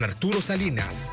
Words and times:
Arturo 0.00 0.42
Salinas. 0.42 1.10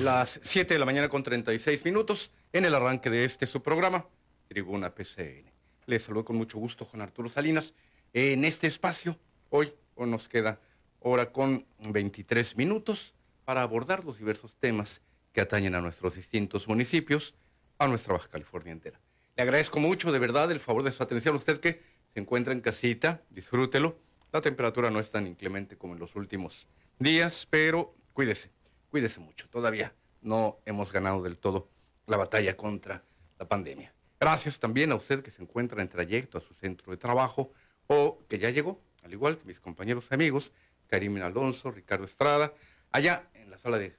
Las 0.00 0.38
7 0.42 0.74
de 0.74 0.78
la 0.78 0.84
mañana 0.84 1.08
con 1.08 1.22
36 1.22 1.84
minutos 1.84 2.30
en 2.52 2.66
el 2.66 2.74
arranque 2.74 3.08
de 3.08 3.24
este 3.24 3.46
su 3.46 3.62
programa, 3.62 4.06
Tribuna 4.48 4.94
PCN. 4.94 5.50
Les 5.86 6.02
saludo 6.02 6.26
con 6.26 6.36
mucho 6.36 6.58
gusto 6.58 6.84
Juan 6.84 7.02
Arturo 7.02 7.28
Salinas. 7.28 7.74
En 8.12 8.44
este 8.44 8.66
espacio, 8.66 9.18
hoy, 9.48 9.72
hoy 9.94 10.10
nos 10.10 10.28
queda 10.28 10.60
hora 11.00 11.32
con 11.32 11.66
23 11.78 12.56
minutos 12.56 13.14
para 13.44 13.62
abordar 13.62 14.04
los 14.04 14.18
diversos 14.18 14.56
temas 14.56 15.00
que 15.32 15.40
atañen 15.40 15.74
a 15.74 15.80
nuestros 15.80 16.14
distintos 16.14 16.68
municipios, 16.68 17.34
a 17.78 17.86
nuestra 17.86 18.14
Baja 18.14 18.28
California 18.28 18.72
entera. 18.72 19.00
Le 19.36 19.42
agradezco 19.42 19.78
mucho 19.78 20.10
de 20.10 20.18
verdad 20.18 20.50
el 20.50 20.60
favor 20.60 20.82
de 20.82 20.92
su 20.92 21.02
atención. 21.02 21.36
Usted 21.36 21.60
que 21.60 21.80
se 22.12 22.20
encuentra 22.20 22.52
en 22.52 22.60
casita, 22.60 23.22
disfrútelo. 23.30 23.98
La 24.32 24.40
temperatura 24.40 24.90
no 24.90 25.00
es 25.00 25.10
tan 25.10 25.26
inclemente 25.26 25.76
como 25.76 25.94
en 25.94 26.00
los 26.00 26.16
últimos 26.16 26.66
días, 26.98 27.46
pero 27.48 27.94
cuídese, 28.12 28.50
cuídese 28.90 29.20
mucho. 29.20 29.48
Todavía 29.48 29.94
no 30.22 30.58
hemos 30.66 30.92
ganado 30.92 31.22
del 31.22 31.38
todo 31.38 31.68
la 32.06 32.16
batalla 32.16 32.56
contra 32.56 33.04
la 33.38 33.48
pandemia. 33.48 33.94
Gracias 34.20 34.58
también 34.58 34.90
a 34.90 34.96
usted 34.96 35.22
que 35.22 35.30
se 35.30 35.42
encuentra 35.42 35.80
en 35.80 35.88
trayecto 35.88 36.38
a 36.38 36.40
su 36.40 36.54
centro 36.54 36.90
de 36.90 36.96
trabajo 36.96 37.52
o 37.86 38.18
que 38.28 38.38
ya 38.38 38.50
llegó, 38.50 38.82
al 39.04 39.12
igual 39.12 39.38
que 39.38 39.44
mis 39.44 39.60
compañeros 39.60 40.08
y 40.10 40.14
amigos, 40.14 40.52
Karim 40.88 41.22
Alonso, 41.22 41.70
Ricardo 41.70 42.04
Estrada, 42.04 42.52
allá 42.90 43.28
en 43.34 43.50
la 43.50 43.58
sala 43.58 43.78
de 43.78 43.94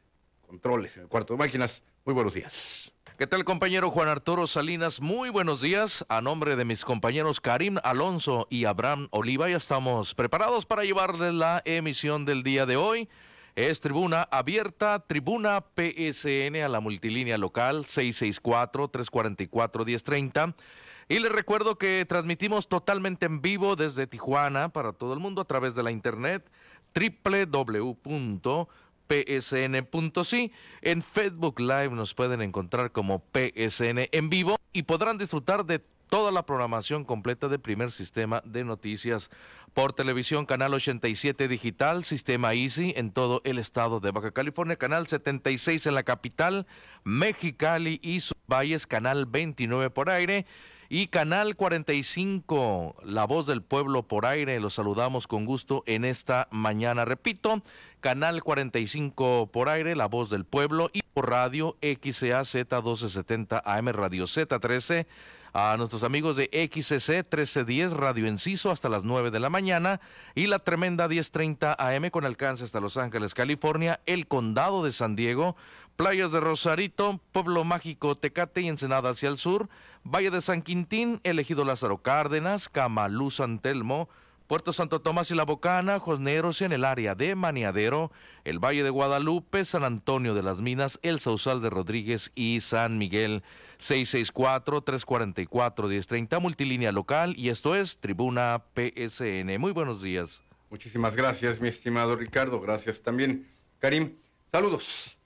controles, 0.49 0.97
en 0.97 1.03
el 1.03 1.09
cuarto 1.09 1.35
de 1.35 1.37
máquinas. 1.37 1.83
Muy 2.05 2.15
buenos 2.15 2.33
días. 2.33 2.91
¿Qué 3.19 3.27
tal 3.27 3.45
compañero 3.45 3.91
Juan 3.91 4.07
Arturo 4.07 4.47
Salinas? 4.47 4.99
Muy 4.99 5.29
buenos 5.29 5.61
días. 5.61 6.03
A 6.09 6.21
nombre 6.21 6.55
de 6.55 6.65
mis 6.65 6.85
compañeros 6.85 7.39
Karim 7.39 7.77
Alonso 7.83 8.47
y 8.49 8.65
Abraham 8.65 9.09
Oliva, 9.11 9.47
ya 9.47 9.57
estamos 9.57 10.15
preparados 10.15 10.65
para 10.65 10.83
llevarles 10.83 11.35
la 11.35 11.61
emisión 11.65 12.25
del 12.25 12.41
día 12.41 12.65
de 12.65 12.77
hoy. 12.77 13.07
Es 13.55 13.79
tribuna 13.79 14.23
abierta, 14.31 15.05
tribuna 15.05 15.63
PSN 15.75 16.63
a 16.63 16.67
la 16.67 16.79
multilínea 16.79 17.37
local 17.37 17.83
664-344-1030. 17.83 20.55
Y 21.09 21.19
les 21.19 21.31
recuerdo 21.31 21.77
que 21.77 22.07
transmitimos 22.09 22.67
totalmente 22.67 23.27
en 23.27 23.41
vivo 23.41 23.75
desde 23.75 24.07
Tijuana 24.07 24.69
para 24.69 24.93
todo 24.93 25.13
el 25.13 25.19
mundo 25.19 25.41
a 25.41 25.45
través 25.45 25.75
de 25.75 25.83
la 25.83 25.91
internet 25.91 26.49
www.psn.si. 29.09 30.51
En 30.81 31.01
Facebook 31.01 31.59
Live 31.59 31.89
nos 31.89 32.13
pueden 32.13 32.41
encontrar 32.41 32.91
como 32.91 33.23
PSN 33.33 34.09
en 34.11 34.29
vivo 34.29 34.57
y 34.71 34.83
podrán 34.83 35.17
disfrutar 35.17 35.65
de 35.65 35.79
toda 36.09 36.31
la 36.31 36.45
programación 36.45 37.03
completa 37.03 37.47
de 37.47 37.59
primer 37.59 37.91
sistema 37.91 38.41
de 38.45 38.63
noticias 38.63 39.29
por 39.73 39.93
televisión, 39.93 40.47
canal 40.47 40.73
87 40.73 41.47
digital, 41.47 42.03
sistema 42.03 42.53
Easy 42.53 42.93
en 42.97 43.11
todo 43.11 43.41
el 43.43 43.59
estado 43.59 43.99
de 43.99 44.09
Baja 44.09 44.31
California, 44.31 44.75
canal 44.75 45.05
76 45.05 45.85
en 45.85 45.93
la 45.93 46.01
capital, 46.01 46.65
Mexicali 47.03 47.99
y 48.01 48.21
sus 48.21 48.37
valles, 48.47 48.87
canal 48.87 49.27
29 49.27 49.91
por 49.91 50.09
aire. 50.09 50.47
Y 50.91 51.05
Canal 51.09 51.55
45, 51.55 52.95
La 53.03 53.25
Voz 53.25 53.45
del 53.45 53.61
Pueblo 53.61 54.07
por 54.07 54.25
aire, 54.25 54.59
los 54.59 54.73
saludamos 54.73 55.27
con 55.27 55.45
gusto 55.45 55.83
en 55.85 56.03
esta 56.03 56.47
mañana. 56.49 57.05
Repito, 57.05 57.61
Canal 57.99 58.43
45 58.43 59.49
por 59.51 59.67
aire, 59.67 59.95
La 59.95 60.07
Voz 60.07 60.29
del 60.29 60.45
Pueblo 60.45 60.89
y 60.93 61.01
por 61.01 61.29
radio 61.29 61.75
XAZ 61.81 62.55
1270 62.55 63.61
AM 63.65 63.87
Radio 63.89 64.23
Z13 64.23 65.05
a 65.53 65.75
nuestros 65.77 66.03
amigos 66.03 66.35
de 66.35 66.45
XCC 66.45 67.09
1310 67.09 67.93
Radio 67.93 68.27
Enciso 68.27 68.71
hasta 68.71 68.87
las 68.87 69.03
9 69.03 69.31
de 69.31 69.39
la 69.39 69.49
mañana 69.49 69.99
y 70.35 70.47
la 70.47 70.59
tremenda 70.59 71.07
1030 71.07 71.75
AM 71.77 72.09
con 72.09 72.25
alcance 72.25 72.63
hasta 72.63 72.79
Los 72.79 72.97
Ángeles, 72.97 73.33
California, 73.33 73.99
el 74.05 74.27
condado 74.27 74.83
de 74.83 74.91
San 74.91 75.15
Diego, 75.15 75.55
playas 75.95 76.31
de 76.31 76.39
Rosarito, 76.39 77.19
Pueblo 77.31 77.63
Mágico, 77.63 78.15
Tecate 78.15 78.61
y 78.61 78.69
Ensenada 78.69 79.09
hacia 79.09 79.29
el 79.29 79.37
sur, 79.37 79.69
Valle 80.03 80.31
de 80.31 80.41
San 80.41 80.61
Quintín, 80.61 81.19
elegido 81.23 81.65
Lázaro 81.65 81.97
Cárdenas, 81.97 82.69
Camalú, 82.69 83.31
San 83.31 83.59
Telmo, 83.59 84.07
Puerto 84.49 84.73
Santo 84.73 84.99
Tomás 84.99 85.29
y 85.29 85.35
La 85.35 85.45
Bocana, 85.45 85.99
Josneros 85.99 86.63
en 86.63 86.71
el 86.71 86.83
área 86.83 87.13
de 87.13 87.35
Maniadero, 87.35 88.11
el 88.45 88.57
Valle 88.57 88.81
de 88.81 88.89
Guadalupe, 88.89 89.63
San 89.63 89.83
Antonio 89.83 90.33
de 90.33 90.41
las 90.41 90.59
Minas, 90.59 90.97
el 91.03 91.19
Sausal 91.19 91.61
de 91.61 91.69
Rodríguez 91.69 92.31
y 92.33 92.59
San 92.61 92.97
Miguel. 92.97 93.43
664-344-1030, 93.77 96.41
multilínea 96.41 96.91
local, 96.91 97.35
y 97.37 97.49
esto 97.49 97.75
es 97.75 97.99
Tribuna 97.99 98.63
PSN. 98.73 99.59
Muy 99.59 99.71
buenos 99.71 100.01
días. 100.01 100.41
Muchísimas 100.71 101.15
gracias, 101.15 101.61
mi 101.61 101.67
estimado 101.67 102.15
Ricardo. 102.15 102.59
Gracias 102.59 103.03
también, 103.03 103.47
Karim. 103.77 104.15
Saludos. 104.51 105.19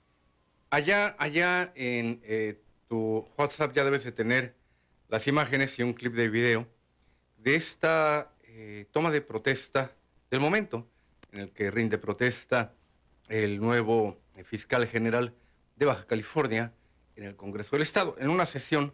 Allá, 0.69 1.15
allá 1.17 1.71
en 1.75 2.19
eh, 2.25 2.59
tu 2.89 3.25
WhatsApp 3.37 3.73
ya 3.73 3.85
debes 3.85 4.03
de 4.03 4.11
tener 4.11 4.57
las 5.07 5.29
imágenes 5.29 5.79
y 5.79 5.83
un 5.83 5.93
clip 5.93 6.13
de 6.13 6.27
video 6.27 6.67
de 7.37 7.55
esta 7.55 8.32
eh, 8.55 8.85
toma 8.91 9.09
de 9.09 9.21
protesta 9.21 9.95
del 10.29 10.39
momento 10.39 10.87
en 11.31 11.41
el 11.41 11.51
que 11.51 11.71
rinde 11.71 11.97
protesta 11.97 12.75
el 13.27 13.59
nuevo 13.59 14.21
eh, 14.35 14.43
fiscal 14.43 14.85
general 14.85 15.33
de 15.75 15.87
Baja 15.87 16.05
California 16.05 16.71
en 17.15 17.23
el 17.23 17.35
Congreso 17.35 17.75
del 17.75 17.81
Estado, 17.81 18.15
en 18.19 18.29
una 18.29 18.45
sesión 18.45 18.93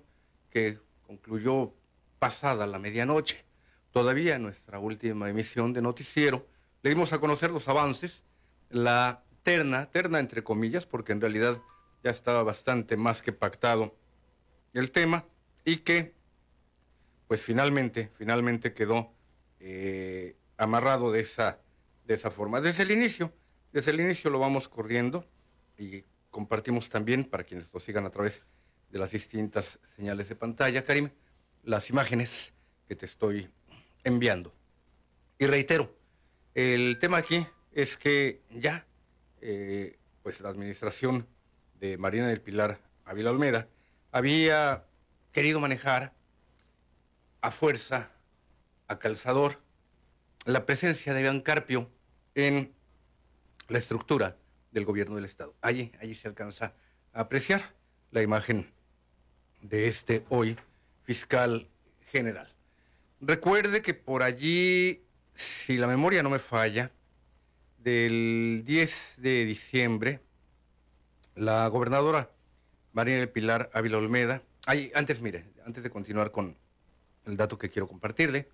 que 0.50 0.80
concluyó 1.06 1.74
pasada 2.20 2.68
la 2.68 2.80
medianoche. 2.80 3.44
Todavía 3.92 4.38
en 4.38 4.44
nuestra 4.44 4.80
última 4.80 5.30
emisión 5.30 5.74
de 5.74 5.82
noticiero 5.82 6.48
le 6.82 6.92
dimos 6.92 7.12
a 7.12 7.20
conocer 7.20 7.52
los 7.52 7.68
avances, 7.68 8.24
la 8.70 9.26
terna, 9.44 9.92
terna 9.92 10.20
entre 10.20 10.42
comillas, 10.42 10.86
porque 10.86 11.12
en 11.12 11.20
realidad 11.20 11.62
ya 12.02 12.12
estaba 12.12 12.44
bastante 12.44 12.96
más 12.96 13.22
que 13.22 13.34
pactado 13.34 13.94
el 14.72 14.92
tema 14.92 15.26
y 15.66 15.78
que 15.78 16.14
pues 17.28 17.42
finalmente, 17.42 18.10
finalmente 18.18 18.74
quedó 18.74 19.19
eh, 19.60 20.36
amarrado 20.58 21.12
de 21.12 21.22
esa, 21.22 21.60
de 22.06 22.14
esa 22.14 22.32
forma. 22.32 22.62
Desde 22.62 22.84
el 22.84 22.92
inicio, 22.92 23.34
desde 23.72 23.92
el 23.92 24.00
inicio 24.00 24.30
lo 24.30 24.40
vamos 24.40 24.68
corriendo 24.68 25.26
y 25.78 26.04
compartimos 26.30 26.90
también, 26.90 27.24
para 27.24 27.44
quienes 27.44 27.74
lo 27.74 27.80
sigan 27.80 28.06
a 28.06 28.10
través 28.10 28.42
de 28.92 29.00
las 29.00 29.12
distintas 29.12 29.80
señales 29.96 30.30
de 30.30 30.36
pantalla, 30.36 30.84
Karim, 30.84 31.10
las 31.64 31.90
imágenes 31.90 32.54
que 32.88 32.96
te 32.96 33.06
estoy 33.06 33.50
enviando. 34.04 34.54
Y 35.38 35.46
reitero, 35.46 35.96
el 36.56 36.98
tema 37.00 37.18
aquí 37.18 37.46
es 37.72 37.98
que 37.98 38.42
ya, 38.50 38.86
eh, 39.42 39.98
pues 40.24 40.42
la 40.42 40.50
administración 40.50 41.28
de 41.80 41.98
Marina 41.98 42.28
del 42.28 42.42
Pilar 42.42 42.80
Ávila 43.06 43.32
Olmeda 43.32 43.68
había 44.12 44.86
querido 45.32 45.60
manejar 45.60 46.14
a 47.42 47.52
fuerza 47.52 48.12
a 48.90 49.00
calzador 49.00 49.62
la 50.46 50.66
presencia 50.66 51.14
de 51.14 51.22
Iván 51.22 51.42
Carpio 51.42 51.90
en 52.36 52.74
la 53.70 53.78
estructura 53.78 54.36
del 54.72 54.84
gobierno 54.84 55.16
del 55.16 55.26
Estado. 55.26 55.56
Allí, 55.62 55.92
allí 56.02 56.16
se 56.16 56.28
alcanza 56.28 56.74
a 57.14 57.22
apreciar 57.22 57.62
la 58.12 58.22
imagen 58.22 58.72
de 59.62 59.88
este 59.88 60.26
hoy 60.30 60.58
fiscal 61.04 61.70
general. 62.12 62.54
Recuerde 63.22 63.82
que 63.82 63.94
por 63.94 64.24
allí, 64.24 65.04
si 65.36 65.78
la 65.78 65.88
memoria 65.88 66.24
no 66.24 66.30
me 66.30 66.40
falla, 66.40 66.92
del 67.78 68.64
10 68.66 69.16
de 69.18 69.46
diciembre, 69.46 70.20
la 71.36 71.68
gobernadora 71.68 72.32
María 72.92 73.18
del 73.18 73.30
Pilar 73.30 73.70
Ávila 73.74 73.98
Olmeda, 73.98 74.42
antes, 74.94 75.22
mire, 75.22 75.46
antes 75.66 75.84
de 75.84 75.90
continuar 75.90 76.32
con 76.32 76.58
el 77.26 77.38
dato 77.38 77.58
que 77.58 77.70
quiero 77.70 77.88
compartirle, 77.88 78.50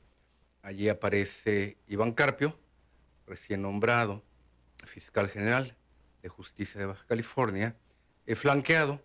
Allí 0.66 0.90
aparece 0.90 1.78
Iván 1.88 2.14
Carpio, 2.14 2.58
recién 3.28 3.62
nombrado 3.62 4.24
fiscal 4.84 5.30
general 5.30 5.78
de 6.24 6.30
justicia 6.30 6.80
de 6.80 6.88
Baja 6.88 7.06
California, 7.06 7.76
eh, 8.26 8.36
flanqueado 8.36 9.00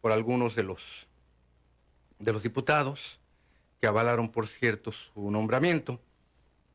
por 0.00 0.12
algunos 0.12 0.54
de 0.54 0.62
los, 0.62 1.08
de 2.20 2.32
los 2.32 2.44
diputados 2.44 3.18
que 3.80 3.88
avalaron, 3.88 4.30
por 4.30 4.46
cierto, 4.46 4.92
su 4.92 5.32
nombramiento. 5.32 6.00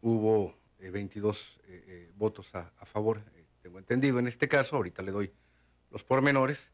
Hubo 0.01 0.53
22 0.79 1.61
eh, 1.69 1.83
eh, 1.87 2.11
votos 2.17 2.53
a, 2.55 2.73
a 2.77 2.85
favor, 2.85 3.21
tengo 3.61 3.79
entendido 3.79 4.19
en 4.19 4.27
este 4.27 4.49
caso, 4.49 4.75
ahorita 4.75 5.01
le 5.01 5.13
doy 5.13 5.31
los 5.91 6.03
pormenores, 6.03 6.73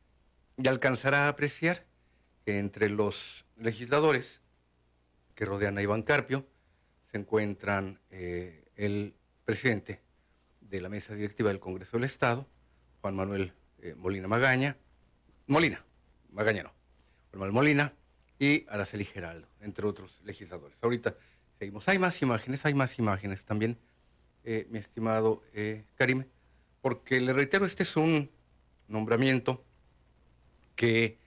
y 0.58 0.68
alcanzará 0.68 1.26
a 1.26 1.28
apreciar 1.28 1.86
que 2.44 2.58
entre 2.58 2.90
los 2.90 3.46
legisladores 3.56 4.42
que 5.36 5.46
rodean 5.46 5.78
a 5.78 5.84
Iván 5.84 6.02
Carpio, 6.02 6.48
se 7.12 7.18
encuentran 7.18 8.00
eh, 8.10 8.64
el 8.76 9.14
presidente 9.44 10.00
de 10.62 10.82
la 10.82 10.90
mesa 10.90 11.14
directiva 11.14 11.50
del 11.50 11.60
Congreso 11.60 11.98
del 11.98 12.06
Estado, 12.06 12.48
Juan 13.02 13.16
Manuel 13.16 13.54
eh, 13.82 13.96
Molina 13.96 14.28
Magaña, 14.28 14.78
Molina, 15.48 15.84
Magaña 16.32 16.64
no, 16.64 16.74
Manuel 17.34 17.52
Molina 17.52 17.94
y 18.40 18.66
Araceli 18.70 19.04
Geraldo, 19.04 19.48
entre 19.60 19.86
otros 19.86 20.22
legisladores. 20.24 20.78
Ahorita 20.82 21.16
seguimos. 21.60 21.88
Hay 21.90 22.00
más 22.00 22.22
imágenes, 22.22 22.66
hay 22.66 22.74
más 22.74 22.98
imágenes 22.98 23.46
también, 23.46 23.78
eh, 24.46 24.66
mi 24.70 24.80
estimado 24.80 25.42
Karim, 25.96 26.26
porque 26.82 27.20
le 27.20 27.34
reitero, 27.34 27.66
este 27.66 27.84
es 27.84 27.96
un 27.98 28.32
nombramiento 28.88 29.64
que 30.76 31.18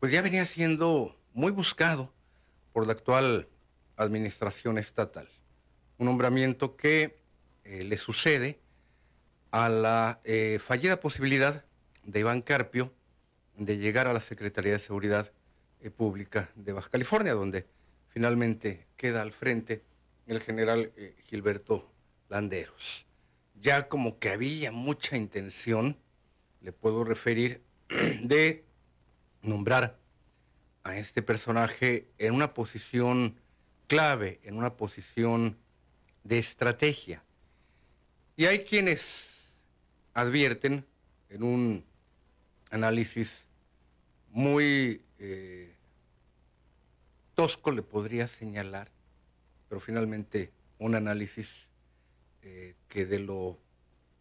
pues 0.00 0.10
ya 0.10 0.22
venía 0.22 0.44
siendo 0.46 1.16
muy 1.34 1.52
buscado 1.52 2.12
por 2.72 2.86
la 2.86 2.92
actual 2.92 3.48
administración 3.98 4.78
estatal. 4.78 5.28
Un 5.98 6.06
nombramiento 6.06 6.76
que 6.76 7.18
eh, 7.64 7.84
le 7.84 7.98
sucede 7.98 8.60
a 9.50 9.68
la 9.68 10.20
eh, 10.24 10.58
fallida 10.60 11.00
posibilidad 11.00 11.64
de 12.04 12.20
Iván 12.20 12.40
Carpio 12.40 12.92
de 13.56 13.76
llegar 13.76 14.06
a 14.06 14.12
la 14.12 14.20
Secretaría 14.20 14.72
de 14.72 14.78
Seguridad 14.78 15.32
eh, 15.80 15.90
Pública 15.90 16.50
de 16.54 16.72
Baja 16.72 16.90
California, 16.90 17.34
donde 17.34 17.66
finalmente 18.08 18.86
queda 18.96 19.22
al 19.22 19.32
frente 19.32 19.82
el 20.26 20.40
general 20.40 20.92
Gilberto 21.24 21.90
Landeros. 22.28 23.06
Ya 23.60 23.88
como 23.88 24.18
que 24.18 24.30
había 24.30 24.70
mucha 24.70 25.16
intención, 25.16 25.96
le 26.60 26.72
puedo 26.72 27.02
referir, 27.02 27.62
de 28.22 28.64
nombrar 29.42 29.98
a 30.84 30.96
este 30.96 31.22
personaje 31.22 32.08
en 32.18 32.34
una 32.34 32.54
posición 32.54 33.36
clave, 33.88 34.38
en 34.44 34.56
una 34.56 34.76
posición 34.76 35.56
de 36.22 36.38
estrategia. 36.38 37.24
Y 38.36 38.44
hay 38.44 38.60
quienes 38.60 39.50
advierten 40.14 40.86
en 41.30 41.42
un 41.42 41.84
análisis 42.70 43.48
muy 44.30 45.02
eh, 45.18 45.74
tosco, 47.34 47.72
le 47.72 47.82
podría 47.82 48.26
señalar, 48.26 48.90
pero 49.68 49.80
finalmente 49.80 50.52
un 50.78 50.94
análisis 50.94 51.68
eh, 52.42 52.74
que 52.88 53.06
de 53.06 53.18
lo 53.18 53.58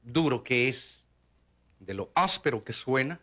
duro 0.03 0.43
que 0.43 0.69
es, 0.69 1.03
de 1.79 1.93
lo 1.93 2.09
áspero 2.15 2.63
que 2.63 2.73
suena, 2.73 3.19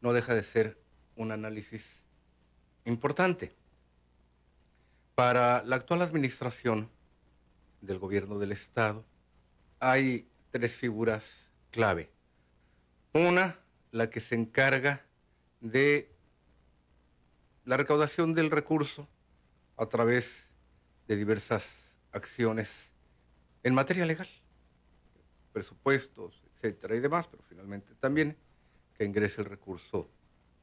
no 0.00 0.12
deja 0.12 0.34
de 0.34 0.42
ser 0.44 0.78
un 1.16 1.32
análisis 1.32 2.02
importante. 2.84 3.52
Para 5.14 5.62
la 5.62 5.76
actual 5.76 6.02
administración 6.02 6.90
del 7.80 8.00
gobierno 8.00 8.40
del 8.40 8.50
Estado 8.50 9.04
hay 9.78 10.28
tres 10.50 10.74
figuras 10.74 11.50
clave. 11.70 12.10
Una, 13.12 13.60
la 13.92 14.10
que 14.10 14.18
se 14.18 14.34
encarga 14.34 15.04
de 15.60 16.10
la 17.64 17.76
recaudación 17.76 18.34
del 18.34 18.50
recurso 18.50 19.08
a 19.76 19.86
través 19.86 20.48
de 21.06 21.14
diversas 21.14 22.00
acciones 22.10 22.92
en 23.62 23.72
materia 23.72 24.06
legal, 24.06 24.28
presupuestos, 25.52 26.42
etcétera 26.54 26.96
y 26.96 27.00
demás, 27.00 27.28
pero 27.28 27.44
finalmente 27.44 27.94
también 28.00 28.36
que 28.94 29.04
ingrese 29.04 29.42
el 29.42 29.46
recurso 29.46 30.10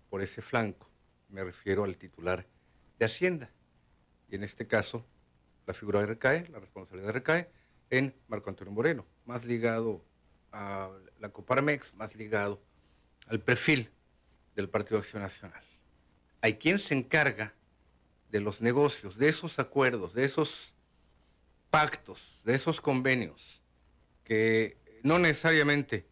por 0.10 0.22
ese 0.22 0.42
flanco. 0.42 0.90
Me 1.30 1.42
refiero 1.42 1.86
al 1.86 1.96
titular 1.96 2.46
de 3.00 3.06
Hacienda. 3.06 3.50
Y 4.32 4.36
en 4.36 4.44
este 4.44 4.66
caso, 4.66 5.06
la 5.68 5.74
figura 5.74 6.06
recae, 6.06 6.48
la 6.48 6.60
responsabilidad 6.60 7.12
recae 7.12 7.52
en 7.90 8.16
Marco 8.30 8.50
Antonio 8.50 8.72
Moreno, 8.72 9.06
más 9.26 9.44
ligado 9.44 10.04
a 10.54 10.90
la 11.20 11.30
Coparmex, 11.30 11.94
más 11.96 12.16
ligado 12.16 12.62
al 13.28 13.42
perfil 13.42 13.92
del 14.56 14.70
Partido 14.70 15.00
Acción 15.00 15.22
Nacional. 15.22 15.62
Hay 16.40 16.56
quien 16.56 16.80
se 16.80 16.96
encarga 16.96 17.54
de 18.30 18.40
los 18.40 18.62
negocios, 18.62 19.18
de 19.18 19.28
esos 19.28 19.60
acuerdos, 19.60 20.14
de 20.14 20.24
esos 20.24 20.74
pactos, 21.70 22.40
de 22.46 22.56
esos 22.56 22.80
convenios 22.80 23.62
que 24.24 24.78
no 25.04 25.20
necesariamente 25.20 26.08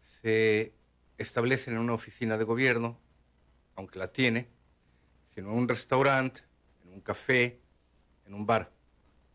se 0.00 0.72
establecen 1.18 1.74
en 1.74 1.80
una 1.80 1.92
oficina 1.92 2.38
de 2.38 2.44
gobierno, 2.44 2.98
aunque 3.76 3.98
la 3.98 4.10
tiene, 4.10 4.48
sino 5.34 5.50
en 5.50 5.58
un 5.58 5.68
restaurante, 5.68 6.42
un 6.92 7.00
café, 7.00 7.60
en 8.26 8.34
un 8.34 8.46
bar. 8.46 8.70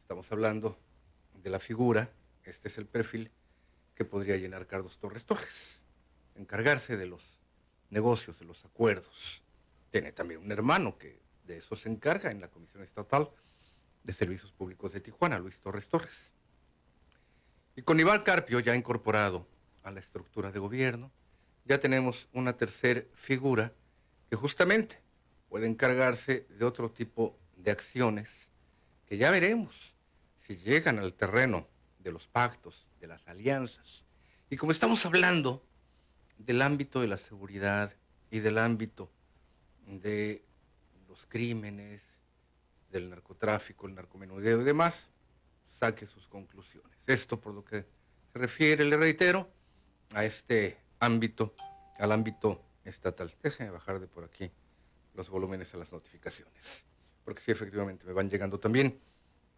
Estamos 0.01 0.31
hablando 0.31 0.77
de 1.33 1.50
la 1.50 1.59
figura, 1.59 2.12
este 2.44 2.68
es 2.68 2.77
el 2.77 2.86
perfil 2.86 3.31
que 3.95 4.06
podría 4.06 4.38
llenar 4.38 4.68
Carlos 4.68 4.98
Torres 5.00 5.25
Torres, 5.25 5.81
encargarse 6.36 6.98
de 6.98 7.07
los 7.07 7.39
negocios, 7.89 8.39
de 8.39 8.45
los 8.45 8.63
acuerdos. 8.63 9.42
Tiene 9.89 10.12
también 10.12 10.42
un 10.42 10.51
hermano 10.51 10.98
que 10.98 11.19
de 11.45 11.57
eso 11.57 11.75
se 11.75 11.89
encarga 11.89 12.31
en 12.31 12.42
la 12.42 12.50
Comisión 12.50 12.83
Estatal 12.83 13.30
de 14.04 14.13
Servicios 14.13 14.51
Públicos 14.51 14.94
de 14.94 15.01
Tijuana, 15.01 15.39
Luis 15.39 15.59
Torres 15.59 15.89
Torres. 15.89 16.31
Y 17.75 17.81
con 17.81 18.00
Iván 18.00 18.21
Carpio 18.21 18.59
ya 18.59 18.75
incorporado 18.75 19.48
a 19.83 19.92
la 19.92 20.00
estructura 20.00 20.51
de 20.51 20.59
gobierno, 20.59 21.12
ya 21.65 21.80
tenemos 21.80 22.30
una 22.33 22.56
tercera 22.56 23.04
figura 23.13 23.74
que 24.30 24.36
justamente 24.36 25.00
puede 25.50 25.68
encargarse 25.68 26.45
de 26.50 26.65
otro 26.65 26.92
tipo 26.92 27.38
de 27.68 27.72
acciones 27.72 28.50
que 29.06 29.18
ya 29.18 29.30
veremos 29.30 29.94
si 30.40 30.56
llegan 30.56 31.00
al 31.00 31.14
terreno 31.14 31.68
de 32.00 32.14
los 32.14 32.25
pactos, 32.25 32.88
de 33.02 33.08
las 33.08 33.28
alianzas. 33.28 34.06
Y 34.50 34.56
como 34.56 34.72
estamos 34.72 35.06
hablando 35.06 35.68
del 36.38 36.62
ámbito 36.62 37.02
de 37.02 37.08
la 37.08 37.18
seguridad 37.18 37.94
y 38.31 38.40
del 38.40 38.58
ámbito 38.58 39.12
de 39.86 40.46
los 41.10 41.25
crímenes, 41.25 42.22
del 42.90 43.10
narcotráfico, 43.10 43.86
el 43.86 43.96
narcomenudeo 43.96 44.62
y 44.62 44.64
demás, 44.64 45.10
saque 45.66 46.06
sus 46.06 46.25
conclusiones. 46.30 46.98
Esto 47.06 47.42
por 47.42 47.54
lo 47.54 47.66
que 47.66 47.86
se 48.31 48.40
refiere, 48.40 48.86
le 48.86 48.96
reitero, 48.96 49.52
a 50.14 50.24
este 50.24 50.78
ámbito, 51.00 51.54
al 52.00 52.14
ámbito 52.14 52.64
estatal. 52.86 53.36
Déjenme 53.44 53.72
bajar 53.72 54.00
de 54.00 54.08
por 54.08 54.24
aquí 54.24 54.50
los 55.16 55.28
volúmenes 55.28 55.74
a 55.74 55.78
las 55.78 55.92
notificaciones, 55.92 56.86
porque 57.27 57.41
sí, 57.41 57.51
efectivamente, 57.51 58.06
me 58.06 58.13
van 58.13 58.29
llegando 58.29 58.57
también 58.57 59.01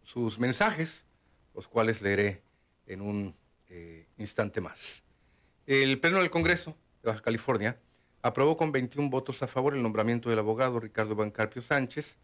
sus 0.02 0.40
mensajes, 0.40 1.04
los 1.54 1.68
cuales 1.68 2.02
leeré 2.02 2.42
en 2.84 3.00
un 3.00 3.36
eh, 3.68 4.08
instante 4.18 4.60
más. 4.60 5.04
El 5.68 6.00
Pleno 6.00 6.18
del 6.18 6.30
Congreso 6.30 6.76
de 7.00 7.10
Baja 7.10 7.22
California 7.22 7.78
aprobó 8.22 8.56
con 8.56 8.72
21 8.72 9.08
votos 9.08 9.40
a 9.44 9.46
favor 9.46 9.76
el 9.76 9.84
nombramiento 9.84 10.28
del 10.28 10.40
abogado 10.40 10.80
Ricardo 10.80 11.14
Bancarpio 11.14 11.62
Sánchez, 11.62 12.18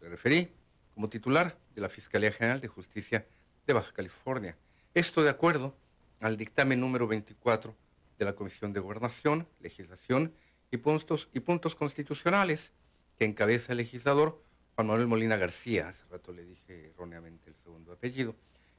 le 0.00 0.08
referí, 0.08 0.50
como 0.96 1.08
titular 1.08 1.56
de 1.76 1.80
la 1.80 1.88
Fiscalía 1.88 2.32
General 2.32 2.60
de 2.60 2.66
Justicia 2.66 3.24
de 3.68 3.74
Baja 3.74 3.92
California. 3.92 4.58
Esto 4.94 5.22
de 5.22 5.30
acuerdo 5.30 5.76
al 6.18 6.36
dictamen 6.36 6.80
número 6.80 7.06
24 7.06 7.72
de 8.18 8.24
la 8.24 8.32
Comisión 8.32 8.72
de 8.72 8.80
Gobernación, 8.80 9.46
Legislación 9.60 10.34
y 10.72 10.78
Puntos, 10.78 11.28
y 11.32 11.38
puntos 11.38 11.76
Constitucionales 11.76 12.72
que 13.16 13.26
encabeza 13.26 13.74
el 13.74 13.78
legislador 13.78 14.42
Juan 14.74 14.86
Manuel 14.86 15.06
Molina 15.06 15.36
García, 15.36 15.88
hace 15.88 16.04
rato 16.10 16.32
le 16.32 16.44
dije 16.44 16.88
erróneamente 16.88 17.50
el 17.50 17.56
segundo 17.56 17.92
apellido, 17.92 18.34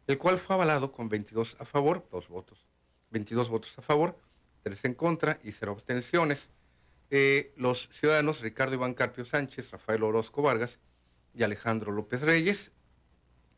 el 0.08 0.18
cual 0.18 0.40
fue 0.40 0.56
avalado 0.56 0.92
con 0.92 1.08
22 1.08 1.58
a 1.60 1.66
favor, 1.66 2.08
dos 2.12 2.28
votos, 2.30 2.66
22 3.12 3.50
votos 3.50 3.78
a 3.78 3.84
favor, 3.84 4.20
tres 4.64 4.84
en 4.86 4.96
contra 4.96 5.40
y 5.44 5.52
cero 5.52 5.72
abstenciones. 5.74 6.50
Eh, 7.12 7.54
los 7.58 7.90
ciudadanos 7.92 8.42
Ricardo 8.42 8.74
Iván 8.74 8.96
Carpio 8.96 9.24
Sánchez, 9.24 9.70
Rafael 9.70 10.02
Orozco 10.02 10.42
Vargas 10.42 10.80
y 11.36 11.44
Alejandro 11.44 11.92
López 11.92 12.22
Reyes 12.22 12.72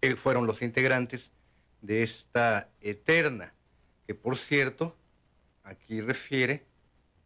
eh, 0.02 0.16
fueron 0.16 0.46
los 0.46 0.62
integrantes 0.62 1.32
de 1.82 2.04
esta 2.04 2.70
eterna, 2.82 3.54
que 4.06 4.14
por 4.14 4.36
cierto, 4.38 4.98
aquí 5.64 6.02
refiere 6.02 6.66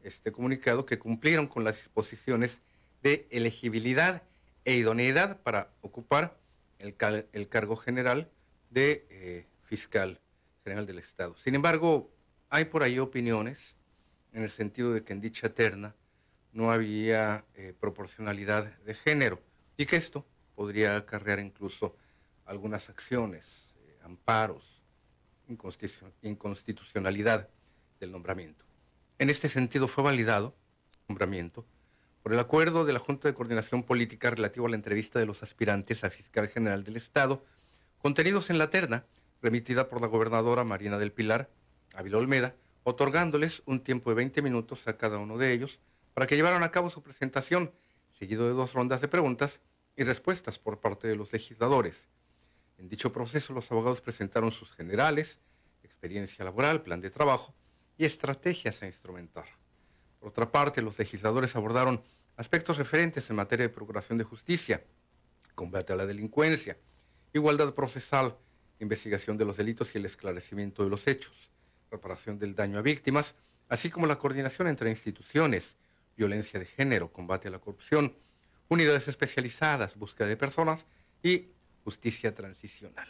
este 0.04 0.32
comunicado 0.32 0.86
que 0.86 1.00
cumplieron 1.00 1.48
con 1.48 1.63
las 1.63 1.78
disposiciones 1.78 2.62
de 3.01 3.28
elegibilidad 3.32 4.24
e 4.66 4.75
idoneidad 4.75 5.42
para 5.42 5.72
ocupar 5.82 6.38
el, 6.80 6.96
cargo 7.48 7.75
general 7.75 8.30
de 8.70 9.08
eh, 9.10 9.48
fiscal 9.63 10.20
general 10.63 10.86
del 10.86 11.00
Estado. 11.00 11.36
Sin 11.38 11.56
embargo, 11.56 12.12
hay 12.50 12.66
por 12.66 12.84
ahí 12.84 13.00
opiniones 13.00 13.75
en 14.34 14.44
el 14.44 14.50
sentido 14.50 14.94
de 14.94 15.04
que 15.04 15.13
en 15.13 15.22
dicha 15.22 15.50
terna 15.50 15.96
no 16.51 16.72
había 16.72 17.46
eh, 17.56 17.74
proporcionalidad 17.80 18.78
de 18.80 18.94
género 18.94 19.42
y 19.78 19.86
que 19.86 19.96
esto 19.96 20.25
podría 20.56 20.98
acarrear 20.98 21.39
incluso 21.39 21.96
algunas 22.46 22.89
acciones, 22.89 23.70
eh, 23.78 24.00
amparos, 24.04 24.84
inconstitucionalidad 26.22 27.50
del 28.00 28.12
nombramiento. 28.12 28.66
En 29.18 29.30
este 29.30 29.50
sentido 29.50 29.88
fue 29.88 30.04
validado 30.04 30.56
el 30.94 31.00
nombramiento 31.10 31.66
por 32.29 32.36
el 32.36 32.41
acuerdo 32.41 32.86
de 32.86 32.93
la 32.93 33.00
Junta 33.00 33.27
de 33.27 33.33
Coordinación 33.33 33.81
Política 33.81 34.29
relativo 34.29 34.67
a 34.67 34.69
la 34.69 34.75
entrevista 34.75 35.17
de 35.17 35.25
los 35.25 35.41
aspirantes 35.41 36.03
a 36.03 36.12
fiscal 36.12 36.48
general 36.48 36.83
del 36.83 36.95
Estado, 36.95 37.43
contenidos 37.98 38.51
en 38.51 38.59
la 38.59 38.69
terna 38.69 39.07
remitida 39.41 39.89
por 39.89 40.00
la 40.00 40.05
gobernadora 40.05 40.63
Marina 40.63 41.00
del 41.00 41.12
Pilar, 41.12 41.50
Ávila 41.95 42.19
Olmeda, 42.19 42.55
otorgándoles 42.83 43.63
un 43.65 43.79
tiempo 43.79 44.12
de 44.12 44.17
20 44.17 44.43
minutos 44.43 44.88
a 44.88 44.95
cada 44.95 45.17
uno 45.17 45.39
de 45.39 45.53
ellos 45.53 45.79
para 46.13 46.27
que 46.27 46.36
llevaran 46.36 46.62
a 46.62 46.69
cabo 46.69 46.91
su 46.91 47.01
presentación, 47.01 47.71
seguido 48.12 48.45
de 48.45 48.53
dos 48.53 48.74
rondas 48.74 49.01
de 49.01 49.07
preguntas 49.07 49.59
y 49.98 50.03
respuestas 50.03 50.59
por 50.59 50.79
parte 50.79 51.07
de 51.07 51.15
los 51.15 51.33
legisladores. 51.33 52.09
En 52.77 52.89
dicho 52.89 53.12
proceso, 53.12 53.53
los 53.53 53.71
abogados 53.71 54.01
presentaron 54.01 54.51
sus 54.51 54.71
generales, 54.74 55.39
experiencia 55.81 56.45
laboral, 56.45 56.83
plan 56.83 57.01
de 57.01 57.09
trabajo 57.09 57.55
y 57.98 58.05
estrategias 58.05 58.83
a 58.83 58.86
instrumentar. 58.86 59.45
Por 60.19 60.29
otra 60.29 60.51
parte, 60.51 60.83
los 60.83 61.00
legisladores 61.00 61.55
abordaron 61.55 62.03
aspectos 62.39 62.77
referentes 62.77 63.29
en 63.29 63.36
materia 63.36 63.67
de 63.67 63.74
procuración 63.74 64.17
de 64.17 64.24
justicia, 64.24 64.81
combate 65.55 65.91
a 65.91 65.98
la 65.98 66.05
delincuencia, 66.05 66.77
igualdad 67.34 67.74
procesal, 67.74 68.38
investigación 68.79 69.36
de 69.38 69.43
los 69.43 69.58
delitos 69.58 69.93
y 69.93 69.98
el 69.98 70.05
esclarecimiento 70.05 70.86
de 70.86 70.89
los 70.89 71.05
hechos, 71.05 71.51
reparación 71.91 72.39
del 72.39 72.55
daño 72.55 72.79
a 72.79 72.81
víctimas, 72.81 73.36
así 73.67 73.89
como 73.89 74.08
la 74.08 74.17
coordinación 74.17 74.69
entre 74.69 74.89
instituciones, 74.89 75.75
violencia 76.15 76.62
de 76.62 76.65
género, 76.65 77.12
combate 77.12 77.50
a 77.50 77.51
la 77.51 77.60
corrupción, 77.60 78.15
unidades 78.69 79.10
especializadas, 79.10 79.98
búsqueda 79.98 80.29
de 80.29 80.38
personas 80.38 80.86
y 81.22 81.48
justicia 81.84 82.34
transicional. 82.34 83.10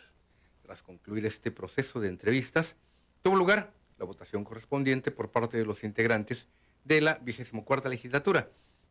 Tras 0.63 0.81
concluir 0.81 1.27
este 1.27 1.51
proceso 1.51 1.99
de 1.99 2.07
entrevistas, 2.07 2.77
tuvo 3.21 3.35
lugar 3.35 3.73
la 3.99 4.05
votación 4.05 4.43
correspondiente 4.43 5.11
por 5.11 5.29
parte 5.29 5.55
de 5.55 5.65
los 5.65 5.83
integrantes 5.83 6.47
de 6.83 7.01
la 7.01 7.19
vigésimo 7.21 7.63
cuarta 7.63 7.89
legislatura, 7.89 8.49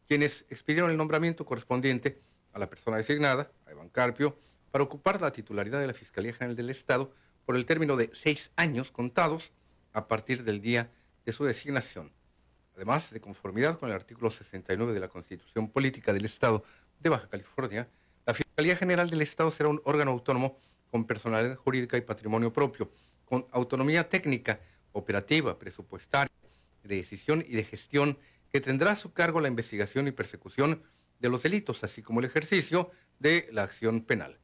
quienes 0.08 0.46
expidieron 0.48 0.90
el 0.90 0.96
nombramiento 0.96 1.44
correspondiente 1.44 2.20
a 2.52 2.58
la 2.58 2.70
persona 2.70 2.96
designada, 2.96 3.52
a 3.66 3.72
Iván 3.72 3.90
Carpio, 3.90 4.38
para 4.70 4.82
ocupar 4.82 5.20
la 5.20 5.32
titularidad 5.32 5.80
de 5.80 5.86
la 5.86 5.94
Fiscalía 5.94 6.32
General 6.32 6.56
del 6.56 6.70
Estado 6.70 7.12
por 7.44 7.56
el 7.56 7.66
término 7.66 7.96
de 7.96 8.10
seis 8.14 8.50
años 8.56 8.90
contados 8.90 9.52
a 9.92 10.08
partir 10.08 10.44
del 10.44 10.60
día 10.60 10.90
de 11.26 11.32
su 11.32 11.44
designación. 11.44 12.10
Además, 12.74 13.10
de 13.10 13.20
conformidad 13.20 13.78
con 13.78 13.90
el 13.90 13.94
artículo 13.94 14.30
69 14.30 14.94
de 14.94 15.00
la 15.00 15.08
Constitución 15.08 15.68
Política 15.68 16.12
del 16.12 16.24
Estado 16.24 16.64
de 17.00 17.10
Baja 17.10 17.28
California, 17.28 17.88
la 18.24 18.34
Fiscalía 18.34 18.76
General 18.76 19.10
del 19.10 19.22
Estado 19.22 19.50
será 19.50 19.68
un 19.68 19.82
órgano 19.84 20.12
autónomo 20.12 20.58
con 20.90 21.04
personalidad 21.04 21.56
jurídica 21.56 21.98
y 21.98 22.02
patrimonio 22.02 22.52
propio, 22.52 22.90
con 23.26 23.46
autonomía 23.50 24.08
técnica, 24.08 24.60
operativa, 24.92 25.58
presupuestaria, 25.58 26.32
de 26.82 26.96
decisión 26.96 27.44
y 27.46 27.56
de 27.56 27.64
gestión 27.64 28.18
que 28.52 28.60
tendrá 28.60 28.92
a 28.92 28.96
su 28.96 29.12
cargo 29.12 29.40
la 29.40 29.48
investigación 29.48 30.08
y 30.08 30.12
persecución 30.12 30.82
de 31.18 31.28
los 31.28 31.42
delitos, 31.42 31.84
así 31.84 32.02
como 32.02 32.20
el 32.20 32.26
ejercicio 32.26 32.90
de 33.18 33.48
la 33.52 33.62
acción 33.62 34.02
penal. 34.02 34.38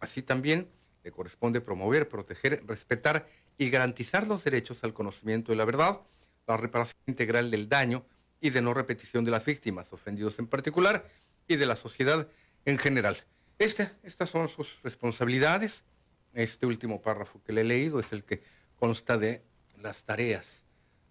Así 0.00 0.22
también 0.22 0.70
le 1.02 1.10
corresponde 1.10 1.60
promover, 1.60 2.08
proteger, 2.08 2.62
respetar 2.66 3.28
y 3.58 3.70
garantizar 3.70 4.26
los 4.26 4.44
derechos 4.44 4.84
al 4.84 4.94
conocimiento 4.94 5.52
de 5.52 5.56
la 5.56 5.64
verdad, 5.64 6.00
la 6.46 6.56
reparación 6.56 6.98
integral 7.06 7.50
del 7.50 7.68
daño 7.68 8.04
y 8.40 8.50
de 8.50 8.62
no 8.62 8.74
repetición 8.74 9.24
de 9.24 9.30
las 9.30 9.44
víctimas, 9.44 9.92
ofendidos 9.92 10.38
en 10.38 10.46
particular, 10.46 11.06
y 11.46 11.56
de 11.56 11.66
la 11.66 11.76
sociedad 11.76 12.28
en 12.64 12.78
general. 12.78 13.16
Este, 13.58 13.90
estas 14.02 14.30
son 14.30 14.48
sus 14.48 14.82
responsabilidades. 14.82 15.84
Este 16.32 16.64
último 16.64 17.02
párrafo 17.02 17.42
que 17.42 17.52
le 17.52 17.62
he 17.62 17.64
leído 17.64 17.98
es 17.98 18.12
el 18.12 18.24
que 18.24 18.42
consta 18.76 19.18
de 19.18 19.42
las 19.76 20.04
tareas, 20.04 20.64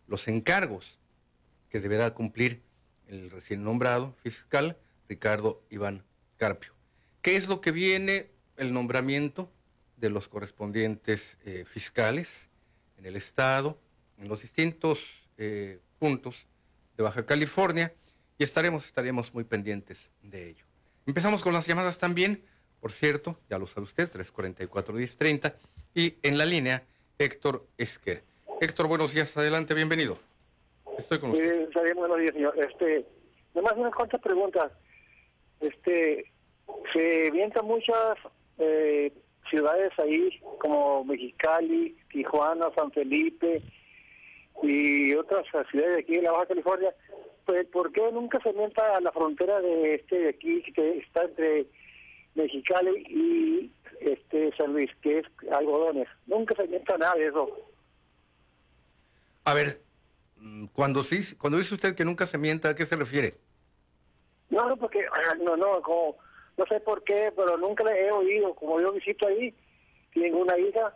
los 0.08 0.28
encargos 0.28 1.00
que 1.70 1.80
deberá 1.80 2.14
cumplir 2.14 2.62
el 3.08 3.32
recién 3.32 3.64
nombrado 3.64 4.16
fiscal 4.24 4.78
Ricardo 5.08 5.64
Iván 5.70 6.04
Carpio. 6.38 6.74
¿Qué 7.22 7.36
es 7.36 7.48
lo 7.48 7.62
que 7.62 7.72
viene? 7.72 8.30
El 8.58 8.74
nombramiento 8.74 9.52
de 9.98 10.10
los 10.10 10.28
correspondientes 10.28 11.38
eh, 11.46 11.66
fiscales 11.66 12.50
en 12.98 13.06
el 13.06 13.16
Estado, 13.16 13.80
en 14.18 14.28
los 14.28 14.42
distintos 14.42 15.30
eh, 15.38 15.80
puntos 15.98 16.48
de 16.98 17.04
Baja 17.04 17.26
California, 17.26 17.94
y 18.38 18.44
estaremos, 18.44 18.86
estaremos 18.86 19.34
muy 19.34 19.44
pendientes 19.44 20.10
de 20.22 20.50
ello. 20.50 20.66
Empezamos 21.06 21.42
con 21.42 21.54
las 21.54 21.68
llamadas 21.68 21.98
también, 21.98 22.44
por 22.80 22.94
cierto, 22.94 23.40
ya 23.50 23.58
lo 23.58 23.68
sabe 23.68 23.82
usted, 23.82 24.10
344-1030, 24.10 25.56
y 25.94 26.16
en 26.22 26.38
la 26.38 26.46
línea 26.46 26.84
Héctor 27.18 27.68
Esquer. 27.78 28.24
Héctor, 28.62 28.88
buenos 28.88 29.14
días, 29.14 29.36
adelante, 29.36 29.74
bienvenido. 29.74 30.29
Estoy 31.00 31.20
con 31.20 31.32
usted. 31.32 31.70
Sí, 31.72 31.94
buenos 31.96 32.20
días, 32.20 32.34
señor. 32.34 32.54
Este, 32.60 33.06
nomás 33.56 33.74
unas 33.78 33.96
cuantas 33.96 34.20
preguntas. 34.22 34.70
Este, 35.62 36.26
se 36.92 37.32
vientan 37.32 37.66
muchas 37.66 38.18
eh, 38.58 39.14
ciudades 39.50 39.92
ahí, 39.98 40.42
como 40.60 41.06
Mexicali, 41.06 41.96
Tijuana, 42.12 42.68
San 42.76 42.92
Felipe 42.92 43.62
y 44.62 45.14
otras 45.16 45.46
ciudades 45.72 45.96
de 45.96 46.00
aquí 46.02 46.16
de 46.18 46.24
la 46.24 46.34
Baja 46.34 46.48
California. 46.48 46.94
Pues, 47.46 47.66
¿por 47.68 47.94
qué 47.94 48.12
nunca 48.12 48.38
se 48.42 48.52
mienta 48.52 48.98
a 48.98 49.00
la 49.00 49.14
frontera 49.14 49.62
de 49.62 49.96
este 49.96 50.20
de 50.20 50.30
aquí, 50.30 50.62
que 50.74 50.98
está 50.98 51.24
entre 51.24 51.66
Mexicali 52.36 53.06
y 53.08 53.72
este 54.02 54.54
San 54.58 54.74
Luis, 54.74 54.92
que 55.02 55.20
es 55.20 55.26
algodones? 55.50 56.10
Nunca 56.28 56.56
se 56.56 56.68
mienta 56.68 56.98
nada 56.98 57.16
de 57.16 57.28
eso. 57.28 57.50
A 59.46 59.54
ver, 59.54 59.82
cuando 60.74 61.04
sí, 61.04 61.36
cuando 61.38 61.58
dice 61.58 61.76
usted 61.76 61.96
que 61.96 62.06
nunca 62.06 62.26
se 62.28 62.38
mienta, 62.38 62.70
¿a 62.70 62.76
qué 62.76 62.86
se 62.86 62.96
refiere? 62.96 63.36
No, 64.50 64.68
no, 64.68 64.78
porque, 64.78 65.06
ah, 65.12 65.36
no, 65.42 65.56
no, 65.56 65.82
como, 65.82 66.18
no 66.58 66.66
sé 66.66 66.80
por 66.80 67.04
qué, 67.04 67.32
pero 67.36 67.58
nunca 67.58 67.84
le 67.84 68.08
he 68.08 68.12
oído, 68.12 68.56
como 68.56 68.80
yo 68.82 68.92
visito 68.92 69.28
ahí, 69.28 69.54
tengo 70.14 70.40
una 70.40 70.58
hija, 70.58 70.94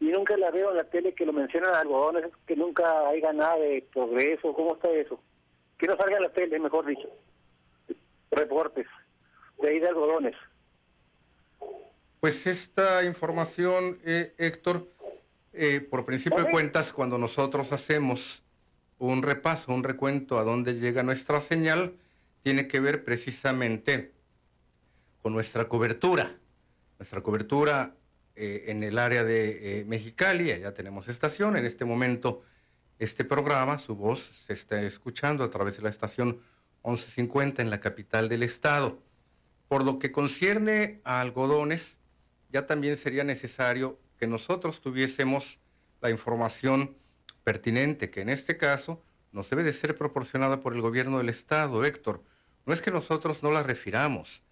y 0.00 0.06
nunca 0.06 0.36
la 0.36 0.50
veo 0.50 0.70
en 0.70 0.76
la 0.76 0.84
tele 0.84 1.14
que 1.14 1.26
lo 1.26 1.32
mencionan 1.32 1.74
algodones, 1.74 2.30
que 2.46 2.56
nunca 2.56 3.08
haya 3.08 3.32
nada 3.32 3.56
de 3.56 3.86
progreso, 3.92 4.52
¿cómo 4.52 4.74
está 4.74 4.90
eso? 4.90 5.20
Que 5.78 5.86
no 5.86 5.96
salga 5.96 6.16
en 6.16 6.22
la 6.24 6.32
tele, 6.32 6.58
mejor 6.58 6.86
dicho, 6.86 7.08
reportes, 8.30 8.86
de 9.60 9.68
ahí 9.68 9.78
de 9.78 9.88
algodones. 9.88 10.34
Pues 12.20 12.46
esta 12.48 13.04
información, 13.04 14.00
eh, 14.04 14.34
Héctor, 14.38 14.88
eh, 15.52 15.80
por 15.80 16.04
principio 16.04 16.42
de 16.42 16.50
cuentas, 16.50 16.92
cuando 16.92 17.16
nosotros 17.16 17.72
hacemos 17.72 18.42
un 18.98 19.22
repaso, 19.22 19.72
un 19.72 19.84
recuento 19.84 20.38
a 20.38 20.44
dónde 20.44 20.74
llega 20.74 21.02
nuestra 21.02 21.40
señal, 21.40 21.94
tiene 22.42 22.66
que 22.66 22.80
ver 22.80 23.04
precisamente 23.04 24.12
con 25.22 25.32
nuestra 25.32 25.68
cobertura. 25.68 26.36
Nuestra 26.98 27.22
cobertura 27.22 27.94
eh, 28.34 28.64
en 28.68 28.82
el 28.82 28.98
área 28.98 29.24
de 29.24 29.80
eh, 29.80 29.84
Mexicali, 29.84 30.50
allá 30.50 30.74
tenemos 30.74 31.08
estación. 31.08 31.56
En 31.56 31.64
este 31.64 31.84
momento, 31.84 32.42
este 32.98 33.24
programa, 33.24 33.78
su 33.78 33.94
voz 33.94 34.20
se 34.46 34.52
está 34.52 34.80
escuchando 34.82 35.44
a 35.44 35.50
través 35.50 35.76
de 35.76 35.82
la 35.82 35.90
estación 35.90 36.40
1150 36.84 37.62
en 37.62 37.70
la 37.70 37.80
capital 37.80 38.28
del 38.28 38.42
estado. 38.42 39.02
Por 39.68 39.84
lo 39.84 39.98
que 39.98 40.10
concierne 40.10 41.00
a 41.04 41.20
algodones, 41.20 41.98
ya 42.50 42.66
también 42.66 42.96
sería 42.96 43.24
necesario 43.24 43.98
que 44.18 44.26
nosotros 44.26 44.80
tuviésemos 44.80 45.58
la 46.00 46.10
información 46.10 46.96
pertinente, 47.48 48.10
que 48.10 48.20
en 48.20 48.28
este 48.28 48.58
caso 48.58 49.02
nos 49.32 49.48
debe 49.48 49.62
de 49.62 49.72
ser 49.72 49.96
proporcionada 49.96 50.60
por 50.60 50.74
el 50.74 50.82
gobierno 50.82 51.16
del 51.16 51.30
Estado, 51.30 51.82
Héctor. 51.86 52.22
No 52.66 52.74
es 52.74 52.82
que 52.82 52.90
nosotros 52.90 53.42
no 53.42 53.50
la 53.50 53.62
refiramos. 53.62 54.42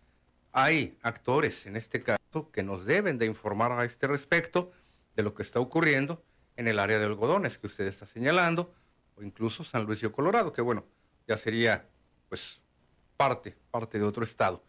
Hay 0.51 0.97
actores, 1.03 1.67
en 1.67 1.77
este 1.77 2.03
caso, 2.03 2.51
que 2.51 2.63
nos 2.63 2.87
deben 2.87 3.19
de 3.19 3.27
informar 3.27 3.71
a 3.73 3.85
este 3.85 4.07
respecto 4.07 4.73
de 5.15 5.23
lo 5.23 5.35
que 5.35 5.43
está 5.43 5.61
ocurriendo 5.61 6.25
en 6.57 6.69
el 6.69 6.79
área 6.79 6.99
de 6.99 7.05
algodones 7.05 7.59
que 7.59 7.67
usted 7.67 7.87
está 7.87 8.07
señalando, 8.07 8.73
o 9.15 9.23
incluso 9.23 9.63
San 9.63 9.85
Luis 9.85 10.01
de 10.01 10.11
Colorado, 10.11 10.55
que 10.55 10.63
bueno, 10.63 10.87
ya 11.29 11.37
sería 11.37 11.87
pues 12.31 12.63
parte, 13.19 13.59
parte 13.71 13.99
de 13.99 14.07
otro 14.07 14.25
estado. 14.25 14.65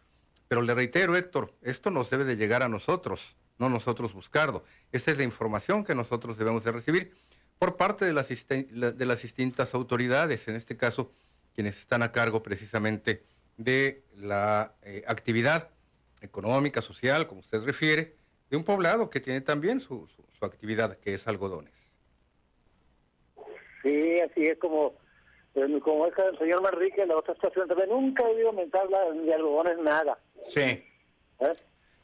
Pero 0.50 0.64
le 0.64 0.76
reitero, 0.76 1.16
Héctor, 1.16 1.54
esto 1.62 1.92
nos 1.92 2.10
debe 2.10 2.26
de 2.26 2.36
llegar 2.36 2.62
a 2.62 2.68
nosotros 2.68 3.38
no 3.58 3.70
nosotros 3.70 4.14
buscarlo. 4.14 4.64
Esa 4.92 5.12
es 5.12 5.18
la 5.18 5.24
información 5.24 5.84
que 5.84 5.96
nosotros 5.96 6.38
debemos 6.38 6.64
de 6.64 6.72
recibir 6.72 7.16
por 7.60 7.76
parte 7.76 8.06
de 8.06 8.14
las, 8.14 8.30
de 8.30 9.06
las 9.06 9.22
distintas 9.22 9.74
autoridades, 9.74 10.48
en 10.48 10.56
este 10.56 10.78
caso 10.78 11.12
quienes 11.56 11.80
están 11.80 12.04
a 12.04 12.12
cargo 12.12 12.44
precisamente 12.44 13.24
de 13.58 14.04
la 14.16 14.74
eh, 14.84 15.04
actividad 15.08 15.70
económica, 16.22 16.82
social, 16.82 17.26
como 17.26 17.42
usted 17.42 17.64
refiere, 17.64 18.14
de 18.50 18.58
un 18.58 18.64
poblado 18.64 19.10
que 19.10 19.20
tiene 19.20 19.42
también 19.42 19.82
su, 19.82 20.08
su, 20.08 20.46
actividad, 20.46 20.98
que 21.00 21.16
es 21.16 21.28
algodones. 21.28 21.74
Sí, 23.82 24.20
así 24.20 24.46
es 24.46 24.58
como, 24.60 24.94
eh, 25.56 25.80
como 25.84 26.08
es 26.08 26.14
el 26.18 26.38
señor 26.38 26.62
Manrique, 26.62 27.06
la 27.06 27.18
otra 27.18 27.34
estación 27.34 27.68
también 27.68 27.90
nunca 27.90 28.24
he 28.24 28.36
oído 28.36 28.54
mentar 28.54 28.88
de 28.88 29.34
algodones 29.34 29.80
nada. 29.80 30.20
Sí. 30.50 30.62
¿Eh? 30.62 31.54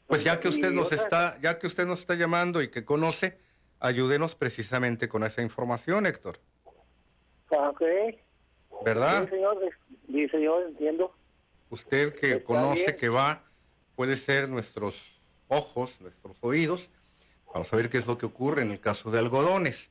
Pues 0.06 0.24
ya 0.24 0.38
que 0.38 0.48
usted 0.48 0.72
nos 0.72 0.92
está, 0.92 1.38
ya 1.40 1.58
que 1.58 1.66
usted 1.66 1.86
nos 1.86 2.00
está 2.00 2.14
llamando 2.14 2.60
y 2.60 2.68
que 2.68 2.84
conoce, 2.84 3.38
ayúdenos 3.84 4.34
precisamente 4.34 5.08
con 5.08 5.24
esa 5.24 5.42
información, 5.42 6.06
Héctor. 6.06 6.38
Ah, 7.50 7.68
ok. 7.68 7.82
¿Verdad? 8.82 9.24
Sí, 9.24 9.30
señor, 9.30 9.58
sí, 10.06 10.28
señor, 10.30 10.62
entiendo. 10.68 11.14
Usted 11.68 12.14
que 12.14 12.42
conoce, 12.42 12.96
que 12.96 13.08
va, 13.08 13.44
puede 13.94 14.16
ser 14.16 14.48
nuestros 14.48 15.20
ojos, 15.48 16.00
nuestros 16.00 16.38
oídos, 16.40 16.90
para 17.52 17.64
saber 17.66 17.90
qué 17.90 17.98
es 17.98 18.06
lo 18.06 18.16
que 18.16 18.26
ocurre 18.26 18.62
en 18.62 18.70
el 18.70 18.80
caso 18.80 19.10
de 19.10 19.18
algodones. 19.18 19.90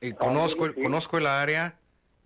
Eh, 0.00 0.12
ah, 0.14 0.18
conozco, 0.18 0.74
conozco 0.74 1.18
el 1.18 1.26
área, 1.26 1.78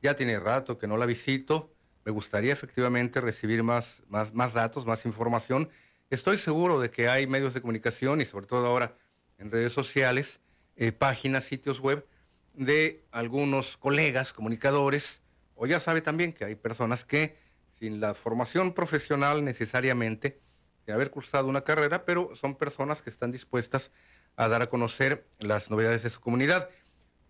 ya 0.02 0.14
tiene 0.14 0.38
rato 0.38 0.79
que 0.79 0.87
no 0.87 0.97
la 0.97 1.07
visito, 1.07 1.71
Me 2.02 2.12
gustaría 2.12 2.52
efectivamente 2.55 3.21
recibir 3.21 3.62
más, 3.62 4.02
más, 4.09 4.33
más 4.33 4.55
datos, 4.55 4.87
más 4.87 5.05
información. 5.05 5.69
Estoy 6.09 6.38
seguro 6.38 6.81
de 6.81 6.90
que 6.90 7.09
hay 7.09 7.26
medios 7.26 7.52
de 7.52 7.61
comunicación 7.61 8.23
y 8.23 8.25
sobre 8.25 8.47
todo 8.47 8.67
ahora 8.67 8.95
en 9.37 9.50
redes 9.50 9.73
sociales, 9.75 10.40
eh, 10.80 10.92
páginas, 10.92 11.44
sitios 11.44 11.78
web 11.78 12.06
de 12.54 13.04
algunos 13.12 13.76
colegas 13.76 14.32
comunicadores, 14.32 15.20
o 15.54 15.66
ya 15.66 15.78
sabe 15.78 16.00
también 16.00 16.32
que 16.32 16.46
hay 16.46 16.54
personas 16.54 17.04
que 17.04 17.37
sin 17.78 18.00
la 18.00 18.14
formación 18.14 18.72
profesional 18.72 19.44
necesariamente, 19.44 20.40
sin 20.82 20.94
haber 20.94 21.10
cursado 21.10 21.49
una 21.49 21.64
carrera, 21.64 22.06
pero 22.06 22.34
son 22.34 22.54
personas 22.54 23.02
que 23.02 23.10
están 23.10 23.30
dispuestas 23.30 23.92
a 24.37 24.49
dar 24.49 24.62
a 24.62 24.68
conocer 24.68 25.28
las 25.38 25.70
novedades 25.70 26.02
de 26.02 26.08
su 26.08 26.18
comunidad. 26.18 26.70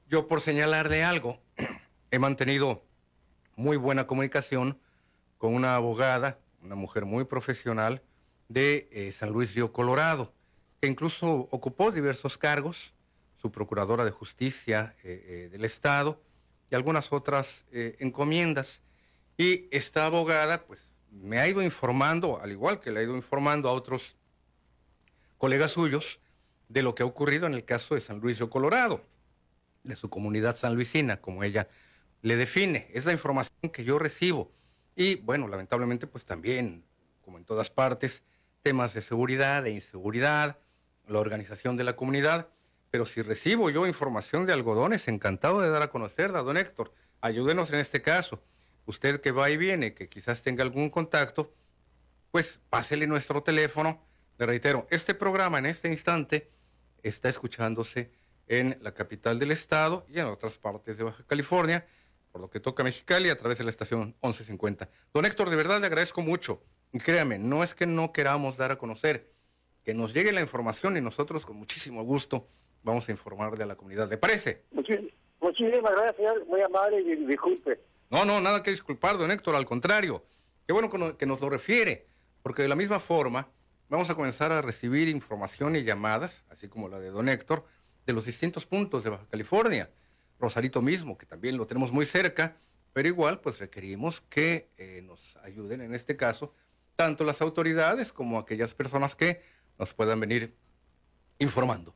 Yo 0.09 0.29
por 0.29 0.41
señalarle 0.41 1.03
algo, 1.03 1.43
he 2.13 2.21
mantenido 2.21 2.85
muy 3.57 3.77
buena 3.77 4.07
comunicación 4.07 4.79
con 5.39 5.57
una 5.57 5.75
abogada, 5.75 6.39
una 6.63 6.77
mujer 6.77 7.05
muy 7.05 7.25
profesional 7.25 8.01
de 8.49 8.89
eh, 8.93 9.11
San 9.11 9.31
Luis 9.31 9.57
Río 9.57 9.73
Colorado, 9.73 10.33
que 10.81 10.87
incluso 10.87 11.49
ocupó 11.51 11.91
diversos 11.91 12.39
cargos, 12.39 12.95
su 13.41 13.51
procuradora 13.51 14.05
de 14.05 14.11
justicia 14.11 14.95
eh, 15.03 15.25
eh, 15.27 15.49
del 15.51 15.65
Estado 15.65 16.21
y 16.71 16.75
algunas 16.75 17.13
otras 17.13 17.65
encomiendas. 17.73 18.83
Y 19.37 19.67
esta 19.73 20.07
abogada, 20.07 20.65
pues, 20.67 20.89
me 21.11 21.39
ha 21.39 21.49
ido 21.49 21.63
informando, 21.63 22.41
al 22.41 22.53
igual 22.53 22.79
que 22.79 22.91
le 22.91 23.01
ha 23.01 23.03
ido 23.03 23.17
informando 23.17 23.69
a 23.69 23.73
otros 23.73 24.17
colegas 25.37 25.73
suyos, 25.73 26.21
de 26.69 26.83
lo 26.83 26.95
que 26.95 27.03
ha 27.03 27.07
ocurrido 27.07 27.47
en 27.47 27.55
el 27.55 27.65
caso 27.65 27.97
de 27.97 28.01
San 28.01 28.21
Luis 28.21 28.39
Río 28.39 28.51
Colorado, 28.51 29.03
de 29.83 29.97
su 29.97 30.09
comunidad 30.09 30.57
sanluisina, 30.57 31.21
como 31.21 31.43
ella 31.43 31.69
le 32.23 32.37
define. 32.37 32.89
Es 32.93 33.05
la 33.05 33.13
información 33.13 33.71
que 33.73 33.83
yo 33.83 33.99
recibo. 33.99 34.53
Y 34.95 35.17
bueno, 35.17 35.49
lamentablemente, 35.49 36.07
pues 36.07 36.25
también, 36.25 36.85
como 37.23 37.39
en 37.39 37.45
todas 37.45 37.71
partes, 37.71 38.23
temas 38.63 38.95
de 38.95 39.03
seguridad, 39.03 39.67
e 39.67 39.71
inseguridad, 39.71 40.59
la 41.09 41.19
organización 41.19 41.77
de 41.77 41.85
la 41.85 41.97
comunidad. 41.97 42.49
Pero 42.91 43.07
si 43.07 43.23
recibo 43.23 43.71
yo 43.71 43.87
información 43.87 44.47
de 44.47 44.53
algodones, 44.53 45.09
encantado 45.09 45.61
de 45.61 45.71
dar 45.71 45.83
a 45.83 45.91
conocer, 45.91 46.33
don 46.33 46.57
Héctor. 46.57 46.93
Ayúdenos 47.21 47.71
en 47.71 47.79
este 47.79 48.03
caso. 48.03 48.43
Usted 48.87 49.21
que 49.21 49.31
va 49.31 49.51
y 49.51 49.57
viene, 49.57 49.95
que 49.95 50.09
quizás 50.09 50.43
tenga 50.43 50.63
algún 50.63 50.91
contacto, 50.91 51.55
pues 52.31 52.61
pásele 52.69 53.07
nuestro 53.07 53.43
teléfono. 53.43 54.05
Le 54.39 54.47
reitero, 54.47 54.87
este 54.91 55.15
programa 55.15 55.59
en 55.59 55.67
este 55.67 55.89
instante 55.89 56.51
está 57.03 57.29
escuchándose 57.29 58.11
en 58.47 58.79
la 58.81 58.93
capital 58.93 59.39
del 59.39 59.53
estado 59.53 60.05
y 60.09 60.19
en 60.19 60.27
otras 60.27 60.59
partes 60.59 60.97
de 60.97 61.05
Baja 61.05 61.25
California 61.25 61.87
por 62.31 62.41
lo 62.41 62.51
que 62.51 62.61
toca 62.61 62.85
Mexicali 62.85 63.29
a 63.29 63.37
través 63.37 63.59
de 63.59 63.65
la 63.65 63.71
estación 63.71 64.17
1150. 64.23 64.89
Don 65.13 65.25
Héctor, 65.25 65.51
de 65.51 65.57
verdad 65.57 65.81
le 65.81 65.87
agradezco 65.87 66.23
mucho. 66.23 66.63
Y 66.93 66.99
créame, 66.99 67.39
no 67.39 67.63
es 67.63 67.75
que 67.75 67.87
no 67.87 68.13
queramos 68.13 68.57
dar 68.57 68.73
a 68.73 68.79
conocer, 68.79 69.33
que 69.85 69.95
nos 69.95 70.13
llegue 70.13 70.33
la 70.33 70.41
información 70.41 70.97
y 70.97 71.01
nosotros 71.01 71.47
con 71.47 71.57
muchísimo 71.57 72.03
gusto 72.03 72.49
vamos 72.83 73.09
a 73.09 73.13
informarle 73.13 73.63
a 73.63 73.67
la 73.67 73.77
comunidad. 73.77 74.09
¿Le 74.09 74.19
parece? 74.19 74.65
Muchísimas 75.41 75.93
gracias, 75.93 76.17
señor. 76.17 76.47
Muy 76.47 76.61
amable 76.61 77.01
y 77.01 77.27
disculpe. 77.27 77.81
No, 78.11 78.25
no, 78.25 78.41
nada 78.41 78.63
que 78.63 78.71
disculpar, 78.71 79.19
don 79.19 79.31
Héctor, 79.31 79.55
al 79.55 79.67
contrario. 79.67 80.25
Qué 80.67 80.73
bueno 80.73 81.17
que 81.17 81.27
nos 81.27 81.41
lo 81.41 81.51
refiere, 81.51 82.07
porque 82.43 82.63
de 82.63 82.69
la 82.69 82.77
misma 82.77 83.01
forma 83.01 83.49
vamos 83.89 84.09
a 84.11 84.15
comenzar 84.15 84.53
a 84.53 84.63
recibir 84.63 85.09
información 85.09 85.77
y 85.77 85.83
llamadas, 85.83 86.45
así 86.49 86.69
como 86.69 86.89
la 86.89 86.99
de 87.01 87.11
don 87.11 87.29
Héctor, 87.29 87.65
de 88.07 88.13
los 88.13 88.25
distintos 88.25 88.67
puntos 88.67 89.05
de 89.05 89.11
Baja 89.11 89.27
California. 89.31 89.91
Rosarito 90.39 90.81
mismo, 90.81 91.19
que 91.19 91.27
también 91.27 91.57
lo 91.57 91.67
tenemos 91.67 91.93
muy 91.93 92.07
cerca, 92.07 92.57
pero 92.93 93.09
igual 93.09 93.41
pues 93.41 93.59
requerimos 93.59 94.21
que 94.23 94.71
eh, 94.79 95.03
nos 95.03 95.37
ayuden 95.37 95.81
en 95.81 95.95
este 95.95 96.17
caso 96.17 96.55
tanto 96.97 97.25
las 97.25 97.41
autoridades 97.41 98.13
como 98.13 98.39
aquellas 98.39 98.75
personas 98.75 99.17
que 99.17 99.41
nos 99.79 99.95
puedan 99.95 100.21
venir 100.21 100.55
informando. 101.39 101.95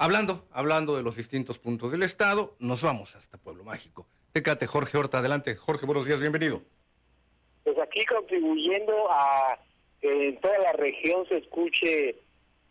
Hablando, 0.00 0.46
hablando 0.50 0.96
de 0.96 1.02
los 1.02 1.16
distintos 1.16 1.58
puntos 1.58 1.92
del 1.92 2.02
estado, 2.02 2.56
nos 2.58 2.82
vamos 2.82 3.16
hasta 3.16 3.36
Pueblo 3.36 3.64
Mágico. 3.64 4.06
Tecate, 4.32 4.66
Jorge 4.66 4.96
Horta, 4.96 5.18
adelante. 5.18 5.54
Jorge, 5.56 5.84
buenos 5.84 6.06
días, 6.06 6.22
bienvenido. 6.22 6.62
Pues 7.64 7.76
aquí 7.78 8.06
contribuyendo 8.06 8.94
a 9.10 9.58
que 10.00 10.28
en 10.28 10.40
toda 10.40 10.58
la 10.60 10.72
región 10.72 11.28
se 11.28 11.36
escuche 11.36 12.16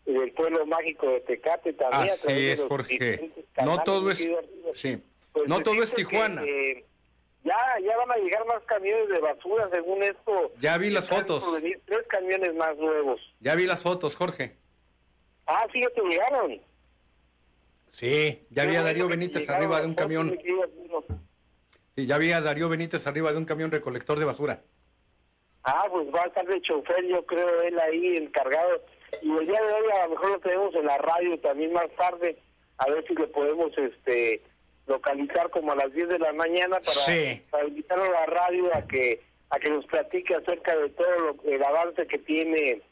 el 0.06 0.32
pueblo 0.32 0.66
mágico 0.66 1.08
de 1.08 1.20
Tecate 1.20 1.72
también. 1.74 2.12
Así 2.12 2.48
es, 2.48 2.64
Jorge. 2.64 3.30
No 3.64 3.80
todo 3.84 4.10
es... 4.10 4.28
Sí. 4.74 5.00
Pues 5.30 5.46
no 5.46 5.60
todo 5.60 5.80
es 5.84 5.94
Tijuana. 5.94 6.42
ya, 7.44 7.56
ya 7.80 7.96
van 7.96 8.10
a 8.10 8.16
llegar 8.16 8.44
más 8.46 8.64
camiones 8.64 9.08
de 9.08 9.20
basura, 9.20 9.70
según 9.70 10.02
esto. 10.02 10.50
Ya 10.58 10.76
vi 10.78 10.90
las 10.90 11.08
fotos. 11.08 11.46
tres 11.86 12.06
camiones 12.08 12.56
más 12.56 12.76
nuevos. 12.76 13.20
Ya 13.38 13.54
vi 13.54 13.66
las 13.66 13.84
fotos, 13.84 14.16
Jorge. 14.16 14.56
Ah, 15.46 15.64
sí, 15.72 15.80
ya 15.80 15.90
te 15.90 16.02
llegaron. 16.02 16.69
Sí, 17.92 18.46
ya 18.50 18.64
vi 18.66 18.76
a 18.76 18.82
Darío 18.82 19.08
Benítez 19.08 19.48
arriba 19.48 19.80
de 19.80 19.86
un 19.86 19.94
camión. 19.94 20.38
Sí, 21.96 22.06
ya 22.06 22.18
vi 22.18 22.32
a 22.32 22.40
Darío 22.40 22.68
Benítez 22.68 23.06
arriba 23.06 23.32
de 23.32 23.38
un 23.38 23.44
camión 23.44 23.70
recolector 23.70 24.18
de 24.18 24.24
basura. 24.24 24.62
Ah, 25.64 25.86
pues 25.90 26.08
va 26.14 26.22
a 26.22 26.26
estar 26.26 26.46
de 26.46 26.60
chofer, 26.62 27.04
yo 27.06 27.24
creo, 27.26 27.62
él 27.62 27.78
ahí 27.78 28.16
encargado. 28.16 28.82
Y 29.22 29.30
el 29.30 29.46
día 29.46 29.60
de 29.60 29.72
hoy 29.72 29.84
a 29.92 30.04
lo 30.04 30.10
mejor 30.10 30.30
lo 30.30 30.40
tenemos 30.40 30.74
en 30.74 30.86
la 30.86 30.98
radio 30.98 31.38
también 31.40 31.72
más 31.72 31.88
tarde, 31.96 32.38
a 32.78 32.88
ver 32.88 33.04
si 33.06 33.14
le 33.14 33.26
podemos 33.26 33.76
este 33.76 34.42
localizar 34.86 35.50
como 35.50 35.72
a 35.72 35.76
las 35.76 35.92
10 35.92 36.08
de 36.08 36.18
la 36.18 36.32
mañana 36.32 36.80
para, 36.80 37.40
para 37.50 37.68
invitarlo 37.68 38.04
a 38.04 38.20
la 38.20 38.26
radio 38.26 38.74
a 38.74 38.86
que 38.86 39.20
a 39.50 39.58
que 39.58 39.70
nos 39.70 39.84
platique 39.86 40.34
acerca 40.34 40.76
de 40.76 40.88
todo 40.90 41.18
lo, 41.18 41.36
el 41.44 41.62
avance 41.62 42.06
que 42.06 42.18
tiene 42.18 42.82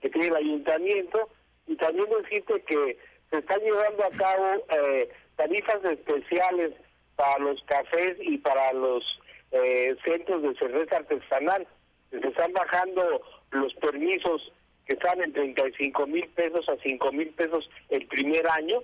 que 0.00 0.10
tiene 0.10 0.28
el 0.28 0.36
ayuntamiento 0.36 1.28
y 1.66 1.76
también 1.76 2.08
decirte 2.22 2.62
que 2.62 2.98
se 3.34 3.40
están 3.40 3.60
llevando 3.62 4.04
a 4.04 4.10
cabo 4.10 4.64
eh, 4.68 5.08
tarifas 5.34 5.84
especiales 5.84 6.72
para 7.16 7.36
los 7.40 7.60
cafés 7.64 8.16
y 8.20 8.38
para 8.38 8.72
los 8.72 9.02
eh, 9.50 9.96
centros 10.04 10.42
de 10.42 10.54
cerveza 10.54 10.98
artesanal. 10.98 11.66
Se 12.10 12.28
están 12.28 12.52
bajando 12.52 13.22
los 13.50 13.74
permisos 13.74 14.52
que 14.86 14.92
están 14.92 15.20
en 15.20 15.32
35 15.32 16.06
mil 16.06 16.28
pesos 16.28 16.68
a 16.68 16.76
5 16.80 17.10
mil 17.10 17.28
pesos 17.30 17.68
el 17.88 18.06
primer 18.06 18.46
año 18.48 18.80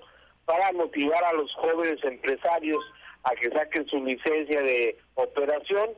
para 0.47 0.73
motivar 0.73 1.23
a 1.25 1.33
los 1.35 1.53
jóvenes 1.55 2.03
empresarios 2.03 2.83
a 3.23 3.31
que 3.37 3.51
saquen 3.51 3.87
su 3.87 4.05
licencia 4.05 4.63
de 4.63 4.99
operación 5.15 5.91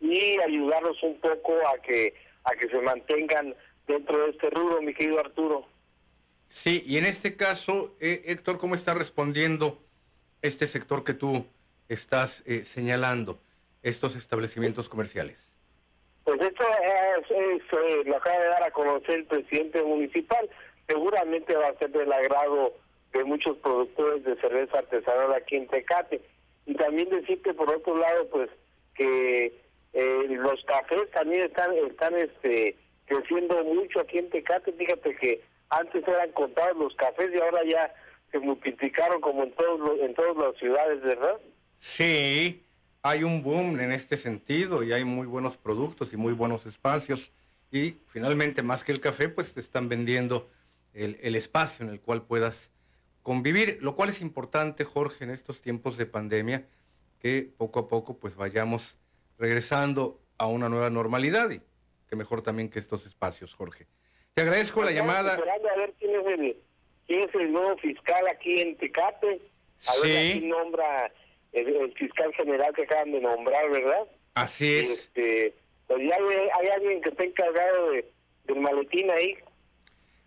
y 0.00 0.40
ayudarlos 0.40 1.00
un 1.04 1.20
poco 1.20 1.52
a 1.68 1.80
que 1.82 2.14
a 2.44 2.50
que 2.56 2.68
se 2.68 2.80
mantengan 2.80 3.54
dentro 3.86 4.24
de 4.24 4.30
este 4.30 4.50
rubro, 4.50 4.82
mi 4.82 4.92
querido 4.92 5.20
Arturo. 5.20 5.71
Sí, 6.52 6.82
y 6.84 6.98
en 6.98 7.06
este 7.06 7.34
caso, 7.34 7.96
eh, 7.98 8.24
Héctor, 8.26 8.58
¿cómo 8.58 8.74
está 8.74 8.92
respondiendo 8.92 9.78
este 10.42 10.66
sector 10.66 11.02
que 11.02 11.14
tú 11.14 11.46
estás 11.88 12.42
eh, 12.46 12.66
señalando, 12.66 13.40
estos 13.82 14.16
establecimientos 14.16 14.90
comerciales? 14.90 15.48
Pues 16.24 16.38
esto 16.42 16.62
es, 17.30 17.62
eh, 17.72 18.02
lo 18.04 18.16
acaba 18.18 18.38
de 18.38 18.48
dar 18.48 18.62
a 18.64 18.70
conocer 18.70 19.20
el 19.20 19.24
presidente 19.24 19.82
municipal. 19.82 20.46
Seguramente 20.86 21.56
va 21.56 21.68
a 21.68 21.78
ser 21.78 21.90
del 21.90 22.12
agrado 22.12 22.74
de 23.14 23.24
muchos 23.24 23.56
productores 23.56 24.22
de 24.22 24.36
cerveza 24.36 24.80
artesanal 24.80 25.32
aquí 25.32 25.56
en 25.56 25.68
Tecate. 25.68 26.20
Y 26.66 26.74
también 26.74 27.08
decirte 27.08 27.54
por 27.54 27.74
otro 27.74 27.96
lado, 27.96 28.28
pues 28.28 28.50
que 28.94 29.58
eh, 29.94 30.26
los 30.28 30.62
cafés 30.66 31.10
también 31.12 31.44
están 31.44 31.72
están 31.72 32.14
este 32.14 32.76
creciendo 33.06 33.64
mucho 33.64 34.00
aquí 34.00 34.18
en 34.18 34.28
Tecate. 34.28 34.70
Fíjate 34.74 35.16
que 35.16 35.51
antes 35.72 36.06
eran 36.06 36.30
contados 36.32 36.76
los 36.76 36.94
cafés 36.96 37.30
y 37.34 37.40
ahora 37.40 37.60
ya 37.64 37.94
se 38.30 38.38
multiplicaron 38.38 39.20
como 39.20 39.42
en 39.44 39.52
todos 39.52 40.00
en 40.00 40.14
todas 40.14 40.36
las 40.36 40.56
ciudades, 40.58 41.02
¿verdad? 41.02 41.40
Sí, 41.78 42.62
hay 43.02 43.24
un 43.24 43.42
boom 43.42 43.80
en 43.80 43.92
este 43.92 44.16
sentido 44.16 44.82
y 44.82 44.92
hay 44.92 45.04
muy 45.04 45.26
buenos 45.26 45.56
productos 45.56 46.12
y 46.12 46.16
muy 46.16 46.32
buenos 46.32 46.66
espacios. 46.66 47.32
Y 47.70 47.96
finalmente, 48.06 48.62
más 48.62 48.84
que 48.84 48.92
el 48.92 49.00
café, 49.00 49.28
pues 49.28 49.54
te 49.54 49.60
están 49.60 49.88
vendiendo 49.88 50.48
el, 50.92 51.18
el 51.22 51.34
espacio 51.34 51.84
en 51.84 51.90
el 51.90 52.00
cual 52.00 52.22
puedas 52.22 52.70
convivir, 53.22 53.78
lo 53.80 53.96
cual 53.96 54.10
es 54.10 54.20
importante, 54.20 54.84
Jorge, 54.84 55.24
en 55.24 55.30
estos 55.30 55.62
tiempos 55.62 55.96
de 55.96 56.06
pandemia, 56.06 56.66
que 57.18 57.50
poco 57.56 57.80
a 57.80 57.88
poco 57.88 58.18
pues 58.18 58.36
vayamos 58.36 58.98
regresando 59.38 60.20
a 60.38 60.46
una 60.46 60.68
nueva 60.68 60.90
normalidad 60.90 61.50
y 61.50 61.62
que 62.08 62.16
mejor 62.16 62.42
también 62.42 62.68
que 62.68 62.78
estos 62.78 63.06
espacios, 63.06 63.54
Jorge. 63.54 63.86
Te 64.34 64.42
agradezco 64.42 64.82
la 64.82 64.92
llamada. 64.92 65.34
Esperando 65.34 65.68
a 65.68 65.76
ver 65.76 65.94
quién 65.98 66.14
es 66.14 66.26
el, 66.26 66.56
quién 67.06 67.20
es 67.22 67.34
el 67.34 67.52
nuevo 67.52 67.76
fiscal 67.78 68.24
aquí 68.28 68.60
en 68.60 68.76
Tecate. 68.76 69.40
A 69.88 69.92
sí. 69.92 70.08
ver 70.08 70.32
quién 70.32 70.48
nombra 70.48 71.12
el, 71.52 71.92
fiscal 71.94 72.32
general 72.34 72.72
que 72.74 72.82
acaban 72.82 73.12
de 73.12 73.20
nombrar, 73.20 73.70
¿verdad? 73.70 74.06
Así 74.34 74.74
es. 74.74 74.90
Este, 74.90 75.54
pues 75.86 76.00
ya 76.00 76.16
hay, 76.16 76.48
hay 76.60 76.68
alguien 76.68 77.02
que 77.02 77.10
está 77.10 77.24
encargado 77.24 77.90
de, 77.90 78.10
del 78.44 78.60
maletín 78.60 79.10
ahí. 79.10 79.36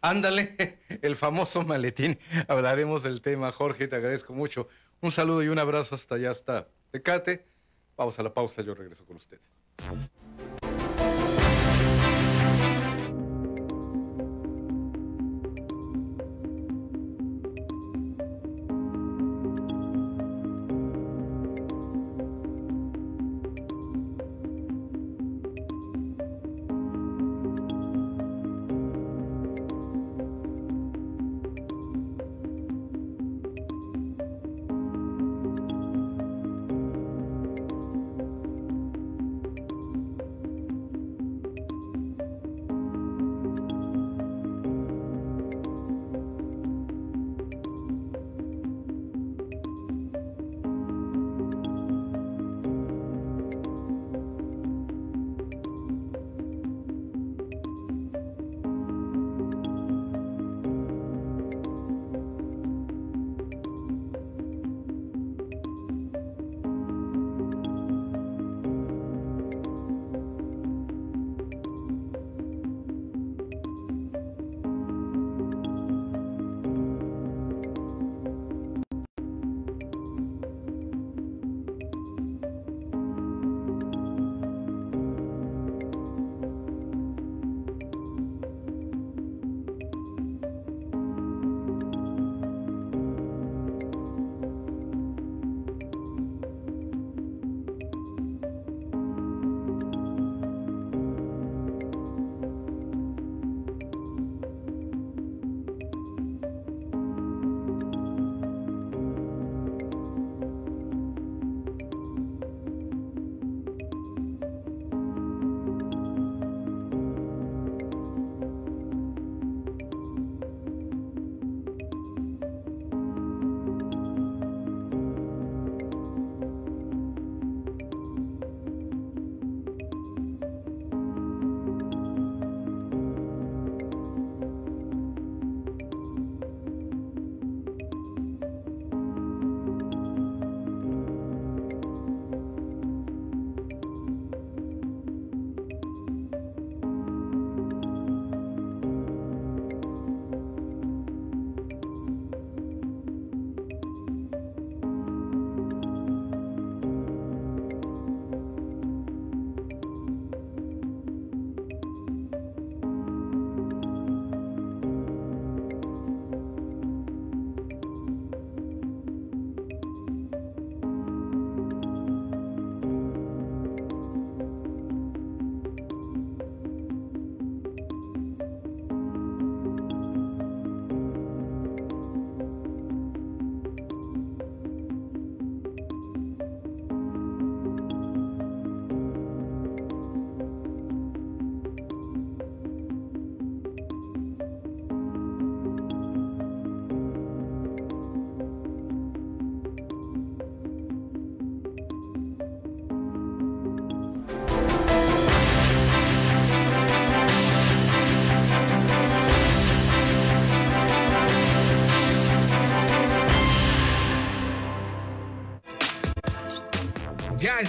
Ándale, 0.01 0.55
el 1.01 1.15
famoso 1.15 1.63
maletín. 1.63 2.19
Hablaremos 2.47 3.01
del 3.01 3.21
tema, 3.21 3.51
Jorge, 3.51 3.87
te 3.87 3.95
agradezco 3.95 4.33
mucho. 4.33 4.67
Un 5.01 5.11
saludo 5.11 5.43
y 5.43 5.47
un 5.47 5.57
abrazo 5.57 5.95
hasta 5.95 6.15
allá, 6.15 6.29
hasta 6.29 6.67
Tecate. 6.91 7.45
Vamos 7.97 8.19
a 8.19 8.23
la 8.23 8.33
pausa, 8.33 8.61
yo 8.61 8.75
regreso 8.75 9.03
con 9.05 9.15
usted. 9.15 9.39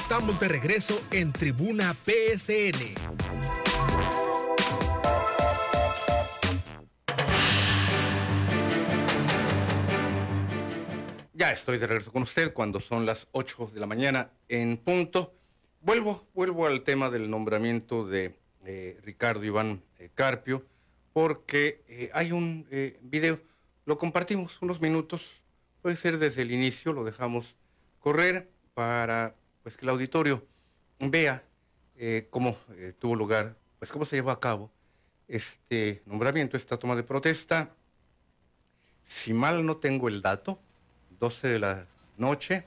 Estamos 0.09 0.39
de 0.39 0.47
regreso 0.47 1.03
en 1.11 1.33
Tribuna 1.33 1.93
PSN. 1.93 2.95
Ya 11.35 11.51
estoy 11.51 11.79
de 11.79 11.89
regreso 11.89 12.13
con 12.13 12.23
usted 12.23 12.53
cuando 12.53 12.79
son 12.79 13.05
las 13.05 13.27
8 13.33 13.73
de 13.75 13.81
la 13.81 13.87
mañana 13.87 14.31
en 14.49 14.77
punto. 14.77 15.35
Vuelvo, 15.81 16.25
vuelvo 16.35 16.69
al 16.69 16.83
tema 16.83 17.11
del 17.11 17.29
nombramiento 17.29 18.07
de 18.07 18.37
eh, 18.65 19.01
Ricardo 19.03 19.45
Iván 19.45 19.83
eh, 19.99 20.11
Carpio, 20.15 20.65
porque 21.13 21.83
eh, 21.89 22.11
hay 22.15 22.31
un 22.31 22.65
video, 23.03 23.41
lo 23.85 23.99
compartimos 23.99 24.63
unos 24.63 24.81
minutos, 24.81 25.43
puede 25.83 25.97
ser 25.97 26.19
desde 26.19 26.43
el 26.43 26.53
inicio, 26.53 26.93
lo 26.93 27.03
dejamos 27.03 27.57
correr 27.99 28.49
para 28.73 29.35
pues, 29.67 29.77
que 29.77 29.85
el 29.85 29.89
auditorio 29.89 30.47
vea 31.01 31.43
cómo 32.31 32.57
tuvo 33.01 33.17
lugar, 33.17 33.57
pues 33.81 33.91
cómo 33.91 34.07
se 34.07 34.15
llevó 34.15 34.31
a 34.31 34.39
cabo 34.39 34.71
este 35.27 36.03
nombramiento, 36.07 36.57
esta 36.57 36.77
toma 36.77 36.95
de 36.95 37.03
protesta. 37.03 37.75
Si 39.09 39.35
mal 39.35 39.67
no 39.67 39.79
tengo 39.79 40.07
el 40.07 40.23
dato, 40.23 40.61
12 41.19 41.49
de 41.49 41.59
la 41.59 41.87
noche, 42.17 42.65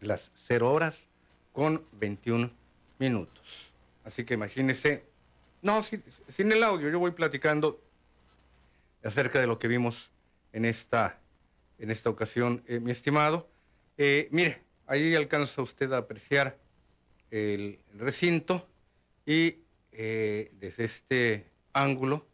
las 0.00 0.32
0 0.34 0.72
horas 0.72 1.06
con 1.52 1.86
21 1.92 2.50
minutos. 2.98 3.72
Así 4.02 4.24
que 4.24 4.34
imagínese, 4.34 5.04
no, 5.62 5.84
sin, 5.84 6.50
el 6.50 6.64
audio, 6.64 6.90
yo 6.90 6.98
voy 6.98 7.12
platicando 7.12 7.80
acerca 9.04 9.38
de 9.38 9.46
lo 9.46 9.60
que 9.60 9.68
vimos 9.68 10.10
en 10.52 10.64
esta, 10.64 11.20
en 11.78 11.92
esta 11.92 12.10
ocasión, 12.10 12.64
eh, 12.66 12.80
mi 12.80 12.90
estimado. 12.90 13.48
Eh, 13.96 14.26
mire, 14.32 14.71
ahí 14.92 15.14
alcanza 15.14 15.62
usted 15.62 15.90
a 15.92 15.96
apreciar 15.96 16.58
el 17.30 17.78
recinto 17.94 18.68
y 19.24 19.60
eh, 19.90 20.52
desde 20.60 20.84
este 20.84 21.46
ángulo 21.72 22.26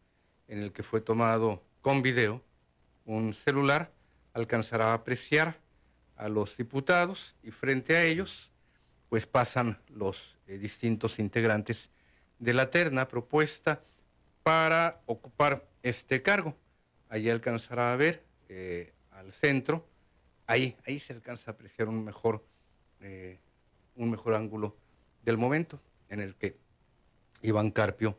en 0.49 0.65
el 0.65 0.73
que 0.73 0.83
fue 0.83 1.01
tomado 1.01 1.63
con 1.83 2.03
video 2.03 2.43
un 3.05 3.33
celular, 3.33 3.93
alcanzará 4.33 4.87
a 4.91 4.95
apreciar 4.95 5.61
a 6.17 6.29
los 6.29 6.57
diputados 6.57 7.37
y 7.45 7.53
frente 7.53 7.97
a 7.97 8.03
ellos 8.03 8.51
pues 9.09 9.25
pasan 9.25 9.81
los 9.89 10.37
eh, 10.49 10.59
distintos 10.59 11.21
integrantes 11.21 11.91
de 12.41 12.55
la 12.55 12.71
terna 12.71 13.07
propuesta 13.07 13.85
para 14.43 15.01
ocupar 15.07 15.65
este 15.85 16.23
cargo. 16.23 16.57
Allí 17.09 17.31
alcanzará 17.31 17.93
a 17.93 17.97
ver 17.97 18.25
eh, 18.49 18.93
al 19.13 19.33
centro, 19.33 19.87
ahí, 20.49 20.75
ahí 20.87 20.99
se 20.99 21.13
alcanza 21.13 21.51
a 21.51 21.55
apreciar 21.55 21.89
un 21.89 22.05
mejor, 22.05 22.45
eh, 23.01 23.39
un 23.95 24.11
mejor 24.11 24.35
ángulo 24.35 24.77
del 25.23 25.39
momento 25.39 25.81
en 26.09 26.21
el 26.21 26.35
que 26.35 26.57
Iván 27.43 27.71
Carpio 27.71 28.19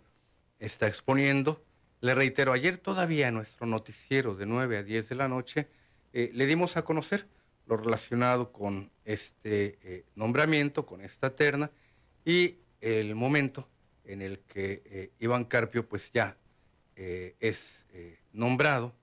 está 0.59 0.87
exponiendo. 0.87 1.61
Le 2.01 2.15
reitero, 2.15 2.53
ayer 2.53 2.77
todavía 2.77 3.27
en 3.27 3.33
nuestro 3.33 3.65
noticiero 3.65 4.35
de 4.35 4.45
9 4.45 4.77
a 4.77 4.83
10 4.83 5.09
de 5.09 5.15
la 5.15 5.27
noche 5.27 5.67
eh, 6.13 6.29
le 6.33 6.45
dimos 6.45 6.77
a 6.77 6.83
conocer 6.83 7.27
lo 7.65 7.77
relacionado 7.77 8.51
con 8.51 8.91
este 9.05 9.77
eh, 9.83 10.05
nombramiento, 10.15 10.85
con 10.85 11.01
esta 11.01 11.35
terna, 11.35 11.71
y 12.25 12.57
el 12.79 13.15
momento 13.15 13.67
en 14.05 14.21
el 14.21 14.39
que 14.39 15.11
Iván 15.19 15.45
Carpio 15.45 15.87
pues 15.87 16.11
ya 16.11 16.37
es 16.95 17.85
nombrado 18.33 18.93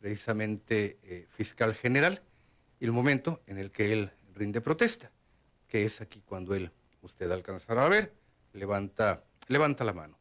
precisamente 0.00 1.26
fiscal 1.30 1.74
general, 1.74 2.22
y 2.78 2.84
el 2.84 2.92
momento 2.92 3.42
en 3.46 3.58
el 3.58 3.70
que 3.70 3.92
él 3.92 4.12
rinde 4.34 4.60
protesta, 4.60 5.10
que 5.68 5.84
es 5.84 6.00
aquí 6.00 6.22
cuando 6.22 6.54
él, 6.54 6.70
usted 7.00 7.30
alcanzará 7.30 7.86
a 7.86 7.88
ver, 7.88 8.12
levanta, 8.52 9.24
levanta 9.48 9.84
la 9.84 9.92
mano. 9.92 10.18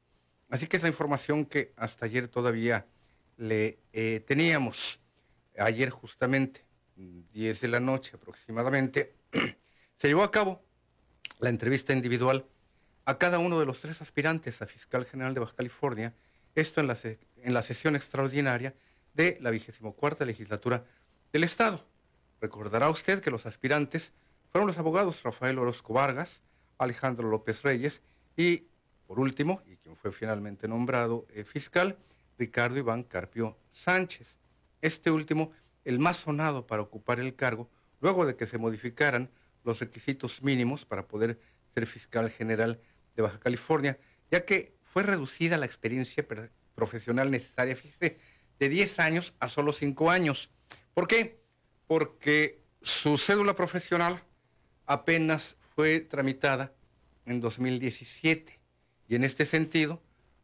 Así 0.50 0.68
que 0.68 0.78
esa 0.78 0.88
información 0.88 1.46
que 1.46 1.74
hasta 1.76 2.06
ayer 2.06 2.28
todavía 2.28 2.86
le 3.38 3.80
teníamos 4.26 5.00
ayer 5.58 5.90
justamente, 5.90 6.66
10 6.96 7.62
de 7.62 7.68
la 7.68 7.80
noche 7.80 8.16
aproximadamente, 8.16 9.16
se 9.98 10.08
llevó 10.08 10.24
a 10.24 10.32
cabo 10.32 10.64
la 11.40 11.50
entrevista 11.50 11.94
individual 11.94 12.46
a 13.06 13.18
cada 13.18 13.40
uno 13.40 13.60
de 13.60 13.66
los 13.66 13.80
tres 13.80 14.02
aspirantes 14.02 14.62
a 14.62 14.68
fiscal 14.68 15.06
general 15.06 15.34
de 15.34 15.42
Baja 15.42 15.56
California, 15.56 16.14
esto 16.56 16.80
en 16.80 16.88
la, 16.88 16.98
en 17.04 17.54
la 17.54 17.62
sesión 17.62 17.96
extraordinaria 17.96 18.74
de 19.14 19.38
la 19.42 19.52
cuarta 19.94 20.26
legislatura 20.26 20.86
del 21.32 21.44
Estado. 21.44 21.86
Recordará 22.42 22.90
usted 22.90 23.22
que 23.22 23.32
los 23.32 23.46
aspirantes 23.46 24.14
fueron 24.52 24.68
los 24.68 24.78
abogados 24.78 25.24
Rafael 25.24 25.58
Orozco 25.58 25.94
Vargas, 25.94 26.42
Alejandro 26.78 27.30
López 27.30 27.64
Reyes 27.64 28.02
y, 28.36 28.68
por 29.08 29.20
último, 29.20 29.62
y 29.66 29.78
quien 29.78 29.96
fue 29.96 30.12
finalmente 30.12 30.68
nombrado 30.68 31.26
eh, 31.30 31.44
fiscal, 31.44 31.98
Ricardo 32.38 32.78
Iván 32.78 33.04
Carpio 33.04 33.58
Sánchez 33.72 34.38
este 34.86 35.12
último 35.12 35.52
el 35.84 36.00
más 36.00 36.18
sonado 36.18 36.68
para 36.68 36.82
ocupar 36.82 37.20
el 37.20 37.36
cargo, 37.36 37.70
luego 38.02 38.26
de 38.26 38.36
que 38.36 38.48
se 38.48 38.58
modificaran 38.58 39.30
los 39.64 39.80
requisitos 39.80 40.42
mínimos 40.42 40.86
para 40.86 41.08
poder 41.08 41.40
ser 41.74 41.88
fiscal 41.88 42.30
general 42.30 42.80
de 43.16 43.24
Baja 43.24 43.40
California, 43.40 43.98
ya 44.32 44.46
que 44.46 44.76
fue 44.84 45.04
reducida 45.04 45.58
la 45.58 45.66
experiencia 45.66 46.26
profesional 46.76 47.32
necesaria, 47.32 47.76
fíjese, 47.76 48.18
de 48.60 48.70
10 48.70 49.00
años 49.00 49.34
a 49.40 49.50
solo 49.50 49.74
5 49.74 50.10
años. 50.10 50.50
¿Por 50.94 51.08
qué? 51.08 51.45
Porque 51.88 52.62
su 52.82 53.18
cédula 53.18 53.56
profesional 53.56 54.22
apenas 54.86 55.56
fue 55.76 56.00
tramitada 56.00 56.74
en 57.26 57.42
2017. 57.42 58.60
Y 59.08 59.16
en 59.16 59.24
este 59.24 59.46
sentido, 59.46 60.02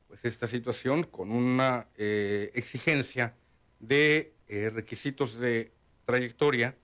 pues 0.07 0.25
esta 0.25 0.47
situación 0.47 1.03
con 1.03 1.31
una 1.31 1.87
eh, 1.95 2.51
exigencia 2.53 3.35
de 3.79 4.33
eh, 4.47 4.69
requisitos 4.69 5.35
de 5.35 5.71
trayectoria 6.05 6.75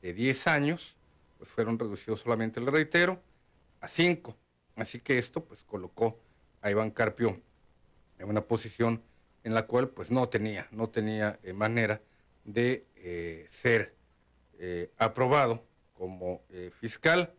de 0.00 0.14
10 0.14 0.46
años, 0.46 0.96
pues 1.38 1.50
fueron 1.50 1.78
reducidos 1.78 2.20
solamente, 2.20 2.60
le 2.60 2.70
reitero, 2.70 3.22
a 3.80 3.88
5. 3.88 4.36
Así 4.76 5.00
que 5.00 5.18
esto 5.18 5.44
pues 5.44 5.62
colocó 5.62 6.18
a 6.62 6.70
Iván 6.70 6.90
Carpio 6.90 7.40
en 8.18 8.28
una 8.28 8.42
posición 8.42 9.02
en 9.44 9.54
la 9.54 9.66
cual 9.66 9.90
pues 9.90 10.10
no 10.10 10.28
tenía, 10.28 10.68
no 10.70 10.88
tenía 10.88 11.38
eh, 11.42 11.52
manera 11.52 12.00
de 12.44 12.86
eh, 12.96 13.46
ser 13.50 13.94
aprobado 14.98 15.66
como 15.92 16.42
fiscal 16.80 17.34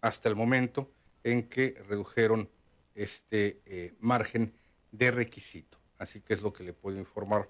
hasta 0.00 0.28
el 0.28 0.36
momento 0.36 0.92
en 1.24 1.48
que 1.48 1.82
redujeron 1.88 2.48
este 2.94 3.96
margen 3.98 4.54
de 4.92 5.10
requisito. 5.10 5.78
Así 5.98 6.20
que 6.20 6.34
es 6.34 6.42
lo 6.42 6.52
que 6.52 6.62
le 6.62 6.72
puedo 6.72 6.98
informar 6.98 7.48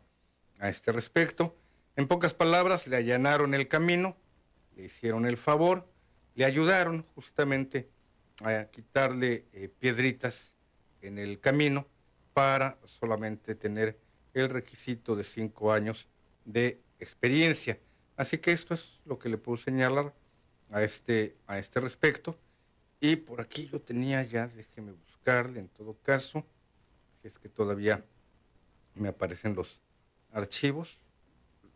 a 0.58 0.68
este 0.68 0.92
respecto. 0.92 1.56
En 1.96 2.06
pocas 2.06 2.32
palabras, 2.32 2.86
le 2.86 2.96
allanaron 2.96 3.54
el 3.54 3.68
camino, 3.68 4.16
le 4.76 4.84
hicieron 4.84 5.26
el 5.26 5.36
favor, 5.36 5.86
le 6.34 6.44
ayudaron 6.44 7.04
justamente 7.14 7.88
a 8.44 8.66
quitarle 8.66 9.46
eh, 9.52 9.68
piedritas 9.68 10.54
en 11.02 11.18
el 11.18 11.40
camino 11.40 11.86
para 12.32 12.78
solamente 12.84 13.54
tener 13.54 13.98
el 14.34 14.48
requisito 14.48 15.16
de 15.16 15.24
cinco 15.24 15.72
años 15.72 16.06
de 16.44 16.80
experiencia. 16.98 17.78
Así 18.16 18.38
que 18.38 18.52
esto 18.52 18.74
es 18.74 19.00
lo 19.04 19.18
que 19.18 19.28
le 19.28 19.38
puedo 19.38 19.56
señalar 19.56 20.14
a 20.70 20.82
este, 20.82 21.36
a 21.46 21.58
este 21.58 21.80
respecto. 21.80 22.38
Y 23.00 23.16
por 23.16 23.40
aquí 23.40 23.68
yo 23.70 23.80
tenía 23.80 24.22
ya, 24.24 24.48
déjeme 24.48 24.92
buscarle 24.92 25.60
en 25.60 25.68
todo 25.68 25.96
caso, 26.02 26.44
si 27.22 27.28
es 27.28 27.38
que 27.38 27.48
todavía 27.48 28.04
me 28.94 29.08
aparecen 29.08 29.54
los, 29.54 29.80
archivos 30.32 30.98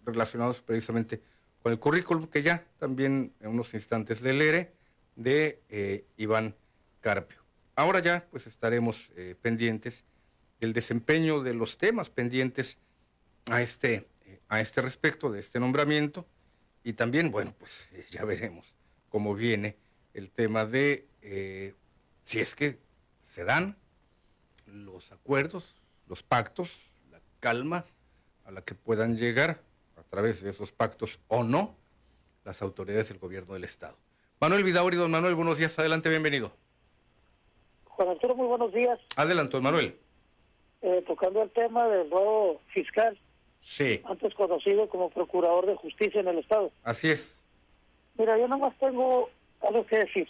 relacionados 0.04 0.60
precisamente 0.60 1.22
con 1.62 1.72
el 1.72 1.78
currículum 1.78 2.26
que 2.26 2.42
ya 2.42 2.64
también 2.78 3.32
en 3.40 3.50
unos 3.50 3.72
instantes 3.74 4.20
le 4.20 4.32
leeré 4.32 4.72
de 5.16 5.60
eh, 5.68 6.04
Iván 6.16 6.54
Carpio. 7.00 7.38
Ahora 7.76 8.00
ya 8.00 8.26
pues 8.30 8.46
estaremos 8.46 9.12
eh, 9.16 9.36
pendientes 9.40 10.04
del 10.60 10.72
desempeño 10.72 11.42
de 11.42 11.54
los 11.54 11.78
temas 11.78 12.10
pendientes 12.10 12.78
a 13.50 13.62
este, 13.62 14.06
a 14.52 14.60
este 14.60 14.82
respecto 14.82 15.30
de 15.30 15.40
este 15.40 15.58
nombramiento 15.58 16.26
y 16.84 16.92
también, 16.92 17.30
bueno, 17.30 17.54
pues 17.58 17.88
eh, 17.92 18.04
ya 18.10 18.22
veremos 18.26 18.74
cómo 19.08 19.34
viene 19.34 19.76
el 20.12 20.30
tema 20.30 20.66
de 20.66 21.06
si 22.24 22.40
es 22.40 22.54
que 22.54 22.78
se 23.20 23.44
dan 23.44 23.76
los 24.66 25.10
acuerdos, 25.10 25.74
los 26.06 26.22
pactos, 26.22 26.92
la 27.10 27.20
calma 27.40 27.86
a 28.44 28.50
la 28.50 28.62
que 28.62 28.74
puedan 28.74 29.16
llegar 29.16 29.62
a 29.96 30.02
través 30.02 30.42
de 30.42 30.50
esos 30.50 30.70
pactos 30.70 31.18
o 31.28 31.44
no 31.44 31.74
las 32.44 32.60
autoridades 32.60 33.08
del 33.08 33.18
gobierno 33.18 33.54
del 33.54 33.64
Estado. 33.64 33.96
Manuel 34.38 34.64
Vidauri, 34.64 34.96
don 34.96 35.10
Manuel, 35.10 35.34
buenos 35.34 35.56
días, 35.56 35.78
adelante, 35.78 36.10
bienvenido. 36.10 36.52
Juan 37.84 38.08
Arturo, 38.08 38.34
muy 38.34 38.48
buenos 38.48 38.72
días. 38.74 38.98
Adelante, 39.16 39.52
don 39.52 39.62
Manuel. 39.62 39.96
Eh, 40.82 41.02
tocando 41.06 41.42
el 41.42 41.50
tema 41.52 41.86
del 41.88 42.10
nuevo 42.10 42.60
fiscal, 42.74 43.18
sí. 43.62 44.00
antes 44.04 44.34
conocido 44.34 44.88
como 44.88 45.10
Procurador 45.10 45.66
de 45.66 45.76
Justicia 45.76 46.20
en 46.20 46.28
el 46.28 46.38
Estado. 46.38 46.70
Así 46.84 47.10
es. 47.10 47.42
Mira, 48.18 48.36
yo 48.38 48.46
nomás 48.48 48.76
tengo 48.78 49.30
algo 49.62 49.86
que 49.86 49.98
decir. 49.98 50.28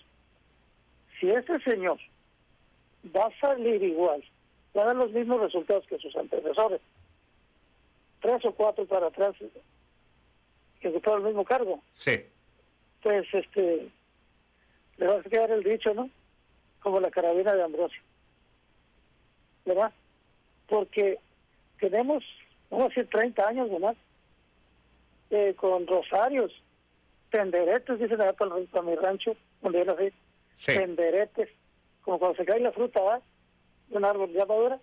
si 1.18 1.30
ese 1.30 1.58
señor 1.60 1.98
va 3.14 3.26
a 3.26 3.38
salir 3.40 3.82
igual, 3.82 4.22
va 4.76 4.82
a 4.82 4.86
dar 4.86 4.96
los 4.96 5.10
mismos 5.12 5.40
resultados 5.40 5.84
que 5.86 5.98
sus 5.98 6.14
antecesores, 6.16 6.80
tres 8.20 8.44
o 8.44 8.52
cuatro 8.52 8.86
para 8.86 9.06
atrás, 9.08 9.34
que 10.80 10.88
ocupaba 10.88 11.16
el 11.18 11.22
mismo 11.24 11.44
cargo, 11.44 11.80
Sí. 11.94 12.24
pues 13.02 13.26
este, 13.32 13.88
le 14.98 15.06
va 15.06 15.16
a 15.18 15.22
quedar 15.22 15.50
el 15.50 15.62
dicho, 15.64 15.92
¿no? 15.94 16.08
Como 16.80 17.00
la 17.00 17.10
carabina 17.10 17.52
de 17.54 17.62
Ambrosio. 17.62 18.00
¿Verdad? 19.64 19.92
Porque 20.68 21.18
tenemos, 21.78 22.24
vamos 22.72 22.86
a 22.86 22.88
decir, 22.88 23.08
30 23.10 23.46
años 23.48 23.70
nomás, 23.70 23.96
eh, 25.30 25.54
con 25.56 25.86
rosarios, 25.86 26.52
tenderetes, 27.30 27.98
dicen 27.98 28.20
allá 28.20 28.32
para, 28.32 28.82
mi 28.82 28.94
rancho, 28.96 29.36
donde 29.60 29.78
yo 29.80 29.84
nací, 29.84 30.12
Sí. 30.54 30.72
tenderetes, 30.74 31.48
como 32.02 32.18
cuando 32.18 32.36
se 32.36 32.44
cae 32.44 32.60
la 32.60 32.72
fruta, 32.72 33.00
¿verdad? 33.00 33.22
De 33.88 33.96
un 33.96 34.04
árbol 34.04 34.32
ya 34.32 34.44
madura, 34.46 34.78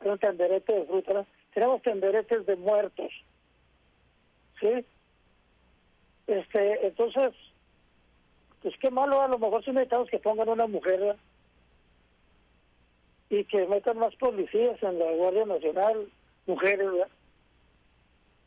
hay 0.00 0.08
un 0.08 0.18
tenderete 0.18 0.72
de 0.72 0.84
fruta, 0.86 1.12
¿verdad? 1.12 1.28
Tenemos 1.54 1.82
tenderetes 1.82 2.46
de 2.46 2.56
muertos, 2.56 3.12
¿sí? 4.60 4.84
Este, 6.26 6.86
entonces, 6.86 7.32
pues 8.62 8.74
qué 8.80 8.90
malo, 8.90 9.20
a 9.20 9.28
lo 9.28 9.38
mejor 9.38 9.64
si 9.64 9.70
necesitamos 9.72 10.08
que 10.08 10.18
pongan 10.18 10.48
una 10.48 10.66
mujer 10.68 11.00
¿verdad? 11.00 11.16
y 13.28 13.44
que 13.44 13.66
metan 13.66 13.98
más 13.98 14.14
policías 14.16 14.80
en 14.82 14.98
la 14.98 15.10
Guardia 15.12 15.46
Nacional, 15.46 16.08
mujeres, 16.46 16.90
¿verdad? 16.92 17.08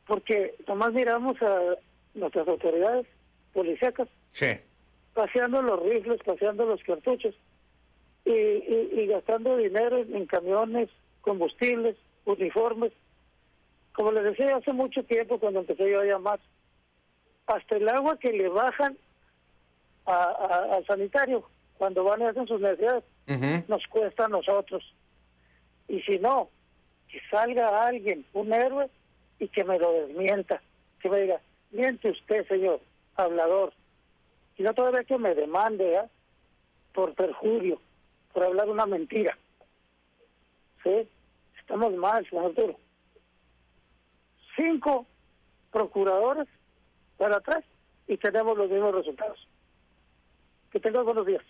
Porque 0.07 0.55
nomás 0.67 0.93
miramos 0.93 1.41
a 1.41 1.75
nuestras 2.13 2.47
autoridades 2.47 3.07
policíacas 3.53 4.07
Sí. 4.29 4.47
paseando 5.13 5.61
los 5.61 5.81
rifles, 5.81 6.21
paseando 6.23 6.65
los 6.65 6.81
cartuchos 6.83 7.33
y, 8.25 8.31
y, 8.31 8.89
y 8.93 9.07
gastando 9.07 9.57
dinero 9.57 9.97
en, 9.99 10.25
camiones, 10.25 10.89
combustibles, 11.21 11.95
uniformes. 12.25 12.91
Como 13.93 14.11
les 14.11 14.23
decía 14.25 14.55
hace 14.57 14.73
mucho 14.73 15.03
tiempo 15.03 15.39
cuando 15.39 15.61
empecé 15.61 15.89
yo 15.89 16.01
a 16.01 16.05
llamar, 16.05 16.39
hasta 17.47 17.77
el 17.77 17.87
agua 17.87 18.17
que 18.19 18.33
le 18.33 18.49
bajan 18.49 18.97
a, 20.05 20.13
a- 20.15 20.75
al 20.75 20.85
sanitario 20.85 21.47
cuando 21.77 22.03
van 22.03 22.21
y 22.21 22.25
hacen 22.25 22.47
sus 22.47 22.59
necesidades 22.61 23.03
nos 23.67 23.85
cuesta 23.87 24.25
a 24.25 24.29
nosotros. 24.29 24.83
Y 25.87 25.99
si 26.01 26.19
no, 26.19 26.49
que 27.09 27.19
salga 27.31 27.85
alguien, 27.87 28.25
un 28.33 28.53
héroe, 28.53 28.89
y 29.39 29.47
que 29.47 29.63
me 29.63 29.79
lo 29.79 29.91
desmienta, 29.91 30.61
que 30.99 31.09
me 31.09 31.21
diga, 31.21 31.41
miente 31.71 32.09
usted, 32.09 32.47
señor, 32.47 32.79
hablador. 33.15 33.73
Y 34.57 34.63
no 34.63 34.73
todavía 34.73 35.03
que 35.03 35.17
me 35.17 35.35
demande, 35.35 35.97
¿ah? 35.97 36.09
Por 36.93 37.13
perjurio, 37.13 37.81
por 38.33 38.43
hablar 38.43 38.69
una 38.69 38.85
mentira. 38.85 39.37
¿Sí? 40.83 41.09
Estamos 41.59 41.93
mal, 41.95 42.27
señor 42.29 42.45
Arturo. 42.45 42.79
Cinco 44.55 45.05
procuradores 45.71 46.47
para 47.17 47.37
atrás 47.37 47.63
y 48.07 48.17
tenemos 48.17 48.57
los 48.57 48.69
mismos 48.69 48.95
resultados. 48.95 49.47
Que 50.71 50.79
tengas 50.79 51.03
buenos 51.03 51.25
días. 51.25 51.43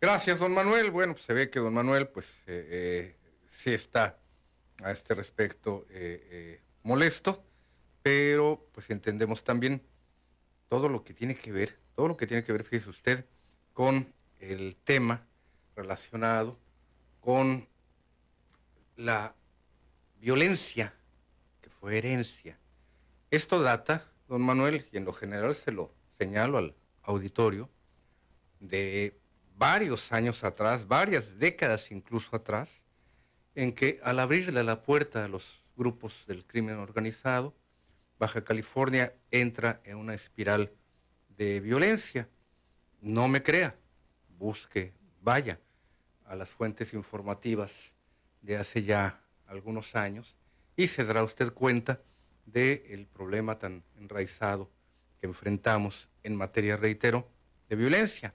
Gracias, 0.00 0.38
don 0.38 0.52
Manuel. 0.52 0.90
Bueno, 0.90 1.14
pues 1.14 1.24
se 1.24 1.34
ve 1.34 1.50
que 1.50 1.58
don 1.58 1.74
Manuel, 1.74 2.08
pues, 2.08 2.44
eh, 2.46 2.68
eh, 2.70 3.16
sí 3.48 3.72
está 3.72 4.18
a 4.82 4.92
este 4.92 5.14
respecto 5.14 5.86
eh, 5.90 6.20
eh, 6.30 6.60
molesto, 6.86 7.44
pero 8.02 8.64
pues 8.72 8.88
entendemos 8.90 9.42
también 9.42 9.82
todo 10.68 10.88
lo 10.88 11.02
que 11.02 11.14
tiene 11.14 11.34
que 11.34 11.50
ver, 11.50 11.76
todo 11.96 12.06
lo 12.06 12.16
que 12.16 12.28
tiene 12.28 12.44
que 12.44 12.52
ver, 12.52 12.62
fíjese 12.62 12.90
usted, 12.90 13.26
con 13.72 14.14
el 14.38 14.76
tema 14.84 15.26
relacionado 15.74 16.56
con 17.20 17.66
la 18.94 19.34
violencia 20.20 20.94
que 21.60 21.70
fue 21.70 21.98
herencia. 21.98 22.56
Esto 23.32 23.60
data, 23.60 24.08
don 24.28 24.42
Manuel, 24.42 24.86
y 24.92 24.96
en 24.96 25.04
lo 25.04 25.12
general 25.12 25.56
se 25.56 25.72
lo 25.72 25.92
señalo 26.18 26.58
al 26.58 26.76
auditorio, 27.02 27.68
de 28.60 29.18
varios 29.56 30.12
años 30.12 30.44
atrás, 30.44 30.86
varias 30.86 31.40
décadas 31.40 31.90
incluso 31.90 32.36
atrás, 32.36 32.84
en 33.56 33.72
que 33.72 33.98
al 34.04 34.20
abrirle 34.20 34.62
la 34.62 34.82
puerta 34.82 35.24
a 35.24 35.28
los 35.28 35.65
grupos 35.76 36.24
del 36.26 36.44
crimen 36.44 36.78
organizado, 36.78 37.54
Baja 38.18 38.42
California 38.44 39.14
entra 39.30 39.80
en 39.84 39.98
una 39.98 40.14
espiral 40.14 40.72
de 41.36 41.60
violencia. 41.60 42.28
No 43.00 43.28
me 43.28 43.42
crea, 43.42 43.76
busque, 44.38 44.92
vaya 45.20 45.60
a 46.24 46.34
las 46.34 46.50
fuentes 46.50 46.94
informativas 46.94 47.94
de 48.40 48.56
hace 48.56 48.82
ya 48.82 49.20
algunos 49.46 49.94
años 49.94 50.34
y 50.76 50.88
se 50.88 51.04
dará 51.04 51.22
usted 51.22 51.52
cuenta 51.52 52.00
del 52.46 53.06
problema 53.06 53.58
tan 53.58 53.82
enraizado 53.98 54.70
que 55.20 55.26
enfrentamos 55.26 56.08
en 56.22 56.36
materia, 56.36 56.76
reitero, 56.76 57.28
de 57.68 57.76
violencia, 57.76 58.34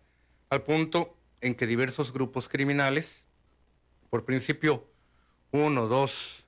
al 0.49 0.63
punto 0.63 1.15
en 1.39 1.55
que 1.55 1.65
diversos 1.65 2.11
grupos 2.11 2.49
criminales, 2.49 3.25
por 4.09 4.25
principio 4.25 4.87
uno, 5.51 5.87
dos, 5.87 6.40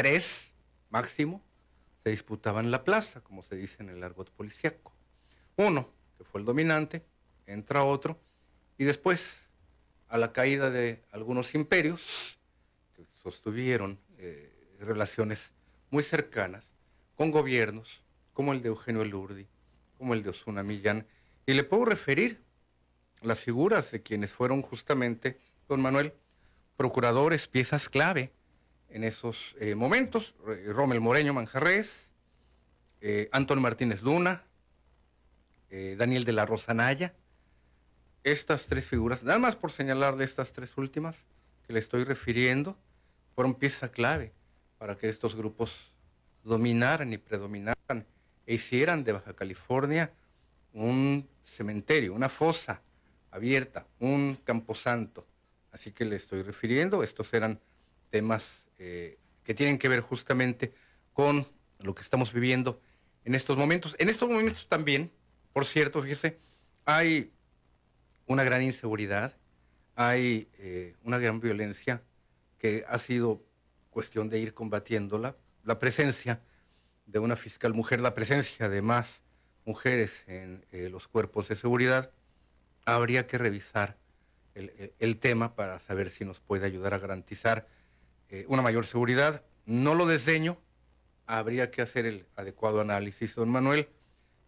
tres 0.00 0.54
máximo, 0.88 1.42
se 2.02 2.08
disputaban 2.08 2.70
la 2.70 2.84
plaza, 2.84 3.20
como 3.20 3.42
se 3.42 3.54
dice 3.54 3.82
en 3.82 3.90
el 3.90 4.02
argot 4.02 4.30
policíaco. 4.30 4.94
Uno, 5.56 5.90
que 6.16 6.24
fue 6.24 6.40
el 6.40 6.46
dominante, 6.46 7.04
entra 7.46 7.84
otro, 7.84 8.18
y 8.78 8.84
después, 8.84 9.46
a 10.08 10.16
la 10.16 10.32
caída 10.32 10.70
de 10.70 11.04
algunos 11.12 11.54
imperios, 11.54 12.38
que 12.96 13.04
sostuvieron 13.22 13.98
eh, 14.16 14.50
relaciones 14.80 15.52
muy 15.90 16.02
cercanas 16.02 16.72
con 17.14 17.30
gobiernos, 17.30 18.02
como 18.32 18.54
el 18.54 18.62
de 18.62 18.68
Eugenio 18.68 19.02
Elurdi, 19.02 19.48
como 19.98 20.14
el 20.14 20.22
de 20.22 20.30
Osuna 20.30 20.62
Millán, 20.62 21.06
y 21.44 21.52
le 21.52 21.62
puedo 21.62 21.84
referir 21.84 22.40
las 23.20 23.40
figuras 23.44 23.90
de 23.90 24.00
quienes 24.00 24.32
fueron 24.32 24.62
justamente, 24.62 25.38
don 25.68 25.82
Manuel, 25.82 26.14
procuradores, 26.78 27.48
piezas 27.48 27.90
clave 27.90 28.32
en 28.90 29.04
esos 29.04 29.56
eh, 29.60 29.74
momentos, 29.74 30.34
eh, 30.48 30.72
Rommel 30.72 31.00
Moreño 31.00 31.32
Manjarres, 31.32 32.10
eh, 33.00 33.28
Antonio 33.32 33.62
Martínez 33.62 34.02
Luna, 34.02 34.42
eh, 35.70 35.96
Daniel 35.98 36.24
de 36.24 36.32
la 36.32 36.46
Rosanaya, 36.46 37.14
estas 38.24 38.66
tres 38.66 38.86
figuras, 38.86 39.22
nada 39.22 39.38
más 39.38 39.56
por 39.56 39.72
señalar 39.72 40.16
de 40.16 40.24
estas 40.24 40.52
tres 40.52 40.76
últimas 40.76 41.26
que 41.66 41.72
le 41.72 41.78
estoy 41.78 42.04
refiriendo, 42.04 42.76
fueron 43.34 43.54
pieza 43.54 43.90
clave 43.90 44.32
para 44.78 44.96
que 44.98 45.08
estos 45.08 45.36
grupos 45.36 45.94
dominaran 46.44 47.12
y 47.12 47.18
predominaran 47.18 48.06
e 48.46 48.54
hicieran 48.54 49.04
de 49.04 49.12
Baja 49.12 49.34
California 49.34 50.12
un 50.72 51.28
cementerio, 51.42 52.14
una 52.14 52.28
fosa 52.28 52.82
abierta, 53.30 53.86
un 53.98 54.36
camposanto. 54.44 55.26
Así 55.72 55.92
que 55.92 56.04
le 56.04 56.16
estoy 56.16 56.42
refiriendo, 56.42 57.02
estos 57.02 57.32
eran 57.32 57.60
temas 58.10 58.69
eh, 58.80 59.18
que 59.44 59.54
tienen 59.54 59.78
que 59.78 59.88
ver 59.88 60.00
justamente 60.00 60.72
con 61.12 61.46
lo 61.78 61.94
que 61.94 62.02
estamos 62.02 62.32
viviendo 62.32 62.80
en 63.24 63.34
estos 63.34 63.56
momentos. 63.56 63.94
En 63.98 64.08
estos 64.08 64.28
momentos 64.28 64.66
también, 64.68 65.12
por 65.52 65.66
cierto, 65.66 66.00
fíjese, 66.00 66.38
hay 66.86 67.30
una 68.26 68.42
gran 68.42 68.62
inseguridad, 68.62 69.36
hay 69.94 70.48
eh, 70.58 70.96
una 71.04 71.18
gran 71.18 71.40
violencia 71.40 72.02
que 72.58 72.84
ha 72.88 72.98
sido 72.98 73.44
cuestión 73.90 74.30
de 74.30 74.38
ir 74.38 74.54
combatiéndola. 74.54 75.36
La 75.62 75.78
presencia 75.78 76.40
de 77.04 77.18
una 77.18 77.36
fiscal 77.36 77.74
mujer, 77.74 78.00
la 78.00 78.14
presencia 78.14 78.68
de 78.70 78.82
más 78.82 79.22
mujeres 79.66 80.24
en 80.26 80.64
eh, 80.72 80.88
los 80.88 81.06
cuerpos 81.06 81.48
de 81.48 81.56
seguridad, 81.56 82.12
habría 82.86 83.26
que 83.26 83.36
revisar 83.36 83.98
el, 84.54 85.18
tema 85.18 85.54
para 85.54 85.80
saber 85.80 86.10
si 86.10 86.24
nos 86.24 86.40
puede 86.40 86.66
ayudar 86.66 86.94
a 86.94 86.98
garantizar 86.98 87.68
eh, 88.30 88.44
una 88.48 88.62
mayor 88.62 88.86
seguridad. 88.86 89.44
No 89.66 89.94
lo 89.94 90.06
desdeño, 90.06 90.58
habría 91.26 91.70
que 91.70 91.82
hacer 91.82 92.06
el 92.06 92.26
adecuado 92.36 92.80
análisis, 92.80 93.34
don 93.34 93.50
Manuel, 93.50 93.88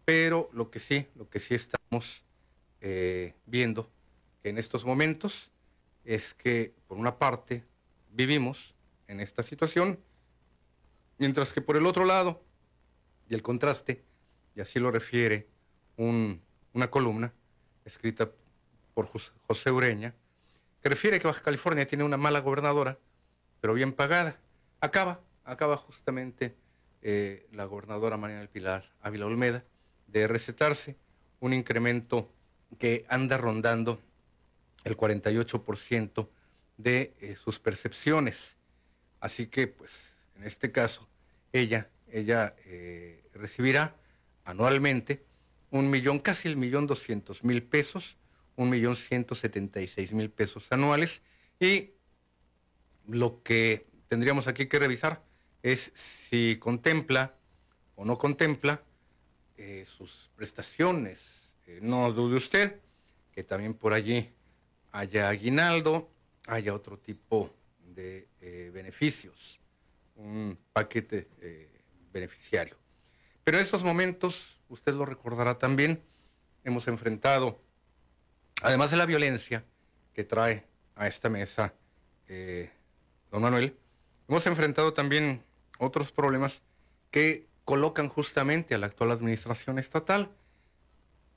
pero 0.05 0.49
lo 0.53 0.69
que 0.69 0.79
sí, 0.79 1.07
lo 1.15 1.29
que 1.29 1.39
sí 1.39 1.55
estamos 1.55 2.23
eh, 2.81 3.33
viendo 3.45 3.89
que 4.41 4.49
en 4.49 4.57
estos 4.57 4.83
momentos 4.83 5.51
es 6.03 6.33
que, 6.33 6.73
por 6.87 6.97
una 6.97 7.17
parte, 7.17 7.63
vivimos 8.11 8.75
en 9.07 9.21
esta 9.21 9.41
situación, 9.43 9.97
mientras 11.17 11.53
que 11.53 11.61
por 11.61 11.77
el 11.77 11.85
otro 11.85 12.03
lado, 12.03 12.41
y 13.29 13.35
el 13.35 13.41
contraste, 13.41 14.03
y 14.55 14.61
así 14.61 14.79
lo 14.79 14.91
refiere 14.91 15.47
un- 15.95 16.41
una 16.73 16.89
columna 16.91 17.33
escrita 17.85 18.29
por 18.93 19.05
Jos- 19.07 19.31
José 19.47 19.71
Ureña, 19.71 20.13
que 20.81 20.89
refiere 20.89 21.19
que 21.19 21.27
Baja 21.27 21.41
California 21.41 21.87
tiene 21.87 22.03
una 22.03 22.17
mala 22.17 22.39
gobernadora, 22.41 22.99
pero 23.63 23.75
bien 23.75 23.93
pagada. 23.93 24.37
Acaba, 24.81 25.21
acaba 25.45 25.77
justamente 25.77 26.53
eh, 27.01 27.47
la 27.53 27.63
gobernadora 27.63 28.17
María 28.17 28.39
del 28.39 28.49
Pilar 28.49 28.91
Ávila 28.99 29.25
Olmeda 29.25 29.63
de 30.07 30.27
recetarse 30.27 30.97
un 31.39 31.53
incremento 31.53 32.29
que 32.77 33.05
anda 33.07 33.37
rondando 33.37 34.01
el 34.83 34.97
48% 34.97 36.27
de 36.75 37.13
eh, 37.21 37.37
sus 37.37 37.61
percepciones. 37.61 38.57
Así 39.21 39.47
que, 39.47 39.67
pues, 39.67 40.13
en 40.35 40.43
este 40.43 40.73
caso, 40.73 41.07
ella, 41.53 41.87
ella 42.11 42.57
eh, 42.65 43.23
recibirá 43.33 43.95
anualmente 44.43 45.23
un 45.71 45.89
millón, 45.89 46.19
casi 46.19 46.49
el 46.49 46.57
millón 46.57 46.85
doscientos 46.85 47.45
mil 47.45 47.63
pesos, 47.63 48.17
un 48.57 48.69
millón 48.69 48.97
ciento 48.97 49.35
setenta 49.35 49.79
y 49.79 49.87
seis 49.87 50.11
mil 50.11 50.29
pesos 50.29 50.69
anuales. 50.69 51.21
Y 51.61 51.92
lo 53.07 53.41
que 53.43 53.87
tendríamos 54.07 54.47
aquí 54.47 54.67
que 54.67 54.79
revisar 54.79 55.23
es 55.61 55.91
si 55.95 56.57
contempla 56.59 57.35
o 57.95 58.05
no 58.05 58.17
contempla 58.17 58.83
eh, 59.57 59.85
sus 59.85 60.29
prestaciones. 60.35 61.53
Eh, 61.67 61.79
no 61.81 62.11
dude 62.11 62.35
usted 62.35 62.79
que 63.31 63.43
también 63.43 63.73
por 63.73 63.93
allí 63.93 64.29
haya 64.91 65.29
aguinaldo, 65.29 66.11
haya 66.47 66.73
otro 66.73 66.99
tipo 66.99 67.53
de 67.95 68.27
eh, 68.41 68.69
beneficios, 68.73 69.59
un 70.15 70.57
paquete 70.71 71.27
beneficiario. 72.11 72.77
Pero 73.43 73.57
en 73.57 73.63
estos 73.63 73.83
momentos, 73.83 74.59
usted 74.69 74.93
lo 74.93 75.05
recordará 75.05 75.57
también, 75.57 76.03
hemos 76.63 76.87
enfrentado, 76.87 77.59
además 78.61 78.91
de 78.91 78.97
la 78.97 79.07
violencia 79.07 79.65
que 80.13 80.23
trae 80.23 80.67
a 80.95 81.07
esta 81.07 81.29
mesa 81.29 81.73
don 83.33 83.41
Manuel, 83.41 83.75
hemos 84.27 84.45
enfrentado 84.45 84.93
también 84.93 85.41
otros 85.79 86.11
problemas 86.11 86.61
que 87.09 87.47
colocan 87.65 88.07
justamente 88.07 88.75
a 88.75 88.77
la 88.77 88.85
actual 88.85 89.09
administración 89.09 89.79
estatal 89.79 90.29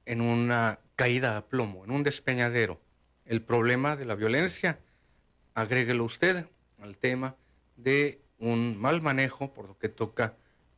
en 0.05 0.21
una 0.21 0.79
caída 0.95 1.39
a 1.39 1.47
plomo, 1.47 1.85
en 1.85 1.91
un 1.91 2.03
despeñadero. 2.03 2.79
El 3.25 3.41
problema 3.41 3.97
de 3.97 4.05
la 4.05 4.15
violencia, 4.15 4.79
agréguelo 5.55 6.05
usted 6.05 6.47
al 6.83 6.99
tema 6.99 7.35
de 7.77 8.21
un 8.39 8.79
mal 8.79 9.01
manejo 9.01 9.55
por 9.55 9.67
lo 9.67 9.79
que 9.79 9.89
toca 9.89 10.35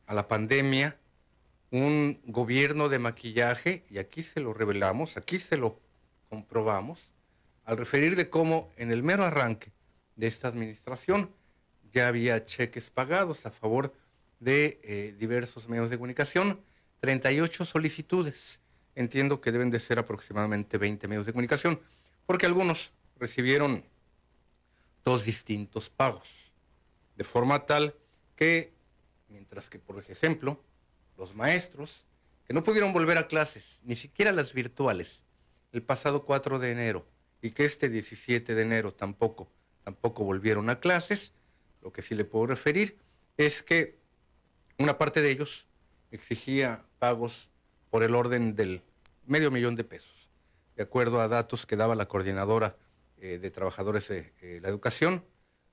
a 0.07 0.13
la 0.13 0.29
pandemia, 0.29 0.97
un 1.69 2.21
gobierno 2.27 2.87
de 2.87 2.97
maquillaje, 2.97 3.83
y 3.89 3.97
aquí 3.97 4.23
se 4.23 4.39
lo 4.39 4.53
revelamos, 4.53 5.17
aquí 5.17 5.37
se 5.37 5.57
lo 5.57 5.81
comprobamos, 6.29 7.11
al 7.65 7.75
referir 7.75 8.15
de 8.15 8.29
cómo 8.29 8.71
en 8.77 8.93
el 8.93 9.03
mero 9.03 9.25
arranque 9.25 9.73
de 10.19 10.27
esta 10.27 10.49
administración 10.49 11.33
ya 11.93 12.07
había 12.07 12.43
cheques 12.45 12.89
pagados 12.89 13.45
a 13.45 13.51
favor 13.51 13.93
de 14.39 14.79
eh, 14.83 15.15
diversos 15.17 15.67
medios 15.67 15.89
de 15.89 15.97
comunicación, 15.97 16.61
38 16.99 17.65
solicitudes. 17.65 18.59
Entiendo 18.95 19.39
que 19.39 19.51
deben 19.51 19.71
de 19.71 19.79
ser 19.79 19.97
aproximadamente 19.97 20.77
20 20.77 21.07
medios 21.07 21.25
de 21.25 21.31
comunicación, 21.31 21.79
porque 22.25 22.45
algunos 22.45 22.91
recibieron 23.17 23.83
dos 25.03 25.23
distintos 25.25 25.89
pagos, 25.89 26.51
de 27.15 27.23
forma 27.23 27.65
tal 27.65 27.95
que, 28.35 28.73
mientras 29.29 29.69
que, 29.69 29.79
por 29.79 29.97
ejemplo, 29.99 30.61
los 31.17 31.33
maestros, 31.33 32.05
que 32.45 32.53
no 32.53 32.61
pudieron 32.63 32.93
volver 32.93 33.17
a 33.17 33.27
clases, 33.27 33.81
ni 33.83 33.95
siquiera 33.95 34.31
las 34.31 34.53
virtuales, 34.53 35.23
el 35.71 35.81
pasado 35.81 36.25
4 36.25 36.59
de 36.59 36.71
enero, 36.71 37.07
y 37.41 37.51
que 37.51 37.63
este 37.63 37.89
17 37.89 38.53
de 38.53 38.61
enero 38.61 38.93
tampoco, 38.93 39.49
tampoco 39.89 40.23
volvieron 40.23 40.69
a 40.69 40.79
clases, 40.79 41.33
lo 41.81 41.91
que 41.91 42.03
sí 42.03 42.13
le 42.13 42.23
puedo 42.23 42.45
referir 42.45 42.99
es 43.37 43.63
que 43.63 43.97
una 44.77 44.99
parte 44.99 45.19
de 45.19 45.31
ellos 45.31 45.67
exigía 46.11 46.85
pagos 46.99 47.49
por 47.89 48.03
el 48.03 48.13
orden 48.13 48.55
del 48.55 48.83
medio 49.25 49.49
millón 49.49 49.75
de 49.75 49.83
pesos, 49.83 50.29
de 50.75 50.83
acuerdo 50.83 51.21
a 51.21 51.27
datos 51.27 51.65
que 51.65 51.75
daba 51.75 51.95
la 51.95 52.07
coordinadora 52.07 52.77
eh, 53.17 53.39
de 53.39 53.49
trabajadores 53.49 54.07
de 54.09 54.31
eh, 54.41 54.59
la 54.61 54.69
educación, 54.69 55.25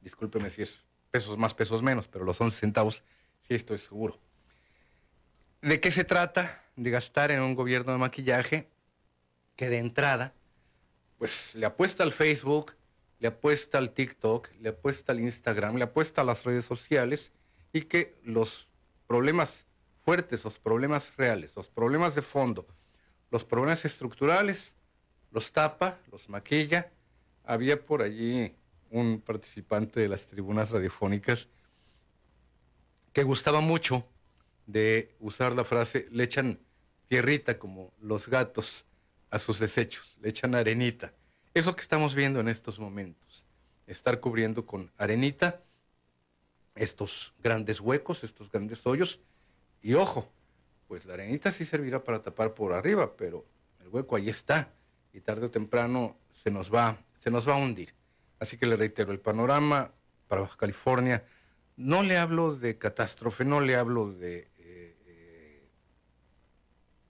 Discúlpeme 0.00 0.50
si 0.50 0.62
es 0.62 0.78
pesos 1.10 1.36
más, 1.38 1.54
pesos 1.54 1.82
menos, 1.82 2.08
pero 2.08 2.24
los 2.24 2.40
11 2.40 2.58
centavos 2.58 3.02
sí 3.46 3.54
estoy 3.54 3.78
seguro. 3.78 4.18
¿De 5.62 5.80
qué 5.80 5.90
se 5.90 6.04
trata? 6.04 6.64
De 6.76 6.90
gastar 6.90 7.30
en 7.30 7.40
un 7.40 7.54
gobierno 7.54 7.92
de 7.92 7.98
maquillaje 7.98 8.68
que 9.56 9.68
de 9.68 9.78
entrada, 9.78 10.34
pues 11.18 11.54
le 11.54 11.66
apuesta 11.66 12.04
al 12.04 12.12
Facebook, 12.12 12.74
le 13.18 13.28
apuesta 13.28 13.78
al 13.78 13.92
TikTok, 13.92 14.50
le 14.60 14.70
apuesta 14.70 15.12
al 15.12 15.20
Instagram, 15.20 15.76
le 15.76 15.84
apuesta 15.84 16.22
a 16.22 16.24
las 16.24 16.44
redes 16.44 16.64
sociales 16.64 17.32
y 17.72 17.82
que 17.82 18.14
los 18.22 18.68
problemas 19.06 19.66
fuertes, 20.04 20.44
los 20.44 20.58
problemas 20.58 21.12
reales, 21.16 21.56
los 21.56 21.68
problemas 21.68 22.14
de 22.14 22.22
fondo, 22.22 22.66
los 23.30 23.44
problemas 23.44 23.84
estructurales, 23.84 24.74
los 25.30 25.52
tapa, 25.52 25.98
los 26.10 26.28
maquilla. 26.28 26.90
Había 27.44 27.84
por 27.84 28.02
allí 28.02 28.54
un 28.90 29.20
participante 29.20 30.00
de 30.00 30.08
las 30.08 30.26
tribunas 30.26 30.70
radiofónicas 30.70 31.48
que 33.12 33.22
gustaba 33.22 33.60
mucho 33.60 34.06
de 34.66 35.14
usar 35.18 35.54
la 35.54 35.64
frase, 35.64 36.06
le 36.10 36.24
echan 36.24 36.60
tierrita 37.08 37.58
como 37.58 37.92
los 38.00 38.28
gatos 38.28 38.84
a 39.30 39.38
sus 39.38 39.58
desechos, 39.58 40.16
le 40.20 40.28
echan 40.28 40.54
arenita. 40.54 41.12
Eso 41.58 41.74
que 41.74 41.82
estamos 41.82 42.14
viendo 42.14 42.38
en 42.38 42.46
estos 42.46 42.78
momentos, 42.78 43.44
estar 43.88 44.20
cubriendo 44.20 44.64
con 44.64 44.92
arenita 44.96 45.60
estos 46.76 47.34
grandes 47.42 47.80
huecos, 47.80 48.22
estos 48.22 48.48
grandes 48.48 48.86
hoyos, 48.86 49.18
y 49.82 49.94
ojo, 49.94 50.30
pues 50.86 51.04
la 51.04 51.14
arenita 51.14 51.50
sí 51.50 51.64
servirá 51.64 52.04
para 52.04 52.22
tapar 52.22 52.54
por 52.54 52.74
arriba, 52.74 53.16
pero 53.16 53.44
el 53.80 53.88
hueco 53.88 54.14
ahí 54.14 54.28
está. 54.28 54.72
Y 55.12 55.18
tarde 55.18 55.46
o 55.46 55.50
temprano 55.50 56.16
se 56.30 56.52
nos 56.52 56.72
va, 56.72 56.96
se 57.18 57.28
nos 57.28 57.48
va 57.48 57.54
a 57.54 57.56
hundir. 57.56 57.92
Así 58.38 58.56
que 58.56 58.64
le 58.64 58.76
reitero, 58.76 59.10
el 59.10 59.18
panorama 59.18 59.90
para 60.28 60.42
Baja 60.42 60.56
California, 60.56 61.24
no 61.76 62.04
le 62.04 62.18
hablo 62.18 62.54
de 62.54 62.78
catástrofe, 62.78 63.44
no 63.44 63.60
le 63.60 63.74
hablo 63.74 64.12
de 64.12 64.48
eh, 64.58 64.96
eh, 65.06 65.68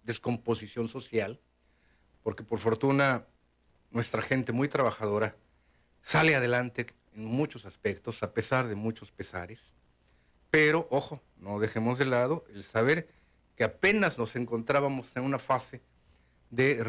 descomposición 0.04 0.88
social, 0.88 1.38
porque 2.22 2.44
por 2.44 2.58
fortuna 2.58 3.26
nuestra 3.90 4.22
gente 4.22 4.52
muy 4.52 4.68
trabajadora 4.68 5.36
sale 6.02 6.34
adelante 6.34 6.86
en 7.14 7.24
muchos 7.24 7.66
aspectos, 7.66 8.22
a 8.22 8.32
pesar 8.32 8.68
de 8.68 8.74
muchos 8.74 9.10
pesares. 9.10 9.74
Pero, 10.50 10.88
ojo, 10.90 11.22
no 11.36 11.58
dejemos 11.58 11.98
de 11.98 12.06
lado 12.06 12.44
el 12.54 12.64
saber 12.64 13.08
que 13.56 13.64
apenas 13.64 14.18
nos 14.18 14.36
encontrábamos 14.36 15.16
en 15.16 15.24
una 15.24 15.38
fase 15.38 15.82
de, 16.50 16.82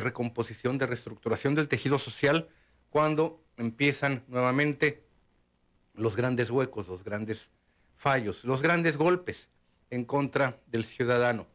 recomposición, 0.00 0.78
de 0.78 0.86
reestructuración 0.86 1.54
del 1.54 1.68
tejido 1.68 1.98
social, 1.98 2.48
cuando 2.90 3.42
empiezan 3.56 4.24
nuevamente 4.28 5.02
los 5.94 6.16
grandes 6.16 6.50
huecos, 6.50 6.88
los 6.88 7.04
grandes 7.04 7.50
fallos, 7.96 8.44
los 8.44 8.62
grandes 8.62 8.96
golpes 8.96 9.48
en 9.90 10.04
contra 10.04 10.60
del 10.66 10.84
ciudadano. 10.84 11.46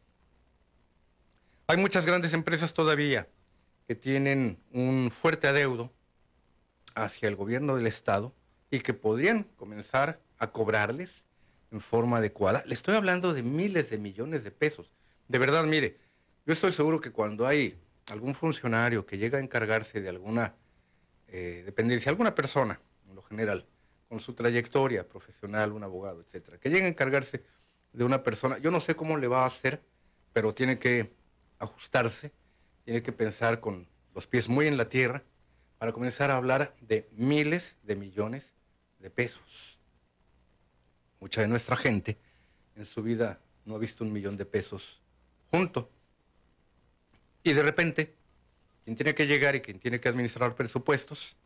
Hay 1.68 1.76
muchas 1.78 2.06
grandes 2.06 2.32
empresas 2.32 2.74
todavía 2.74 3.28
que 3.86 3.94
tienen 3.94 4.58
un 4.72 5.10
fuerte 5.10 5.46
adeudo 5.46 5.92
hacia 6.94 7.28
el 7.28 7.36
gobierno 7.36 7.76
del 7.76 7.86
Estado 7.86 8.34
y 8.70 8.80
que 8.80 8.94
podrían 8.94 9.44
comenzar 9.56 10.20
a 10.38 10.50
cobrarles 10.50 11.24
en 11.70 11.80
forma 11.80 12.18
adecuada. 12.18 12.62
Le 12.66 12.74
estoy 12.74 12.96
hablando 12.96 13.32
de 13.32 13.42
miles 13.42 13.90
de 13.90 13.98
millones 13.98 14.44
de 14.44 14.50
pesos. 14.50 14.92
De 15.28 15.38
verdad, 15.38 15.64
mire, 15.64 15.98
yo 16.44 16.52
estoy 16.52 16.72
seguro 16.72 17.00
que 17.00 17.12
cuando 17.12 17.46
hay 17.46 17.78
algún 18.08 18.34
funcionario 18.34 19.06
que 19.06 19.18
llega 19.18 19.38
a 19.38 19.40
encargarse 19.40 20.00
de 20.00 20.08
alguna 20.08 20.54
eh, 21.28 21.62
dependencia, 21.64 22.10
alguna 22.10 22.34
persona, 22.34 22.80
en 23.08 23.14
lo 23.14 23.22
general, 23.22 23.66
con 24.08 24.20
su 24.20 24.34
trayectoria 24.34 25.06
profesional, 25.08 25.72
un 25.72 25.82
abogado, 25.82 26.20
etcétera, 26.20 26.58
que 26.58 26.70
llegue 26.70 26.84
a 26.84 26.88
encargarse 26.88 27.44
de 27.92 28.04
una 28.04 28.22
persona, 28.22 28.58
yo 28.58 28.70
no 28.70 28.80
sé 28.80 28.94
cómo 28.94 29.16
le 29.16 29.26
va 29.26 29.42
a 29.42 29.46
hacer, 29.46 29.82
pero 30.32 30.54
tiene 30.54 30.78
que 30.78 31.12
ajustarse, 31.58 32.32
tiene 32.86 33.02
que 33.02 33.12
pensar 33.12 33.60
con 33.60 33.86
los 34.14 34.26
pies 34.26 34.48
muy 34.48 34.66
en 34.66 34.78
la 34.78 34.88
tierra 34.88 35.22
para 35.76 35.92
comenzar 35.92 36.30
a 36.30 36.36
hablar 36.36 36.74
de 36.80 37.06
miles 37.12 37.76
de 37.82 37.96
millones 37.96 38.54
de 38.98 39.10
pesos 39.10 39.76
mucha 41.20 41.40
de 41.40 41.48
nuestra 41.48 41.76
gente 41.76 42.16
en 42.76 42.84
su 42.84 43.02
vida 43.02 43.40
no 43.64 43.74
ha 43.74 43.78
visto 43.78 44.04
un 44.04 44.12
millón 44.12 44.36
de 44.36 44.44
pesos 44.44 45.02
junto. 45.50 45.90
Y 47.42 47.52
de 47.52 47.62
repente, 47.62 48.14
quien 48.84 48.96
tiene 48.96 49.14
que 49.14 49.26
llegar 49.26 49.56
y 49.56 49.60
quien 49.60 49.78
tiene 49.78 50.00
que 50.00 50.08
administrar 50.08 50.54
presupuestos, 50.54 51.36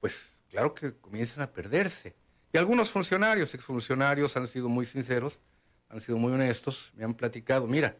pues 0.00 0.32
claro 0.50 0.74
que 0.74 0.92
comienzan 0.94 1.42
a 1.42 1.50
perderse. 1.50 2.14
Y 2.52 2.58
algunos 2.58 2.90
funcionarios, 2.90 3.54
exfuncionarios, 3.54 4.36
han 4.36 4.48
sido 4.48 4.68
muy 4.68 4.86
sinceros, 4.86 5.40
han 5.88 6.00
sido 6.00 6.18
muy 6.18 6.32
honestos, 6.32 6.92
me 6.94 7.04
han 7.04 7.14
platicado, 7.14 7.66
mira, 7.66 7.96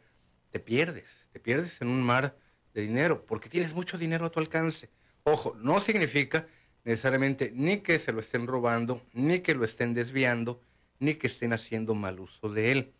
te 0.51 0.61
pierdes, 0.61 1.27
te 1.33 1.41
pierdes 1.41 1.81
en 1.81 1.89
un 1.89 2.03
mar 2.03 2.37
de 2.77 2.83
dinero, 2.83 3.25
porque 3.25 3.49
tienes 3.49 3.73
mucho 3.73 3.97
dinero 3.97 4.27
a 4.27 4.31
tu 4.31 4.39
alcance. 4.39 4.91
Ojo, 5.23 5.57
no 5.59 5.81
significa 5.81 6.47
necesariamente 6.85 7.51
ni 7.55 7.79
que 7.79 7.99
se 7.99 8.13
lo 8.13 8.21
estén 8.21 8.47
robando, 8.47 9.01
ni 9.15 9.41
que 9.41 9.55
lo 9.55 9.65
estén 9.65 9.95
desviando, 9.95 10.61
ni 10.99 11.15
que 11.15 11.27
estén 11.27 11.55
haciendo 11.55 11.95
mal 11.95 12.21
uso 12.21 12.51
de 12.51 12.73
él. 12.73 12.93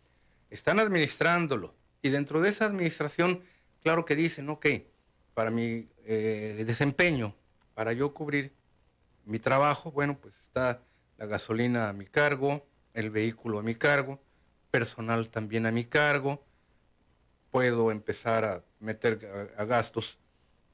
Están 0.49 0.79
administrándolo. 0.79 1.75
Y 2.01 2.09
dentro 2.09 2.41
de 2.41 2.49
esa 2.49 2.65
administración, 2.65 3.43
claro 3.83 4.03
que 4.03 4.15
dicen, 4.15 4.49
ok, 4.49 4.65
para 5.35 5.51
mi 5.51 5.87
eh, 6.05 6.63
desempeño, 6.65 7.35
para 7.75 7.93
yo 7.93 8.15
cubrir 8.15 8.53
mi 9.25 9.37
trabajo, 9.37 9.91
bueno, 9.91 10.17
pues 10.17 10.33
está 10.41 10.81
la 11.17 11.27
gasolina 11.27 11.89
a 11.89 11.93
mi 11.93 12.07
cargo, 12.07 12.65
el 12.95 13.11
vehículo 13.11 13.59
a 13.59 13.63
mi 13.63 13.75
cargo, 13.75 14.19
personal 14.71 15.29
también 15.29 15.67
a 15.67 15.71
mi 15.71 15.85
cargo, 15.85 16.43
puedo 17.51 17.91
empezar 17.91 18.45
a 18.45 18.63
meter 18.79 19.53
a, 19.57 19.65
gastos, 19.65 20.19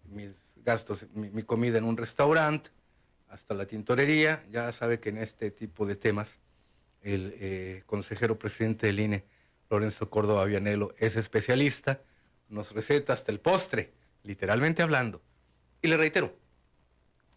mis 0.05 0.31
gastos, 0.57 1.05
mi, 1.13 1.43
comida 1.43 1.77
en 1.77 1.83
un 1.83 1.97
restaurante, 1.97 2.69
hasta 3.29 3.53
la 3.53 3.65
tintorería. 3.65 4.43
Ya 4.51 4.71
sabe 4.71 4.99
que 4.99 5.09
en 5.09 5.17
este 5.17 5.51
tipo 5.51 5.85
de 5.85 5.95
temas 5.95 6.39
el 7.01 7.35
eh, 7.37 7.83
consejero 7.85 8.39
presidente 8.39 8.87
del 8.87 8.99
INE, 8.99 9.25
Lorenzo 9.69 10.09
Córdoba 10.09 10.45
Vianelo, 10.45 10.93
es 10.97 11.15
especialista, 11.15 12.01
nos 12.49 12.71
receta 12.71 13.13
hasta 13.13 13.31
el 13.31 13.39
postre, 13.39 13.93
literalmente 14.23 14.83
hablando. 14.83 15.21
Y 15.81 15.87
le 15.87 15.97
reitero, 15.97 16.35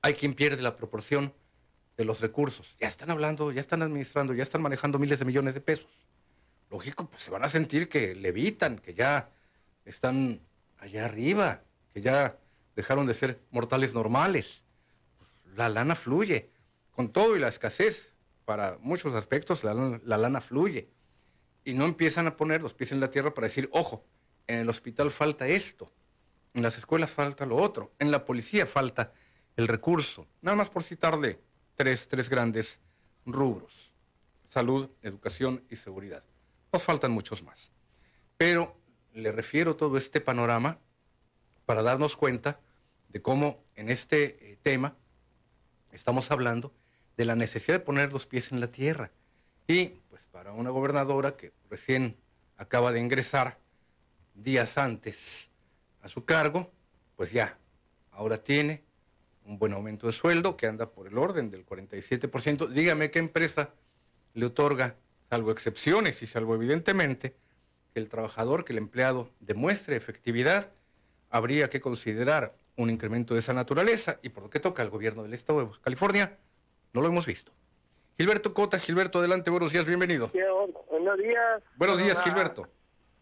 hay 0.03 0.15
quien 0.15 0.35
pierde 0.35 0.63
la 0.63 0.77
proporción 0.77 1.33
de 1.97 2.05
los 2.05 2.21
recursos. 2.21 2.77
Ya 2.79 2.89
están 2.89 3.11
hablando, 3.11 3.51
ya 3.53 3.61
están 3.61 3.83
administrando, 3.83 4.35
ya 4.35 4.43
están 4.43 4.63
manejando 4.63 4.99
miles 4.99 5.19
de 5.19 5.25
millones 5.25 5.55
de 5.55 5.61
pesos. 5.61 6.07
Lógico, 6.71 7.09
pues 7.09 7.23
se 7.23 7.31
van 7.31 7.45
a 7.45 7.49
sentir 7.49 7.89
que 7.89 8.15
levitan, 8.15 8.79
que 8.79 8.95
ya 8.95 9.31
están 9.85 10.41
allá 10.79 11.05
arriba, 11.05 11.63
que 11.93 12.03
ya 12.03 12.39
dejaron 12.75 13.07
de 13.07 13.15
ser 13.15 13.41
mortales 13.51 13.95
normales. 13.95 14.65
la 15.55 15.69
lana 15.69 15.95
fluye. 15.95 16.51
Con 16.91 17.11
todo 17.11 17.37
y 17.37 17.39
la 17.39 17.49
escasez, 17.49 18.15
para 18.45 18.79
muchos 18.81 19.15
aspectos, 19.15 19.65
la, 19.65 19.75
lana 19.75 20.41
fluye. 20.41 20.89
Y 21.65 21.75
no 21.75 21.85
empiezan 21.85 22.27
a 22.27 22.37
poner 22.37 22.63
los 22.63 22.75
pies 22.75 22.93
en 22.93 23.01
la 23.01 23.11
tierra 23.11 23.35
para 23.35 23.49
decir, 23.49 23.69
ojo, 23.73 24.05
en 24.47 24.61
el 24.61 24.69
hospital 24.69 25.11
falta 25.11 25.49
esto, 25.49 25.93
en 26.55 26.63
las 26.63 26.79
escuelas 26.79 27.11
falta 27.11 27.45
lo 27.45 27.57
otro, 27.57 27.93
en 27.99 28.11
la 28.11 28.25
policía 28.25 28.67
falta 28.67 29.13
el 29.57 29.69
recurso. 29.69 30.27
Nada 30.43 30.57
más 30.57 30.71
por 30.71 30.85
citarle 30.85 31.41
tres, 31.75 32.09
tres 32.09 32.29
grandes 32.29 32.81
rubros. 33.27 33.93
Salud, 34.49 34.89
educación 35.03 35.65
y 35.69 35.77
seguridad. 35.77 36.23
Faltan 36.83 37.13
muchos 37.13 37.43
más. 37.43 37.71
Pero 38.37 38.77
le 39.13 39.33
refiero 39.33 39.77
todo 39.77 39.97
este 39.97 40.21
panorama 40.21 40.79
para 41.65 41.83
darnos 41.83 42.17
cuenta 42.17 42.61
de 43.09 43.23
cómo 43.23 43.65
en 43.75 43.89
este 43.89 44.53
eh, 44.53 44.59
tema 44.63 44.97
estamos 45.93 46.31
hablando 46.31 46.73
de 47.17 47.25
la 47.25 47.35
necesidad 47.35 47.79
de 47.79 47.85
poner 47.85 48.13
los 48.13 48.27
pies 48.27 48.53
en 48.53 48.61
la 48.61 48.69
tierra. 48.69 49.11
Y 49.67 49.87
pues 50.11 50.27
para 50.27 50.53
una 50.53 50.71
gobernadora 50.71 51.37
que 51.37 51.53
recién 51.71 52.17
acaba 52.57 52.93
de 52.93 53.01
ingresar 53.01 53.59
días 54.35 54.79
antes 54.79 55.51
a 56.03 56.09
su 56.09 56.25
cargo, 56.25 56.71
pues 57.17 57.33
ya, 57.33 57.59
ahora 58.13 58.39
tiene 58.39 58.85
un 59.45 59.59
buen 59.59 59.73
aumento 59.73 60.07
de 60.07 60.13
sueldo 60.13 60.57
que 60.57 60.67
anda 60.67 60.91
por 60.91 61.07
el 61.07 61.19
orden 61.19 61.51
del 61.51 61.65
47%. 61.65 62.69
Dígame 62.69 63.11
qué 63.11 63.19
empresa 63.19 63.71
le 64.35 64.47
otorga, 64.47 64.97
salvo 65.29 65.51
excepciones 65.51 66.23
y 66.23 66.27
salvo 66.27 66.55
evidentemente 66.55 67.37
que 67.93 68.01
el 68.01 68.09
trabajador, 68.09 68.65
que 68.65 68.73
el 68.73 68.79
empleado 68.79 69.31
demuestre 69.41 69.97
efectividad, 69.97 70.73
habría 71.31 71.69
que 71.69 71.81
considerar 71.81 72.55
un 72.77 72.91
incremento 72.91 73.35
de 73.35 73.41
esa 73.41 73.55
naturaleza 73.55 74.19
y 74.23 74.29
por 74.29 74.45
lo 74.45 74.51
que 74.51 74.61
toca 74.61 74.83
al 74.83 74.91
gobierno 74.91 75.23
del 75.23 75.35
Estado 75.35 75.65
de 75.65 75.71
California, 75.81 76.39
no 76.93 77.01
lo 77.01 77.09
hemos 77.09 77.27
visto. 77.27 77.53
Gilberto 78.17 78.55
Cota, 78.55 78.79
Gilberto, 78.79 79.19
adelante, 79.19 79.51
buenos 79.51 79.73
días, 79.73 79.85
bienvenido. 79.85 80.31
Buenos 80.91 81.19
días. 81.19 81.63
Buenos 81.77 81.99
días, 81.99 82.23
Gilberto. 82.23 82.69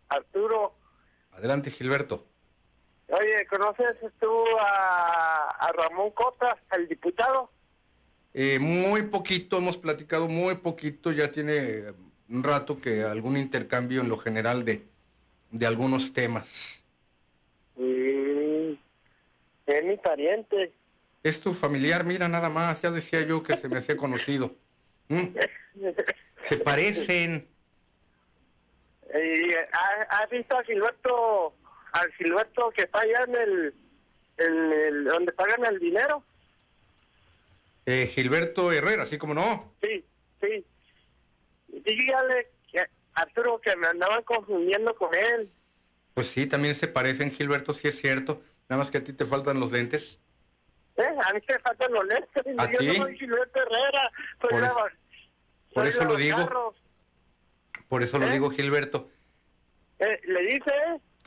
Arturo. 0.08 0.74
Adelante, 1.32 1.70
Gilberto. 1.70 2.24
Oye, 3.08 3.46
¿conoces 3.48 3.96
tú 4.20 4.44
a, 4.60 5.70
Ramón 5.74 6.10
Cota, 6.12 6.56
el 6.72 6.88
diputado? 6.88 7.50
Eh, 8.36 8.58
muy 8.58 9.02
poquito, 9.02 9.58
hemos 9.58 9.76
platicado 9.76 10.26
muy 10.26 10.56
poquito, 10.56 11.12
ya 11.12 11.30
tiene 11.30 11.84
un 12.28 12.42
rato 12.42 12.80
que 12.80 13.04
algún 13.04 13.36
intercambio 13.36 14.00
en 14.00 14.08
lo 14.08 14.16
general 14.16 14.64
de, 14.64 14.82
de 15.52 15.66
algunos 15.66 16.12
temas. 16.12 16.82
Mm, 17.76 18.72
es 19.66 19.84
mi 19.84 19.96
pariente. 19.98 20.72
Es 21.22 21.40
tu 21.40 21.54
familiar, 21.54 22.04
mira 22.04 22.28
nada 22.28 22.50
más, 22.50 22.82
ya 22.82 22.90
decía 22.90 23.22
yo 23.22 23.44
que 23.44 23.56
se 23.56 23.68
me 23.68 23.78
hacía 23.78 23.96
conocido. 23.96 24.56
¿Mm? 25.08 25.36
Se 26.42 26.56
parecen. 26.58 27.48
Eh, 29.16 29.56
¿Has 30.08 30.28
visto 30.28 30.58
a 30.58 30.64
Gilberto, 30.64 31.54
al 31.92 32.12
Gilberto 32.14 32.70
que 32.70 32.82
está 32.82 32.98
allá 32.98 33.24
en 33.28 33.34
el, 33.36 33.74
en 34.38 34.72
el 34.72 35.04
donde 35.04 35.30
pagan 35.30 35.64
el 35.66 35.78
dinero? 35.78 36.24
Eh, 37.86 38.06
Gilberto 38.06 38.72
Herrera, 38.72 39.06
¿sí 39.06 39.18
como 39.18 39.34
no? 39.34 39.74
Sí, 39.82 40.04
sí. 40.40 40.64
Dígale, 41.68 42.50
Arturo, 43.14 43.60
que 43.60 43.76
me 43.76 43.86
andaban 43.86 44.22
confundiendo 44.24 44.94
con 44.96 45.14
él. 45.14 45.50
Pues 46.14 46.28
sí, 46.28 46.46
también 46.46 46.74
se 46.74 46.88
parecen, 46.88 47.30
Gilberto, 47.30 47.74
sí 47.74 47.88
es 47.88 47.96
cierto. 47.96 48.42
Nada 48.68 48.80
más 48.82 48.90
que 48.90 48.98
a 48.98 49.04
ti 49.04 49.12
te 49.12 49.26
faltan 49.26 49.60
los 49.60 49.70
lentes. 49.72 50.18
¿Eh? 50.96 51.02
A 51.02 51.32
mí 51.32 51.40
te 51.40 51.58
faltan 51.58 51.92
los 51.92 52.04
lentes. 52.06 52.44
¿A 52.58 52.70
Yo 52.72 52.78
ti? 52.78 52.86
no 52.86 52.94
soy 52.94 53.18
Gilberto 53.18 53.58
Herrera. 53.60 54.10
Soy 54.40 54.50
por, 54.50 54.60
la, 54.60 54.74
por 55.74 55.86
eso 55.86 56.04
lo 56.04 56.16
digo. 56.16 56.38
Carros. 56.38 56.76
Por 57.88 58.02
eso 58.02 58.18
lo 58.18 58.26
¿Eh? 58.26 58.32
digo, 58.32 58.50
Gilberto. 58.50 59.10
Eh, 59.98 60.20
¿Le 60.24 60.42
dice? 60.42 60.72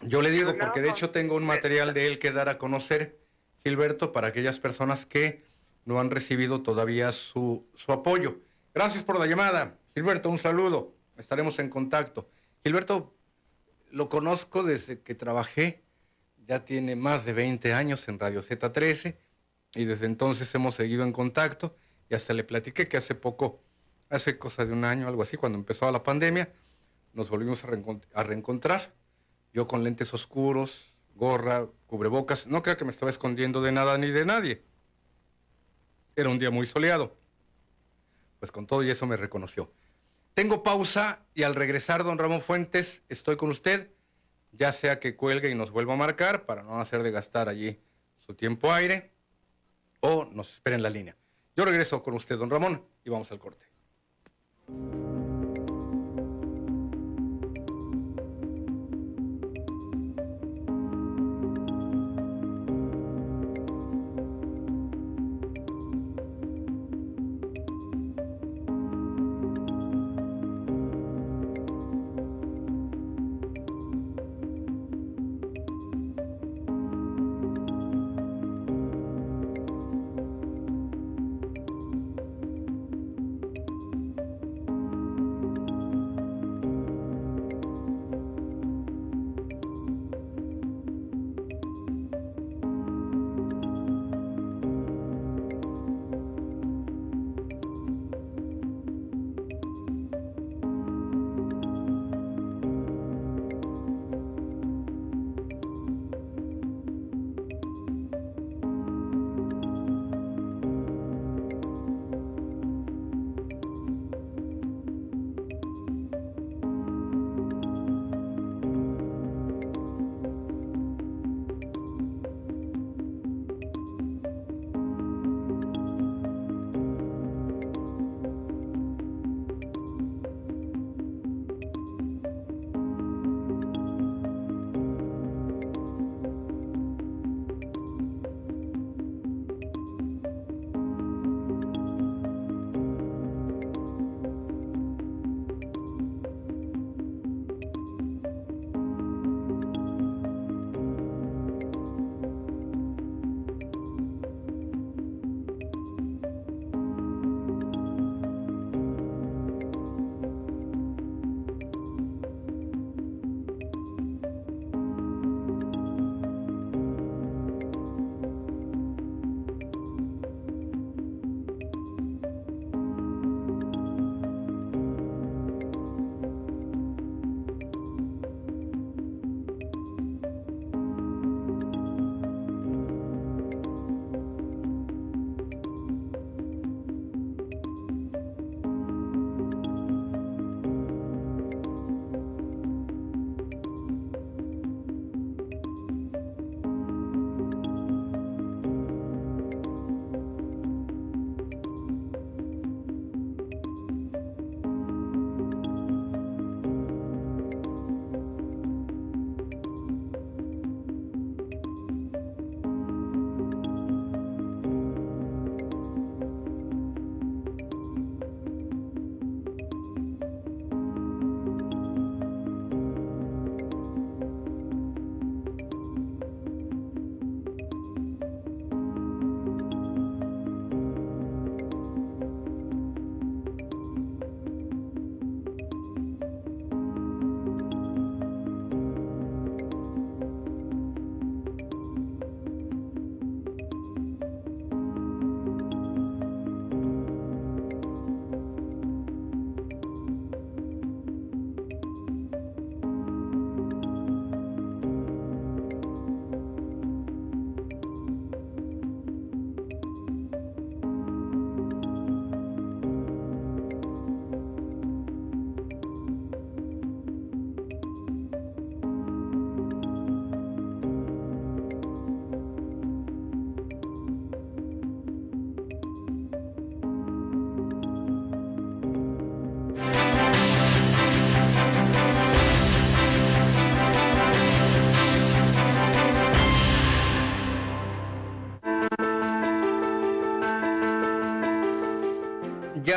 Yo 0.02 0.22
le 0.22 0.32
digo, 0.32 0.56
porque 0.58 0.82
de 0.82 0.90
hecho 0.90 1.10
tengo 1.12 1.36
un 1.36 1.46
material 1.46 1.94
de 1.94 2.08
él 2.08 2.20
que 2.20 2.32
dar 2.32 2.50
a 2.50 2.58
conocer, 2.58 3.18
Gilberto, 3.64 4.12
para 4.12 4.28
aquellas 4.28 4.60
personas 4.60 5.06
que 5.06 5.44
no 5.88 6.02
han 6.02 6.12
recibido 6.12 6.62
todavía 6.64 7.14
su, 7.14 7.66
su 7.74 7.94
apoyo. 7.94 8.42
Gracias 8.76 9.06
por 9.06 9.18
la 9.18 9.26
llamada. 9.26 9.80
Gilberto, 9.96 10.30
un 10.30 10.38
saludo. 10.38 10.94
Estaremos 11.18 11.60
en 11.60 11.70
contacto. 11.70 12.30
Gilberto, 12.62 13.16
lo 13.90 14.10
conozco 14.10 14.64
desde 14.64 15.00
que 15.00 15.16
trabajé, 15.16 15.86
ya 16.46 16.66
tiene 16.66 16.98
más 16.98 17.24
de 17.24 17.32
20 17.32 17.74
años 17.74 18.06
en 18.10 18.20
Radio 18.20 18.44
Z13 18.44 19.16
y 19.76 19.86
desde 19.86 20.08
entonces 20.08 20.54
hemos 20.56 20.76
seguido 20.76 21.04
en 21.04 21.14
contacto 21.14 21.78
y 22.10 22.16
hasta 22.16 22.34
le 22.34 22.44
platiqué 22.44 22.90
que 22.90 22.98
hace 22.98 23.16
poco, 23.16 23.62
hace 24.10 24.38
cosa 24.38 24.66
de 24.66 24.74
un 24.74 24.84
año, 24.84 25.08
algo 25.08 25.24
así, 25.24 25.38
cuando 25.38 25.58
empezó 25.58 25.90
la 25.90 26.04
pandemia, 26.04 26.52
nos 27.14 27.30
volvimos 27.30 27.64
a, 27.64 27.70
a 28.14 28.24
reencontrar. 28.24 28.94
Yo 29.54 29.68
con 29.68 29.86
lentes 29.86 30.14
oscuros, 30.14 30.94
gorra, 31.16 31.66
cubrebocas, 31.86 32.46
no 32.46 32.62
creo 32.62 32.76
que 32.76 32.84
me 32.84 32.92
estaba 32.92 33.10
escondiendo 33.10 33.62
de 33.62 33.72
nada 33.72 33.98
ni 33.98 34.12
de 34.12 34.26
nadie. 34.26 34.67
Era 36.18 36.30
un 36.30 36.40
día 36.40 36.50
muy 36.50 36.66
soleado. 36.66 37.16
Pues 38.40 38.52
con 38.52 38.66
todo 38.66 38.82
y 38.84 38.90
eso 38.90 39.06
me 39.06 39.18
reconoció. 39.18 39.72
Tengo 40.34 40.64
pausa 40.64 41.24
y 41.36 41.44
al 41.44 41.54
regresar, 41.54 42.04
don 42.04 42.18
Ramón 42.18 42.42
Fuentes, 42.42 43.04
estoy 43.08 43.38
con 43.38 43.50
usted, 43.50 43.92
ya 44.52 44.72
sea 44.72 45.00
que 45.00 45.16
cuelgue 45.16 45.52
y 45.52 45.56
nos 45.56 45.70
vuelva 45.70 45.94
a 45.94 45.98
marcar 45.98 46.48
para 46.48 46.64
no 46.64 46.82
hacer 46.82 47.04
de 47.04 47.12
gastar 47.12 47.50
allí 47.50 47.80
su 48.18 48.34
tiempo 48.34 48.74
aire 48.74 49.12
o 50.00 50.26
nos 50.26 50.56
espere 50.56 50.76
en 50.76 50.84
la 50.84 50.90
línea. 50.90 51.16
Yo 51.56 51.66
regreso 51.66 52.02
con 52.02 52.16
usted, 52.16 52.36
don 52.38 52.50
Ramón, 52.50 52.84
y 53.06 53.12
vamos 53.12 53.32
al 53.32 53.38
corte. 53.38 53.66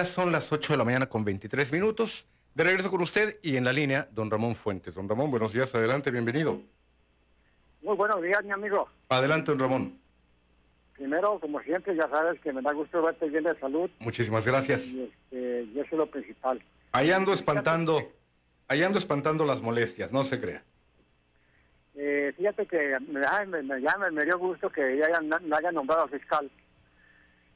Ya 0.01 0.07
son 0.07 0.33
las 0.33 0.51
8 0.51 0.73
de 0.73 0.77
la 0.79 0.85
mañana 0.85 1.07
con 1.11 1.27
23 1.27 1.71
minutos. 1.73 2.25
De 2.55 2.65
regreso 2.65 2.91
con 2.91 3.03
usted 3.03 3.39
y 3.43 3.57
en 3.59 3.65
la 3.67 3.73
línea, 3.75 4.09
don 4.13 4.31
Ramón 4.31 4.55
Fuentes. 4.55 4.95
Don 4.95 5.07
Ramón, 5.07 5.31
buenos 5.31 5.53
días, 5.53 5.75
adelante, 5.75 6.11
bienvenido. 6.11 6.59
Muy 7.83 7.95
buenos 7.99 8.23
días, 8.23 8.43
mi 8.43 8.51
amigo. 8.51 8.89
Adelante, 9.11 9.51
don 9.51 9.59
Ramón. 9.61 9.99
Primero, 10.95 11.39
como 11.39 11.61
siempre, 11.61 11.95
ya 11.95 12.09
sabes 12.09 12.41
que 12.41 12.51
me 12.51 12.63
da 12.63 12.73
gusto 12.73 13.03
verte 13.03 13.29
bien 13.29 13.45
de 13.45 13.55
salud. 13.61 13.91
Muchísimas 13.99 14.47
gracias. 14.47 14.87
Y, 14.87 15.03
este, 15.03 15.65
y 15.65 15.79
eso 15.81 15.89
es 15.93 15.99
lo 15.99 16.07
principal. 16.11 16.63
Ahí 16.93 17.11
ando 17.11 17.35
espantando, 17.35 18.11
ahí 18.69 18.83
ando 18.83 18.99
espantando 18.99 19.45
las 19.45 19.61
molestias, 19.61 20.15
no 20.15 20.25
se 20.25 20.41
crea. 20.41 20.63
Eh, 21.95 22.33
fíjate 22.39 22.65
que 22.65 22.97
me, 23.07 23.21
ay, 23.29 23.47
me, 23.49 23.63
me- 23.63 23.83
ya 23.83 23.99
me, 23.99 24.11
me 24.13 24.25
dio 24.25 24.39
gusto 24.39 24.71
que 24.71 24.97
ya 24.97 25.05
hayan, 25.09 25.29
me 25.29 25.57
hayan 25.59 25.75
nombrado 25.75 26.09
fiscal. 26.09 26.51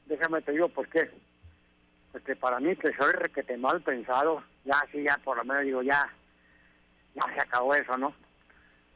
Déjame 0.05 0.43
te 0.43 0.51
digo 0.51 0.69
por 0.69 0.87
qué. 0.89 1.09
Porque 2.15 2.33
para 2.37 2.61
mí, 2.61 2.73
que 2.77 2.93
soy 2.93 3.11
requete 3.11 3.57
mal 3.57 3.81
pensado, 3.81 4.41
ya 4.63 4.81
sí, 4.89 5.03
ya 5.03 5.17
por 5.17 5.35
lo 5.35 5.43
menos 5.43 5.63
digo, 5.63 5.81
ya, 5.81 6.09
ya 7.13 7.23
se 7.33 7.41
acabó 7.41 7.75
eso, 7.75 7.97
¿no? 7.97 8.13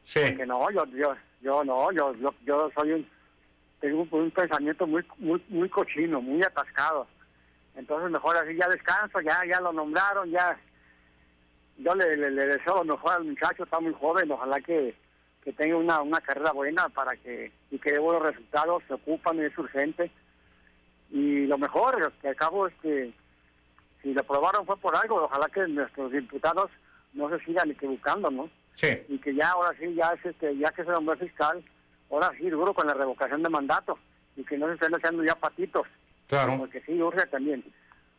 Sí. 0.04 0.22
Que 0.34 0.46
no, 0.46 0.70
yo, 0.70 0.86
yo, 0.86 1.14
yo 1.42 1.62
no, 1.62 1.92
yo, 1.92 2.14
yo, 2.14 2.34
yo 2.46 2.70
soy 2.74 2.92
un, 2.92 3.10
tengo 3.78 4.00
un, 4.00 4.08
un 4.10 4.30
pensamiento 4.30 4.86
muy, 4.86 5.04
muy, 5.18 5.44
muy 5.50 5.68
cochino, 5.68 6.22
muy 6.22 6.42
atascado. 6.42 7.06
Entonces 7.76 8.10
mejor 8.10 8.38
así 8.38 8.56
ya 8.56 8.66
descanso, 8.68 9.20
ya, 9.20 9.38
ya 9.46 9.60
lo 9.60 9.74
nombraron, 9.74 10.30
ya. 10.30 10.58
Yo 11.76 11.94
le, 11.94 12.16
le, 12.16 12.30
le 12.30 12.46
deseo 12.46 12.76
lo 12.76 12.84
mejor 12.84 13.16
al 13.16 13.24
muchacho, 13.24 13.64
está 13.64 13.80
muy 13.80 13.92
joven, 13.92 14.32
ojalá 14.32 14.62
que, 14.62 14.94
que 15.44 15.52
tenga 15.52 15.76
una, 15.76 16.00
una 16.00 16.22
carrera 16.22 16.52
buena 16.52 16.88
para 16.88 17.14
que, 17.16 17.52
y 17.70 17.78
que 17.78 17.92
dé 17.92 17.98
buenos 17.98 18.22
resultados, 18.22 18.82
se 18.88 18.94
ocupan, 18.94 19.38
es 19.40 19.58
urgente. 19.58 20.10
Y 21.10 21.46
lo 21.46 21.58
mejor, 21.58 22.12
que 22.20 22.28
al 22.28 22.36
cabo 22.36 22.66
es 22.68 22.74
que 22.82 23.12
si 24.02 24.12
lo 24.14 24.20
aprobaron 24.20 24.64
fue 24.66 24.76
por 24.78 24.94
algo, 24.96 25.24
ojalá 25.24 25.48
que 25.48 25.66
nuestros 25.68 26.12
diputados 26.12 26.70
no 27.12 27.28
se 27.30 27.44
sigan 27.44 27.70
equivocando, 27.70 28.30
¿no? 28.30 28.48
Sí. 28.74 28.88
y 29.08 29.18
que 29.18 29.34
ya 29.34 29.50
ahora 29.50 29.76
sí, 29.78 29.92
ya 29.94 30.12
es 30.14 30.24
este, 30.24 30.56
ya 30.56 30.70
que 30.72 30.84
se 30.84 30.90
nombró 30.90 31.14
fiscal, 31.18 31.62
ahora 32.10 32.32
sí, 32.38 32.48
duro 32.48 32.72
con 32.72 32.86
la 32.86 32.94
revocación 32.94 33.42
de 33.42 33.50
mandato 33.50 33.98
y 34.36 34.44
que 34.44 34.56
no 34.56 34.68
se 34.68 34.74
estén 34.74 34.94
haciendo 34.94 35.22
ya 35.22 35.34
patitos, 35.34 35.86
Claro. 36.28 36.56
porque 36.56 36.80
sí, 36.86 36.92
urge 37.02 37.26
también. 37.26 37.62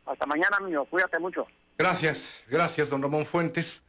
Hasta 0.05 0.25
mañana, 0.27 0.57
amigo, 0.57 0.85
cuídate 0.85 1.17
mucho. 1.17 1.47
Gracias, 1.77 2.43
gracias, 2.47 2.89
don 2.91 3.01
Ramón 3.01 3.25
Fuentes, 3.25 3.83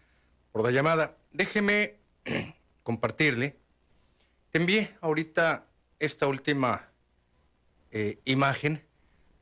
por 0.52 0.62
la 0.62 0.70
llamada. 0.70 1.16
Déjeme 1.32 1.96
compartirle. 2.84 3.56
Te 4.50 4.58
envié 4.58 4.94
ahorita 5.02 5.64
esta 5.98 6.26
última 6.26 6.88
eh, 7.90 8.18
imagen 8.24 8.82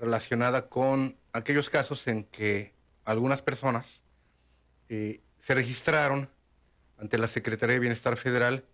relacionada 0.00 0.68
con 0.68 1.16
aquellos 1.32 1.68
casos 1.68 2.06
en 2.08 2.24
que 2.24 2.72
algunas 3.04 3.42
personas 3.42 4.02
eh, 4.88 5.20
se 5.38 5.54
registraron 5.54 6.30
ante 6.98 7.18
la 7.18 7.28
Secretaría 7.28 7.74
de 7.74 7.80
Bienestar 7.80 8.16
Federal 8.16 8.64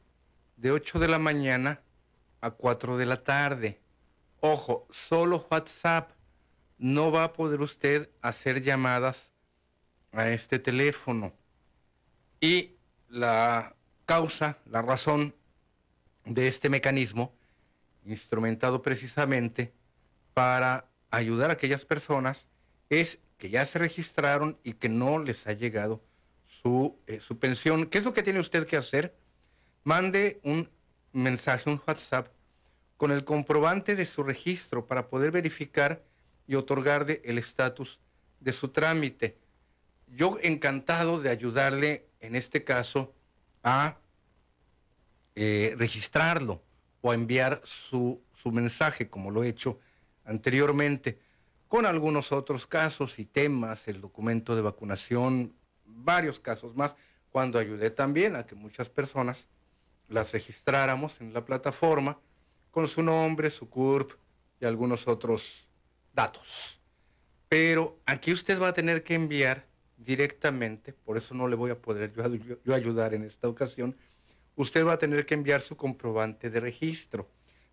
de 0.56 0.72
8 0.72 0.98
de 0.98 1.08
la 1.08 1.18
mañana 1.18 1.82
a 2.40 2.50
4 2.50 2.96
de 2.96 3.06
la 3.06 3.22
tarde. 3.22 3.80
Ojo, 4.40 4.86
solo 4.90 5.46
WhatsApp. 5.50 6.12
No 6.78 7.10
va 7.10 7.24
a 7.24 7.32
poder 7.32 7.60
usted 7.60 8.10
hacer 8.22 8.62
llamadas 8.62 9.32
a 10.12 10.28
este 10.28 10.58
teléfono. 10.58 11.34
Y 12.40 12.78
la 13.09 13.74
causa, 14.06 14.59
la 14.66 14.82
razón 14.82 15.34
de 16.24 16.48
este 16.48 16.68
mecanismo, 16.68 17.34
instrumentado 18.04 18.82
precisamente 18.82 19.72
para 20.34 20.88
ayudar 21.11 21.50
a 21.50 21.54
aquellas 21.54 21.84
personas, 21.84 22.46
es 22.90 23.18
que 23.38 23.50
ya 23.50 23.64
se 23.66 23.78
registraron 23.78 24.59
y 24.62 24.74
que 24.74 24.88
no 24.88 25.18
les 25.18 25.46
ha 25.46 25.52
llegado 25.52 26.02
su, 26.46 26.98
eh, 27.06 27.20
su 27.20 27.38
pensión. 27.38 27.86
¿Qué 27.86 27.98
es 27.98 28.04
lo 28.04 28.12
que 28.12 28.22
tiene 28.22 28.40
usted 28.40 28.66
que 28.66 28.76
hacer? 28.76 29.14
Mande 29.84 30.40
un 30.42 30.70
mensaje, 31.12 31.70
un 31.70 31.80
WhatsApp, 31.86 32.28
con 32.96 33.12
el 33.12 33.24
comprobante 33.24 33.94
de 33.94 34.06
su 34.06 34.24
registro 34.24 34.86
para 34.86 35.09
poder 35.09 35.30
verificar 35.30 36.02
y 36.46 36.56
otorgarle 36.56 37.22
el 37.24 37.38
estatus 37.38 38.00
de 38.40 38.52
su 38.52 38.68
trámite. 38.68 39.38
Yo 40.09 40.38
encantado 40.42 41.20
de 41.20 41.30
ayudarle 41.30 42.07
en 42.20 42.34
este 42.34 42.64
caso 42.64 43.14
a 43.62 43.98
eh, 45.34 45.74
registrarlo 45.78 46.62
o 47.00 47.10
a 47.10 47.14
enviar 47.14 47.62
su, 47.64 48.22
su 48.32 48.50
mensaje, 48.50 49.08
como 49.08 49.30
lo 49.30 49.44
he 49.44 49.48
hecho 49.48 49.78
anteriormente, 50.24 51.20
con 51.68 51.86
algunos 51.86 52.32
otros 52.32 52.66
casos 52.66 53.18
y 53.18 53.24
temas, 53.24 53.88
el 53.88 54.00
documento 54.00 54.56
de 54.56 54.62
vacunación, 54.62 55.54
varios 55.84 56.40
casos 56.40 56.74
más, 56.74 56.96
cuando 57.30 57.58
ayudé 57.58 57.90
también 57.90 58.36
a 58.36 58.46
que 58.46 58.54
muchas 58.54 58.88
personas 58.88 59.46
las 60.08 60.32
registráramos 60.32 61.20
en 61.20 61.32
la 61.32 61.44
plataforma 61.44 62.18
con 62.70 62.88
su 62.88 63.02
nombre, 63.02 63.50
su 63.50 63.68
CURP 63.68 64.12
y 64.60 64.64
algunos 64.64 65.06
otros 65.06 65.68
datos. 66.14 66.80
Pero 67.48 68.00
aquí 68.06 68.32
usted 68.32 68.60
va 68.60 68.68
a 68.68 68.74
tener 68.74 69.04
que 69.04 69.14
enviar 69.14 69.67
directamente, 70.09 70.94
por 70.94 71.18
eso 71.18 71.34
no 71.34 71.48
le 71.48 71.54
voy 71.54 71.70
a 71.70 71.82
poder 71.82 72.14
yo, 72.64 72.74
ayudar 72.74 73.12
en 73.12 73.24
esta 73.24 73.46
ocasión, 73.46 73.94
usted 74.56 74.86
va 74.86 74.94
a 74.94 74.98
tener 74.98 75.26
que 75.26 75.34
enviar 75.34 75.61
su 75.61 75.76
comprobante 75.76 76.48
de 76.48 76.61
registro. 76.61 77.28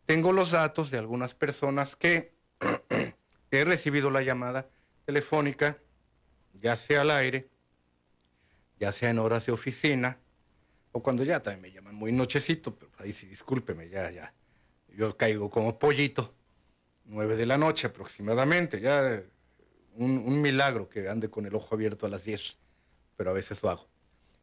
Tengo 0.06 0.34
los 0.34 0.52
datos 0.52 0.92
de 0.92 0.98
algunas 0.98 1.34
personas 1.34 1.96
que 1.96 2.34
he 3.52 3.64
recibido 3.64 4.12
la 4.12 4.22
llamada 4.22 4.68
telefónica, 5.06 5.78
ya 6.60 6.76
sea 6.76 7.02
al 7.02 7.12
aire, 7.12 7.48
ya 8.82 8.92
sea 8.92 9.12
en 9.12 9.20
horas 9.20 9.46
de 9.46 9.54
oficina, 9.54 10.18
o 10.92 11.02
cuando 11.02 11.24
ya 11.24 11.42
también 11.42 11.62
me 11.62 11.72
llaman 11.72 11.96
muy 11.96 12.12
nochecito, 12.12 12.76
pero 12.76 12.92
ahí 12.98 13.14
sí, 13.14 13.28
discúlpeme, 13.28 13.88
ya, 13.88 14.12
ya. 14.12 14.34
Yo 14.90 15.16
caigo 15.16 15.50
como 15.50 15.80
pollito, 15.80 16.36
nueve 17.06 17.38
de 17.38 17.46
la 17.46 17.58
noche 17.58 17.88
aproximadamente, 17.88 18.82
ya 18.82 19.24
un, 19.96 20.42
milagro 20.42 20.90
que 20.90 21.10
ande 21.10 21.30
con 21.30 21.46
el 21.46 21.56
ojo 21.56 21.76
abierto 21.76 22.06
a 22.06 22.10
las 22.10 22.24
10, 22.24 22.58
pero 23.18 23.30
a 23.30 23.34
veces 23.34 23.62
lo 23.64 23.70
hago. 23.70 23.88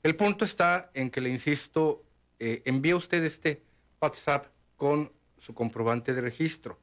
El 0.03 0.16
punto 0.16 0.44
está 0.44 0.90
en 0.94 1.11
que 1.11 1.20
le 1.20 1.28
insisto, 1.28 2.03
eh, 2.38 2.62
envíe 2.64 2.94
usted 2.94 3.22
este 3.24 3.62
WhatsApp 4.00 4.46
con 4.76 5.12
su 5.38 5.55
comprobante 5.55 6.14
de 6.14 6.20
registro. 6.20 6.78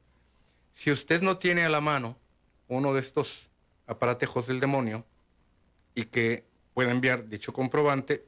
Si 0.72 0.90
usted 0.90 1.22
no 1.22 1.38
tiene 1.38 1.64
a 1.64 1.68
la 1.68 1.80
mano 1.80 2.16
uno 2.68 2.94
de 2.94 3.00
estos 3.00 3.48
aparatejos 3.86 4.46
del 4.46 4.60
demonio 4.60 5.04
y 5.94 6.04
que 6.04 6.44
pueda 6.72 6.92
enviar 6.92 7.28
dicho 7.28 7.52
comprobante, 7.52 8.24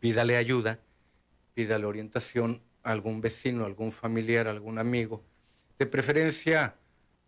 pídale 0.00 0.36
ayuda, 0.36 0.80
pídale 1.54 1.86
orientación 1.86 2.60
a 2.82 2.90
algún 2.90 3.20
vecino, 3.20 3.64
algún 3.64 3.92
familiar, 3.92 4.48
algún 4.48 4.78
amigo, 4.78 5.22
de 5.78 5.86
preferencia 5.86 6.74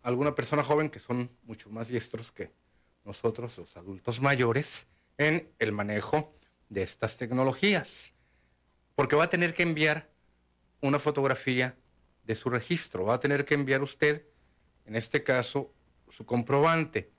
alguna 0.01 0.35
persona 0.35 0.63
joven 0.63 0.89
que 0.89 0.99
son 0.99 1.29
mucho 1.43 1.69
más 1.69 1.87
diestros 1.87 2.31
que 2.31 2.51
nosotros, 3.03 3.57
los 3.57 3.77
adultos 3.77 4.21
mayores, 4.21 4.87
en 5.17 5.51
el 5.59 5.71
manejo 5.71 6.33
de 6.69 6.83
estas 6.83 7.17
tecnologías. 7.17 8.13
Porque 8.95 9.15
va 9.15 9.25
a 9.25 9.29
tener 9.29 9.53
que 9.53 9.63
enviar 9.63 10.09
una 10.81 10.99
fotografía 10.99 11.77
de 12.23 12.35
su 12.35 12.49
registro, 12.49 13.05
va 13.05 13.15
a 13.15 13.19
tener 13.19 13.45
que 13.45 13.53
enviar 13.53 13.81
usted, 13.81 14.25
en 14.85 14.95
este 14.95 15.23
caso, 15.23 15.73
su 16.09 16.25
comprobante. 16.25 17.11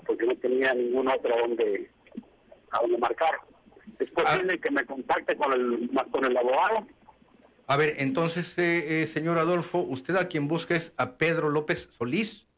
porque 0.07 0.26
no 0.26 0.36
tenía 0.36 0.74
ningún 0.74 1.09
otro 1.09 1.36
donde, 1.38 1.90
a 2.70 2.80
donde 2.80 2.98
marcar. 2.98 3.40
Es 3.98 4.11
posible 4.11 4.55
ah. 4.55 4.61
que 4.62 4.70
me 4.70 4.84
contacte 4.86 5.36
con 5.36 5.53
el, 5.53 5.90
con 6.11 6.24
el 6.24 6.36
abogado. 6.36 6.86
A 7.66 7.76
ver, 7.76 7.94
entonces, 7.98 8.59
eh, 8.59 9.03
eh, 9.03 9.07
señor 9.07 9.38
Adolfo, 9.38 9.78
usted 9.78 10.16
a 10.16 10.28
quien 10.28 10.48
busca 10.48 10.74
es 10.74 10.92
a 10.96 11.16
Pedro 11.16 11.51
López 11.51 11.88
Solís. 11.90 12.48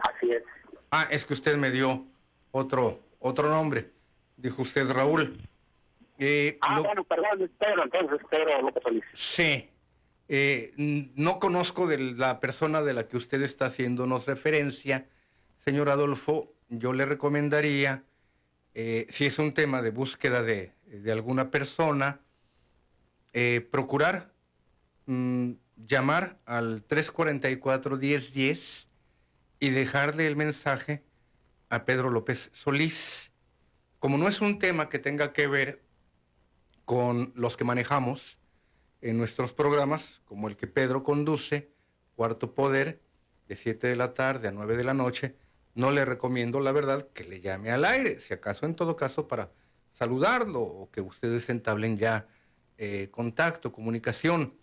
Así 0.00 0.30
es. 0.30 0.42
Ah, 0.90 1.06
es 1.10 1.26
que 1.26 1.34
usted 1.34 1.56
me 1.56 1.70
dio 1.70 2.06
otro 2.52 3.06
otro 3.26 3.50
nombre. 3.50 3.90
Dijo 4.36 4.62
usted 4.62 4.88
Raúl. 4.90 5.36
Eh, 6.18 6.58
ah, 6.60 6.80
bueno, 6.80 7.04
perdón, 7.04 7.50
Pedro, 7.58 7.84
entonces 7.84 8.18
Pedro 8.30 8.62
López 8.62 8.82
Solís. 8.82 9.04
Sí. 9.12 9.68
Eh, 10.28 10.72
no 10.76 11.38
conozco 11.38 11.86
de 11.86 11.98
la 11.98 12.40
persona 12.40 12.82
de 12.82 12.94
la 12.94 13.06
que 13.06 13.16
usted 13.16 13.42
está 13.42 13.66
haciéndonos 13.66 14.26
referencia, 14.26 15.06
señor 15.56 15.88
Adolfo. 15.88 16.52
Yo 16.68 16.92
le 16.92 17.06
recomendaría, 17.06 18.04
eh, 18.74 19.06
si 19.10 19.26
es 19.26 19.38
un 19.38 19.54
tema 19.54 19.82
de 19.82 19.90
búsqueda 19.90 20.42
de, 20.42 20.72
alguna 21.10 21.50
persona, 21.50 22.20
procurar 23.70 24.32
mm, 25.04 25.52
llamar 25.76 26.38
al 26.46 26.86
344-1010 26.86 28.86
y 29.60 29.70
dejarle 29.70 30.26
el 30.26 30.36
mensaje 30.36 31.02
a 31.68 31.84
Pedro 31.84 32.10
López 32.10 32.50
Solís. 32.52 33.32
Como 33.98 34.18
no 34.18 34.28
es 34.28 34.40
un 34.40 34.58
tema 34.58 34.88
que 34.88 34.98
tenga 34.98 35.32
que 35.32 35.46
ver 35.46 35.82
con 36.84 37.32
los 37.34 37.56
que 37.56 37.64
manejamos 37.64 38.38
en 39.00 39.18
nuestros 39.18 39.52
programas, 39.52 40.20
como 40.24 40.48
el 40.48 40.56
que 40.56 40.66
Pedro 40.66 41.02
conduce, 41.02 41.70
Cuarto 42.14 42.54
Poder, 42.54 43.02
de 43.48 43.56
7 43.56 43.88
de 43.88 43.96
la 43.96 44.14
tarde 44.14 44.48
a 44.48 44.52
9 44.52 44.76
de 44.76 44.84
la 44.84 44.94
noche, 44.94 45.36
no 45.76 45.92
le 45.92 46.04
recomiendo, 46.04 46.58
la 46.58 46.72
verdad, 46.72 47.06
que 47.12 47.22
le 47.22 47.40
llame 47.40 47.70
al 47.70 47.84
aire, 47.84 48.18
si 48.18 48.34
acaso 48.34 48.66
en 48.66 48.74
todo 48.74 48.96
caso 48.96 49.28
para 49.28 49.52
saludarlo 49.92 50.62
o 50.62 50.90
que 50.90 51.02
ustedes 51.02 51.48
entablen 51.50 51.98
ya 51.98 52.26
eh, 52.78 53.08
contacto, 53.10 53.72
comunicación. 53.72 54.54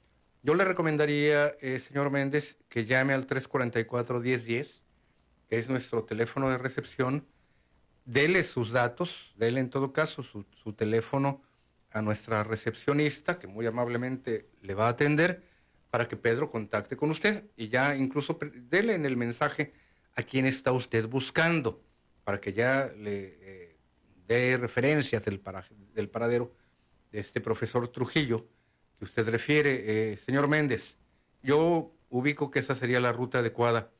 Yo 0.41 0.55
le 0.55 0.65
recomendaría, 0.65 1.55
eh, 1.61 1.79
señor 1.79 2.09
Méndez, 2.09 2.57
que 2.67 2.85
llame 2.85 3.13
al 3.13 3.27
344-1010 3.27 4.81
es 5.49 5.69
nuestro 5.69 6.03
teléfono 6.03 6.49
de 6.49 6.57
recepción, 6.57 7.27
dele 8.05 8.43
sus 8.43 8.71
datos, 8.71 9.35
dele 9.37 9.59
en 9.59 9.69
todo 9.69 9.93
caso 9.93 10.23
su, 10.23 10.73
teléfono 10.73 11.43
a 11.91 12.01
nuestra 12.01 12.43
recepcionista, 12.43 13.37
que 13.37 13.45
muy 13.45 13.67
amablemente 13.67 14.49
le 14.63 14.73
va 14.73 14.87
a 14.87 14.89
atender, 14.89 15.43
para 15.91 16.07
que 16.07 16.17
Pedro 16.17 16.49
contacte 16.49 16.97
con 16.97 17.11
usted 17.11 17.45
y 17.55 17.67
ya 17.69 17.95
incluso 17.95 18.39
dele 18.55 18.95
en 18.95 19.05
el 19.05 19.15
mensaje 19.15 19.73
a 20.15 20.23
quién 20.23 20.45
está 20.45 20.71
usted 20.71 21.07
buscando, 21.07 21.81
para 22.23 22.39
que 22.39 22.53
ya 22.53 22.91
le 22.97 23.37
eh, 23.41 23.77
dé 24.27 24.57
referencias 24.57 25.23
del, 25.25 25.39
paradero 25.39 26.53
de 27.11 27.19
este 27.19 27.41
profesor 27.41 27.87
Trujillo 27.89 28.47
que 28.97 29.05
usted 29.05 29.27
refiere. 29.29 30.11
Eh, 30.13 30.17
señor 30.17 30.47
Méndez, 30.47 30.97
yo 31.41 31.93
ubico 32.09 32.51
que 32.51 32.59
esa 32.59 32.75
sería 32.75 32.99
la 32.99 33.11
ruta 33.11 33.39
adecuada 33.39 33.91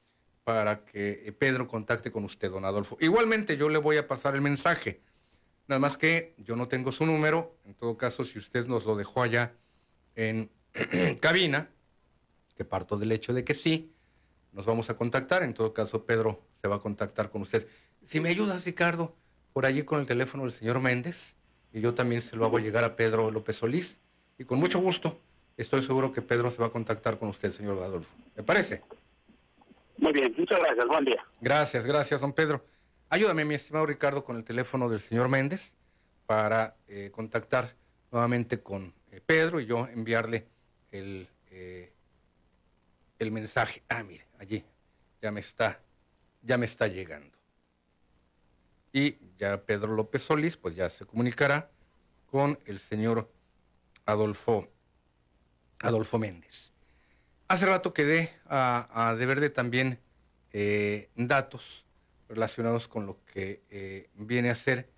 para 0.44 0.86
que 0.86 1.24
eh, 1.26 1.32
Pedro 1.32 1.68
contacte 1.68 2.12
con 2.12 2.24
usted, 2.26 2.52
don 2.52 2.66
Adolfo. 2.66 2.98
Igualmente 3.00 3.58
yo 3.58 3.70
le 3.70 3.80
voy 3.80 3.98
a 3.98 4.08
pasar 4.08 4.36
el 4.36 4.42
mensaje. 4.42 5.02
Nada 5.68 5.80
más 5.80 5.98
que 5.98 6.36
yo 6.38 6.56
no 6.56 6.68
tengo 6.68 6.92
su 6.92 7.06
número. 7.06 7.58
En 7.66 7.74
todo 7.74 7.98
caso, 7.98 8.24
si 8.24 8.38
usted 8.38 8.68
nos 8.68 8.86
lo 8.86 8.96
dejó 8.96 9.24
allá 9.24 9.54
en 10.16 10.52
cabina, 11.22 11.70
que 12.56 12.66
parto 12.66 12.98
del 12.98 13.12
hecho 13.12 13.34
de 13.34 13.44
que 13.44 13.54
sí, 13.54 13.94
nos 14.54 14.66
vamos 14.66 14.90
a 14.90 14.96
contactar. 14.96 15.44
En 15.44 15.54
todo 15.54 15.74
caso, 15.74 16.06
Pedro 16.06 16.42
se 16.62 16.68
va 16.68 16.78
a 16.78 16.80
contactar 16.80 17.30
con 17.30 17.42
usted. 17.42 17.68
Si 18.04 18.20
me 18.20 18.30
ayudas, 18.30 18.66
Ricardo, 18.66 19.16
por 19.52 19.66
allí 19.66 19.84
con 19.84 20.00
el 20.00 20.06
teléfono 20.06 20.44
del 20.44 20.52
señor 20.52 20.80
Méndez, 20.80 21.36
y 21.72 21.82
yo 21.82 21.94
también 21.94 22.22
se 22.22 22.36
lo 22.36 22.46
hago 22.46 22.60
llegar 22.60 22.84
a 22.84 22.96
Pedro 22.96 23.32
López 23.32 23.58
Solís, 23.58 24.02
y 24.38 24.46
con 24.46 24.60
mucho 24.60 24.80
gusto 24.80 25.20
estoy 25.58 25.82
seguro 25.84 26.12
que 26.12 26.22
Pedro 26.22 26.50
se 26.50 26.62
va 26.62 26.68
a 26.68 26.72
contactar 26.72 27.20
con 27.20 27.30
usted, 27.30 27.52
señor 27.52 27.82
Adolfo. 27.84 28.16
¿Me 28.36 28.44
parece? 28.44 28.84
Muy 29.98 30.12
bien, 30.12 30.34
muchas 30.38 30.60
gracias, 30.60 30.88
buen 30.88 31.06
día. 31.06 31.26
Gracias, 31.40 31.86
gracias, 31.86 32.22
don 32.22 32.34
Pedro. 32.34 32.66
Ayúdame, 33.10 33.46
mi 33.46 33.56
estimado 33.56 33.86
Ricardo, 33.86 34.24
con 34.24 34.38
el 34.38 34.44
teléfono 34.44 34.90
del 34.90 35.00
señor 35.00 35.30
Méndez 35.30 35.76
para 36.26 36.76
eh, 36.88 37.12
contactar 37.12 37.76
nuevamente 38.12 38.62
con 38.62 38.94
eh, 39.12 39.22
Pedro 39.24 39.60
y 39.60 39.66
yo 39.66 39.88
enviarle 39.88 40.48
el, 40.92 41.28
eh, 41.52 41.94
el 43.20 43.32
mensaje. 43.32 43.84
Ah, 43.88 44.04
mire, 44.04 44.26
allí 44.44 44.64
ya 45.22 45.32
me 45.32 45.40
está, 45.40 45.80
ya 46.42 46.58
me 46.58 46.66
está 46.66 46.88
llegando. 46.88 47.38
Y 48.92 49.18
ya 49.38 49.66
Pedro 49.66 49.96
López 49.96 50.22
Solís, 50.24 50.58
pues 50.58 50.76
ya 50.76 50.90
se 50.90 51.06
comunicará 51.06 51.72
con 52.30 52.60
el 52.66 52.80
señor 52.80 53.32
Adolfo, 54.06 54.68
Adolfo 55.80 56.20
Méndez. 56.20 56.74
Hace 57.48 57.66
rato 57.66 57.94
quedé 57.94 58.34
a, 58.46 59.16
deber 59.18 59.40
de 59.40 59.50
también 59.50 60.00
eh, 60.52 61.10
datos 61.16 61.86
relacionados 62.28 62.88
con 62.88 63.06
lo 63.06 63.24
que 63.26 63.64
eh, 63.70 64.10
viene 64.16 64.50
a 64.50 64.56
ser 64.56 64.90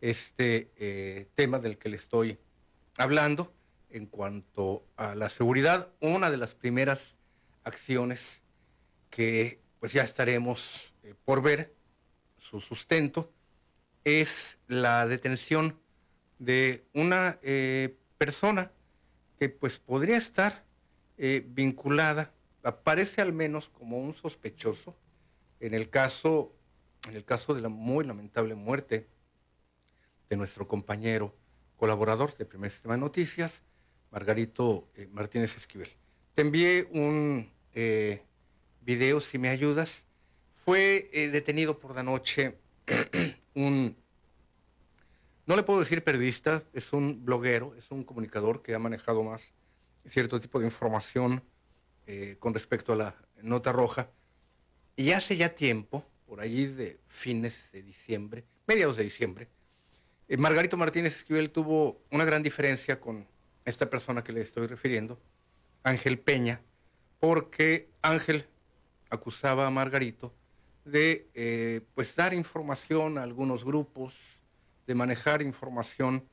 este 0.00 0.72
eh, 0.76 1.28
tema 1.34 1.58
del 1.58 1.76
que 1.76 1.88
le 1.88 1.96
estoy 1.96 2.38
hablando 2.96 3.52
en 3.90 4.06
cuanto 4.06 4.86
a 4.96 5.14
la 5.14 5.28
seguridad. 5.28 5.90
Una 6.00 6.30
de 6.30 6.36
las 6.38 6.54
primeras 6.54 7.16
acciones 7.64 8.40
que 9.14 9.60
pues 9.78 9.92
ya 9.92 10.02
estaremos 10.02 10.94
por 11.24 11.40
ver 11.40 11.72
su 12.38 12.60
sustento 12.60 13.30
es 14.02 14.58
la 14.66 15.06
detención 15.06 15.78
de 16.38 16.84
una 16.94 17.38
persona 18.18 18.72
que 19.38 19.48
pues 19.48 19.78
podría 19.78 20.16
estar 20.16 20.64
eh, 21.16 21.44
vinculada, 21.46 22.32
aparece 22.62 23.20
al 23.20 23.32
menos 23.32 23.70
como 23.70 23.98
un 23.98 24.12
sospechoso 24.12 24.96
en 25.60 25.74
el 25.74 25.90
caso, 25.90 26.52
en 27.08 27.16
el 27.16 27.24
caso 27.24 27.54
de 27.54 27.60
la 27.60 27.68
muy 27.68 28.04
lamentable 28.04 28.54
muerte 28.54 29.06
de 30.28 30.36
nuestro 30.36 30.66
compañero 30.66 31.34
colaborador 31.76 32.36
de 32.36 32.46
Primer 32.46 32.70
Sistema 32.70 32.94
de 32.94 33.00
Noticias, 33.00 33.62
Margarito 34.10 34.88
eh, 34.94 35.08
Martínez 35.12 35.56
Esquivel. 35.56 35.90
Te 36.34 36.42
envié 36.42 36.88
un 36.92 37.52
eh, 37.74 38.22
video, 38.84 39.20
si 39.20 39.38
me 39.38 39.48
ayudas. 39.48 40.06
Fue 40.52 41.10
detenido 41.32 41.78
por 41.78 41.94
la 41.94 42.02
noche 42.02 42.56
un, 43.54 43.96
no 45.46 45.56
le 45.56 45.62
puedo 45.62 45.80
decir 45.80 46.02
periodista, 46.02 46.62
es 46.72 46.92
un 46.92 47.24
bloguero, 47.24 47.74
es 47.76 47.90
un 47.90 48.02
comunicador 48.04 48.62
que 48.62 48.74
ha 48.74 48.78
manejado 48.78 49.22
más 49.22 49.52
cierto 50.06 50.40
tipo 50.40 50.58
de 50.58 50.66
información 50.66 51.42
eh, 52.06 52.36
con 52.38 52.54
respecto 52.54 52.92
a 52.92 52.96
la 52.96 53.14
nota 53.42 53.72
roja. 53.72 54.08
Y 54.96 55.12
hace 55.12 55.36
ya 55.36 55.54
tiempo, 55.54 56.06
por 56.26 56.40
allí 56.40 56.66
de 56.66 56.98
fines 57.08 57.70
de 57.72 57.82
diciembre, 57.82 58.44
mediados 58.66 58.96
de 58.96 59.04
diciembre, 59.04 59.48
Eh, 60.26 60.38
Margarito 60.38 60.78
Martínez 60.78 61.16
Esquivel 61.16 61.50
tuvo 61.50 62.00
una 62.10 62.24
gran 62.24 62.42
diferencia 62.42 62.98
con 62.98 63.26
esta 63.66 63.90
persona 63.90 64.24
que 64.24 64.32
le 64.32 64.40
estoy 64.40 64.66
refiriendo, 64.66 65.20
Ángel 65.82 66.18
Peña, 66.18 66.62
porque 67.20 67.90
Ángel 68.00 68.46
acusaba 69.14 69.66
a 69.66 69.70
Margarito 69.70 70.34
de 70.84 71.30
eh, 71.34 71.80
pues 71.94 72.14
dar 72.14 72.34
información 72.34 73.18
a 73.18 73.22
algunos 73.22 73.64
grupos, 73.64 74.42
de 74.86 74.94
manejar 74.94 75.42
información 75.42 76.28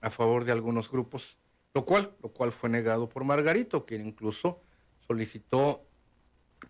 a 0.00 0.10
favor 0.10 0.44
de 0.44 0.52
algunos 0.52 0.90
grupos, 0.90 1.36
lo 1.74 1.84
cual, 1.84 2.16
lo 2.22 2.30
cual 2.30 2.52
fue 2.52 2.70
negado 2.70 3.08
por 3.08 3.24
Margarito, 3.24 3.84
quien 3.84 4.06
incluso 4.06 4.62
solicitó 5.06 5.84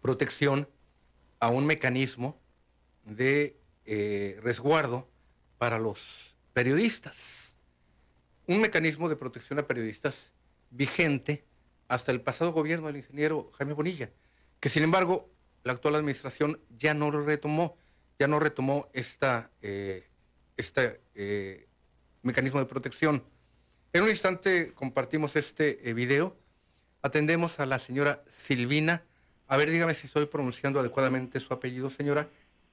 protección 0.02 0.68
a 1.38 1.48
un 1.48 1.66
mecanismo 1.66 2.38
de 3.04 3.56
eh, 3.86 4.38
resguardo 4.42 5.08
para 5.58 5.78
los 5.78 6.36
periodistas. 6.52 7.56
Un 8.46 8.60
mecanismo 8.60 9.08
de 9.08 9.16
protección 9.16 9.58
a 9.58 9.66
periodistas 9.66 10.32
vigente 10.70 11.44
hasta 11.88 12.12
el 12.12 12.20
pasado 12.20 12.52
gobierno 12.52 12.88
del 12.88 12.98
ingeniero 12.98 13.50
Jaime 13.52 13.72
Bonilla, 13.72 14.10
que 14.58 14.68
sin 14.68 14.82
embargo 14.82 15.30
la 15.62 15.72
actual 15.72 15.96
administración 15.96 16.60
ya 16.70 16.94
no 16.94 17.10
lo 17.10 17.24
retomó, 17.24 17.76
ya 18.18 18.28
no 18.28 18.40
retomó 18.40 18.88
esta, 18.92 19.50
eh, 19.62 20.08
este 20.56 21.00
eh, 21.14 21.68
mecanismo 22.22 22.60
de 22.60 22.66
protección. 22.66 23.24
En 23.92 24.02
un 24.02 24.10
instante 24.10 24.72
compartimos 24.74 25.36
este 25.36 25.88
eh, 25.88 25.94
video. 25.94 26.36
Atendemos 27.02 27.60
a 27.60 27.66
la 27.66 27.78
señora 27.78 28.22
Silvina. 28.28 29.02
A 29.48 29.56
ver, 29.56 29.70
dígame 29.70 29.94
si 29.94 30.06
estoy 30.06 30.26
pronunciando 30.26 30.80
adecuadamente 30.80 31.40
su 31.40 31.52
apellido, 31.52 31.90
señora. 31.90 32.28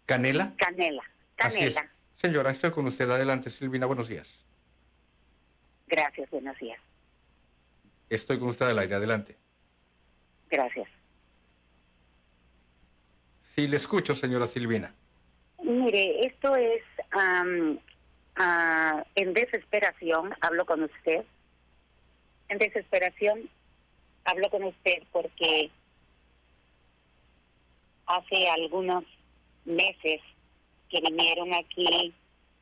Canela. 0.05 0.53
Canela. 0.57 1.03
Así 1.37 1.63
es. 1.63 1.75
Canela. 1.75 1.93
Señora, 2.15 2.51
estoy 2.51 2.71
con 2.71 2.85
usted. 2.87 3.09
Adelante, 3.09 3.49
Silvina. 3.49 3.85
Buenos 3.85 4.07
días. 4.07 4.45
Gracias, 5.87 6.29
buenos 6.29 6.57
días. 6.59 6.79
Estoy 8.09 8.37
con 8.37 8.49
usted 8.49 8.67
al 8.67 8.79
aire. 8.79 8.95
Adelante. 8.95 9.37
Gracias. 10.49 10.87
Sí, 13.57 13.65
le 13.65 13.77
escucho, 13.77 14.13
señora 14.13 14.45
Silvina. 14.45 14.93
Mire, 15.63 16.27
esto 16.27 16.55
es 16.55 16.83
ah, 17.11 19.03
en 19.15 19.33
desesperación, 19.33 20.35
hablo 20.41 20.63
con 20.67 20.83
usted. 20.83 21.25
En 22.49 22.59
desesperación, 22.59 23.49
hablo 24.25 24.51
con 24.51 24.63
usted 24.63 25.01
porque 25.11 25.71
hace 28.05 28.47
algunos 28.47 29.03
meses 29.65 30.21
que 30.91 31.01
vinieron 31.01 31.51
aquí 31.55 32.13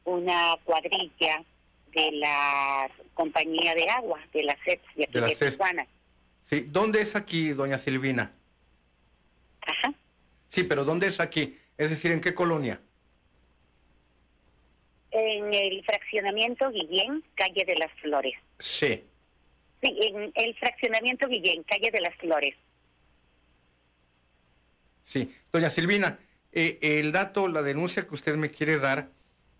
una 0.05 0.55
cuadrilla 0.63 1.43
de 1.91 2.11
la 2.13 2.89
compañía 3.15 3.75
de 3.75 3.89
agua, 3.89 4.21
de 4.33 4.43
la 4.43 4.57
CEP, 4.63 4.81
de 4.95 5.03
aquí 5.03 5.19
De 5.19 5.21
de 5.27 5.35
CEP. 5.35 5.49
Tijuana. 5.51 5.87
Sí, 6.45 6.61
¿dónde 6.69 7.01
es 7.01 7.17
aquí, 7.17 7.49
doña 7.49 7.79
Silvina? 7.79 8.31
Sí, 10.55 10.63
pero 10.63 10.85
¿dónde 10.85 11.07
es 11.07 11.19
aquí? 11.19 11.59
Es 11.77 11.89
decir, 11.89 12.13
¿en 12.13 12.21
qué 12.21 12.33
colonia? 12.33 12.79
En 15.11 15.53
el 15.53 15.83
fraccionamiento 15.83 16.71
Guillén, 16.71 17.21
calle 17.35 17.65
de 17.65 17.75
las 17.75 17.91
Flores. 17.99 18.35
Sí. 18.59 19.03
Sí, 19.83 19.99
en 20.01 20.31
el 20.33 20.55
fraccionamiento 20.55 21.27
Guillén, 21.27 21.61
calle 21.63 21.91
de 21.91 21.99
las 21.99 22.15
Flores. 22.15 22.55
Sí, 25.03 25.29
doña 25.51 25.69
Silvina, 25.69 26.19
eh, 26.53 26.79
el 26.81 27.11
dato, 27.11 27.49
la 27.49 27.61
denuncia 27.61 28.07
que 28.07 28.13
usted 28.13 28.37
me 28.37 28.49
quiere 28.49 28.77
dar, 28.77 29.09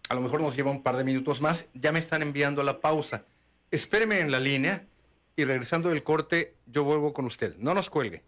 a 0.08 0.14
lo 0.16 0.22
mejor 0.22 0.40
nos 0.40 0.56
lleva 0.56 0.72
un 0.72 0.82
par 0.82 0.96
de 0.96 1.04
minutos 1.04 1.42
más, 1.42 1.68
ya 1.74 1.92
me 1.92 2.00
están 2.00 2.22
enviando 2.22 2.62
a 2.62 2.64
la 2.64 2.80
pausa. 2.80 3.26
Espéreme 3.70 4.22
en 4.22 4.32
la 4.32 4.40
línea 4.40 4.86
y 5.36 5.44
regresando 5.44 5.90
del 5.90 6.04
corte 6.04 6.56
yo 6.66 6.86
vuelvo 6.86 7.12
con 7.12 7.26
usted. 7.26 7.58
No 7.58 7.74
nos 7.74 7.90
cuelgue. 7.90 8.24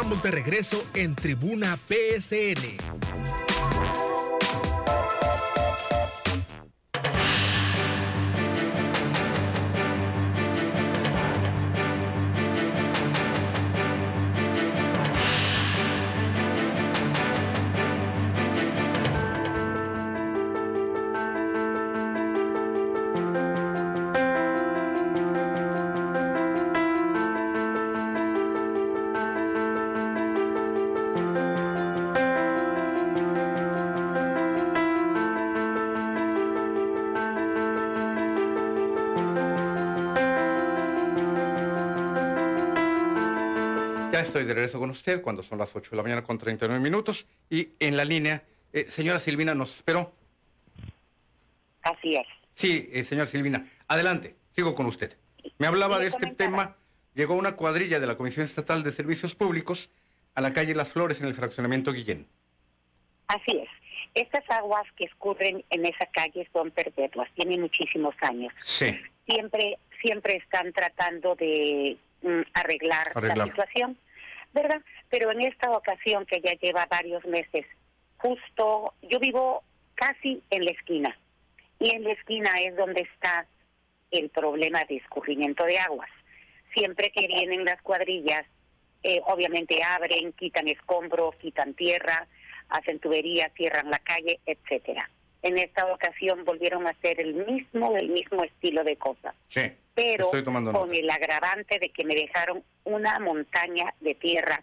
Estamos 0.00 0.22
de 0.22 0.30
regreso 0.30 0.82
en 0.94 1.14
Tribuna 1.14 1.78
PSN. 1.86 2.89
Estoy 44.20 44.44
de 44.44 44.54
regreso 44.54 44.78
con 44.78 44.90
usted 44.90 45.22
cuando 45.22 45.42
son 45.42 45.58
las 45.58 45.74
8 45.74 45.90
de 45.90 45.96
la 45.96 46.02
mañana 46.02 46.22
con 46.22 46.38
39 46.38 46.80
minutos. 46.80 47.26
Y 47.48 47.70
en 47.78 47.96
la 47.96 48.04
línea, 48.04 48.42
eh, 48.72 48.86
señora 48.88 49.18
Silvina, 49.18 49.54
¿nos 49.54 49.76
esperó? 49.76 50.12
Así 51.82 52.16
es. 52.16 52.26
Sí, 52.54 52.90
eh, 52.92 53.04
señora 53.04 53.26
Silvina. 53.26 53.66
Adelante, 53.88 54.36
sigo 54.52 54.74
con 54.74 54.86
usted. 54.86 55.16
Me 55.58 55.66
hablaba 55.66 55.98
de 55.98 56.06
este 56.06 56.26
tema. 56.32 56.76
Llegó 57.14 57.34
una 57.34 57.56
cuadrilla 57.56 57.98
de 57.98 58.06
la 58.06 58.16
Comisión 58.16 58.44
Estatal 58.44 58.82
de 58.82 58.92
Servicios 58.92 59.34
Públicos 59.34 59.90
a 60.34 60.40
la 60.40 60.52
calle 60.52 60.74
Las 60.74 60.90
Flores 60.90 61.20
en 61.20 61.26
el 61.26 61.34
fraccionamiento 61.34 61.92
Guillén. 61.92 62.26
Así 63.26 63.56
es. 63.56 63.68
Estas 64.14 64.48
aguas 64.50 64.84
que 64.96 65.04
escurren 65.04 65.64
en 65.70 65.86
esa 65.86 66.06
calle 66.06 66.48
son 66.52 66.70
perpetuas, 66.70 67.28
tienen 67.34 67.60
muchísimos 67.60 68.14
años. 68.20 68.52
Sí. 68.56 68.98
Siempre, 69.28 69.78
siempre 70.02 70.36
están 70.36 70.72
tratando 70.72 71.36
de 71.36 71.96
mm, 72.22 72.40
arreglar, 72.54 73.12
la 73.22 73.44
situación. 73.46 73.96
¿Verdad? 74.52 74.82
Pero 75.08 75.30
en 75.32 75.42
esta 75.42 75.70
ocasión 75.70 76.26
que 76.26 76.40
ya 76.40 76.52
lleva 76.54 76.86
varios 76.86 77.24
meses, 77.24 77.66
justo 78.18 78.94
yo 79.02 79.18
vivo 79.18 79.62
casi 79.94 80.42
en 80.50 80.64
la 80.64 80.70
esquina 80.70 81.18
y 81.78 81.94
en 81.94 82.04
la 82.04 82.12
esquina 82.12 82.60
es 82.60 82.76
donde 82.76 83.02
está 83.02 83.46
el 84.10 84.28
problema 84.30 84.84
de 84.84 84.96
escurrimiento 84.96 85.64
de 85.64 85.78
aguas. 85.78 86.10
Siempre 86.74 87.10
que 87.10 87.26
vienen 87.26 87.64
las 87.64 87.80
cuadrillas, 87.82 88.44
eh, 89.02 89.20
obviamente 89.26 89.82
abren, 89.82 90.32
quitan 90.32 90.68
escombros, 90.68 91.34
quitan 91.36 91.74
tierra, 91.74 92.26
hacen 92.68 92.98
tuberías, 92.98 93.52
cierran 93.54 93.90
la 93.90 93.98
calle, 93.98 94.40
etcétera. 94.46 95.10
En 95.42 95.58
esta 95.58 95.86
ocasión 95.86 96.44
volvieron 96.44 96.86
a 96.86 96.90
hacer 96.90 97.18
el 97.18 97.34
mismo, 97.34 97.96
el 97.96 98.10
mismo 98.10 98.44
estilo 98.44 98.84
de 98.84 98.96
cosas. 98.96 99.34
Sí 99.48 99.72
pero 100.00 100.30
con 100.72 100.94
el 100.94 101.10
agravante 101.10 101.78
de 101.78 101.90
que 101.90 102.04
me 102.04 102.14
dejaron 102.14 102.64
una 102.84 103.18
montaña 103.18 103.94
de 104.00 104.14
tierra 104.14 104.62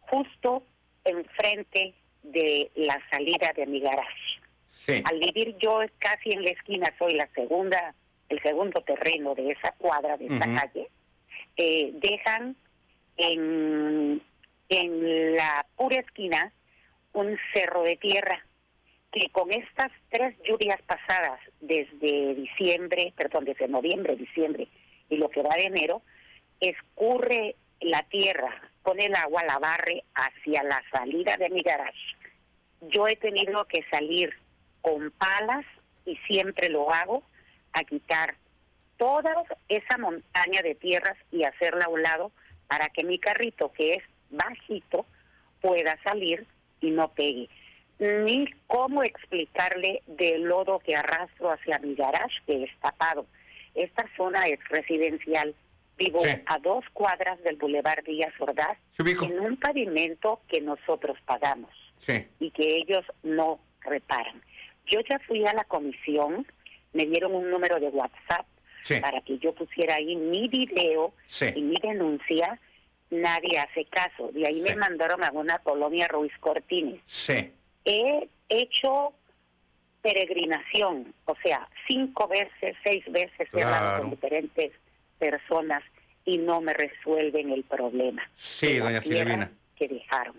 justo 0.00 0.62
enfrente 1.04 1.94
de 2.22 2.70
la 2.74 2.98
salida 3.10 3.52
de 3.54 3.66
mi 3.66 3.80
garage. 3.80 5.02
Al 5.04 5.18
vivir 5.18 5.56
yo 5.58 5.80
casi 5.98 6.30
en 6.30 6.42
la 6.42 6.50
esquina, 6.50 6.92
soy 6.98 7.14
la 7.14 7.28
segunda, 7.34 7.94
el 8.28 8.42
segundo 8.42 8.80
terreno 8.82 9.34
de 9.34 9.50
esa 9.50 9.72
cuadra, 9.72 10.16
de 10.16 10.26
esa 10.26 10.46
calle, 10.54 10.88
eh, 11.56 11.90
dejan 11.94 12.56
en, 13.16 14.22
en 14.68 15.36
la 15.36 15.66
pura 15.76 16.00
esquina 16.00 16.52
un 17.12 17.38
cerro 17.52 17.82
de 17.82 17.96
tierra 17.96 18.44
que 19.14 19.28
con 19.30 19.48
estas 19.52 19.92
tres 20.10 20.34
lluvias 20.42 20.82
pasadas 20.82 21.40
desde 21.60 22.34
diciembre, 22.34 23.12
perdón, 23.16 23.44
desde 23.44 23.68
noviembre, 23.68 24.16
diciembre 24.16 24.66
y 25.08 25.16
lo 25.18 25.28
que 25.28 25.40
va 25.40 25.54
de 25.54 25.66
enero, 25.66 26.02
escurre 26.58 27.54
la 27.80 28.02
tierra, 28.08 28.60
pone 28.82 29.04
el 29.04 29.14
agua, 29.14 29.44
la 29.44 29.60
barre 29.60 30.02
hacia 30.16 30.64
la 30.64 30.82
salida 30.90 31.36
de 31.36 31.48
mi 31.50 31.60
garage. 31.60 32.16
Yo 32.80 33.06
he 33.06 33.14
tenido 33.14 33.64
que 33.66 33.84
salir 33.88 34.34
con 34.82 35.12
palas 35.12 35.64
y 36.04 36.16
siempre 36.26 36.68
lo 36.68 36.92
hago 36.92 37.22
a 37.72 37.84
quitar 37.84 38.34
toda 38.96 39.32
esa 39.68 39.96
montaña 39.96 40.60
de 40.60 40.74
tierras 40.74 41.16
y 41.30 41.44
hacerla 41.44 41.84
a 41.84 41.90
un 41.90 42.02
lado 42.02 42.32
para 42.66 42.88
que 42.88 43.04
mi 43.04 43.20
carrito, 43.20 43.70
que 43.72 43.92
es 43.92 44.02
bajito, 44.30 45.06
pueda 45.60 45.96
salir 46.02 46.48
y 46.80 46.90
no 46.90 47.12
pegue 47.12 47.48
ni 47.98 48.46
cómo 48.66 49.02
explicarle 49.02 50.02
del 50.06 50.42
lodo 50.42 50.80
que 50.80 50.96
arrastro 50.96 51.50
hacia 51.52 51.78
mi 51.78 51.94
garage 51.94 52.36
que 52.46 52.64
es 52.64 52.70
tapado. 52.80 53.26
Esta 53.74 54.04
zona 54.16 54.46
es 54.46 54.58
residencial. 54.68 55.54
Vivo 55.96 56.20
a 56.46 56.58
dos 56.58 56.84
cuadras 56.92 57.40
del 57.44 57.54
Boulevard 57.54 58.02
Díaz 58.04 58.32
Ordaz 58.40 58.76
en 58.98 59.38
un 59.38 59.56
pavimento 59.56 60.40
que 60.48 60.60
nosotros 60.60 61.16
pagamos 61.24 61.70
y 62.40 62.50
que 62.50 62.78
ellos 62.78 63.04
no 63.22 63.60
reparan. 63.80 64.42
Yo 64.86 65.00
ya 65.08 65.20
fui 65.20 65.46
a 65.46 65.54
la 65.54 65.62
comisión, 65.62 66.46
me 66.92 67.06
dieron 67.06 67.32
un 67.36 67.48
número 67.48 67.78
de 67.78 67.88
WhatsApp 67.88 68.44
para 69.00 69.20
que 69.20 69.38
yo 69.38 69.54
pusiera 69.54 69.94
ahí 69.94 70.16
mi 70.16 70.48
video 70.48 71.14
y 71.54 71.62
mi 71.62 71.76
denuncia. 71.80 72.58
Nadie 73.10 73.60
hace 73.60 73.84
caso. 73.84 74.32
De 74.32 74.48
ahí 74.48 74.60
me 74.62 74.74
mandaron 74.74 75.22
a 75.22 75.30
una 75.30 75.58
colonia 75.60 76.08
Ruiz 76.08 76.32
Cortines. 76.40 77.00
Sí 77.04 77.52
he 77.84 78.28
hecho 78.48 79.12
peregrinación, 80.02 81.14
o 81.24 81.34
sea, 81.42 81.68
cinco 81.88 82.28
veces, 82.28 82.76
seis 82.84 83.04
veces 83.10 83.48
he 83.52 83.62
hablado 83.62 84.02
con 84.02 84.10
diferentes 84.10 84.72
personas 85.18 85.82
y 86.26 86.38
no 86.38 86.60
me 86.60 86.74
resuelven 86.74 87.50
el 87.50 87.64
problema. 87.64 88.22
Sí, 88.32 88.78
doña 88.78 89.00
Silvina. 89.00 89.50
Que 89.76 89.88
dejaron. 89.88 90.36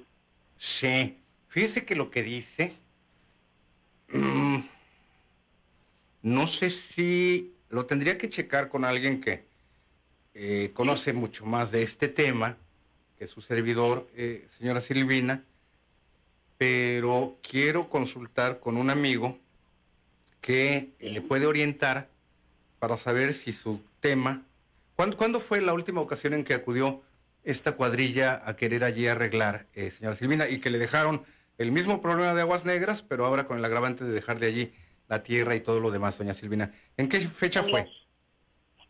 Sí, 0.58 1.18
fíjese 1.48 1.86
que 1.86 1.96
lo 1.96 2.12
que 2.12 2.24
dice, 2.24 2.74
mm, 4.10 4.60
no 6.22 6.48
sé 6.48 6.70
si 6.70 7.56
lo 7.70 7.86
tendría 7.86 8.18
que 8.18 8.30
checar 8.30 8.70
con 8.70 8.86
alguien 8.86 9.20
que 9.20 9.46
eh, 10.34 10.72
conoce 10.74 11.14
mucho 11.14 11.46
más 11.46 11.72
de 11.72 11.82
este 11.82 12.08
tema 12.08 12.58
que 13.18 13.26
su 13.28 13.42
servidor, 13.42 14.08
eh, 14.16 14.46
señora 14.48 14.82
Silvina 14.82 15.44
pero 16.58 17.38
quiero 17.42 17.90
consultar 17.90 18.60
con 18.60 18.78
un 18.78 18.90
amigo 18.90 19.38
que 20.42 20.92
le 21.00 21.22
puede 21.22 21.48
orientar 21.48 22.08
para 22.80 22.98
saber 22.98 23.34
si 23.34 23.52
su 23.52 23.82
tema... 24.00 24.44
¿Cuándo, 24.96 25.40
fue 25.40 25.60
la 25.60 25.74
última 25.74 26.00
ocasión 26.00 26.34
en 26.34 26.44
que 26.44 26.54
acudió 26.54 27.02
esta 27.44 27.74
cuadrilla 27.74 28.42
a 28.46 28.56
querer 28.56 28.84
allí 28.84 29.08
arreglar, 29.08 29.66
eh, 29.74 29.92
señora 29.92 30.16
Silvina, 30.16 30.48
y 30.48 30.60
que 30.60 30.70
le 30.70 30.78
dejaron 30.78 31.24
el 31.58 31.72
mismo 31.72 32.02
problema 32.02 32.34
de 32.34 32.42
aguas 32.42 32.66
negras, 32.66 33.02
pero 33.02 33.26
ahora 33.26 33.46
con 33.46 33.58
el 33.58 33.66
agravante 33.66 34.06
de 34.06 34.12
dejar 34.12 34.40
de 34.40 34.48
allí 34.48 34.74
la 35.10 35.22
tierra 35.24 35.56
y 35.56 35.60
todo 35.60 35.80
lo 35.80 35.92
demás, 35.92 36.18
doña 36.18 36.34
Silvina? 36.34 36.72
¿En 36.96 37.10
qué 37.10 37.20
fecha 37.20 37.62
fue? 37.62 37.88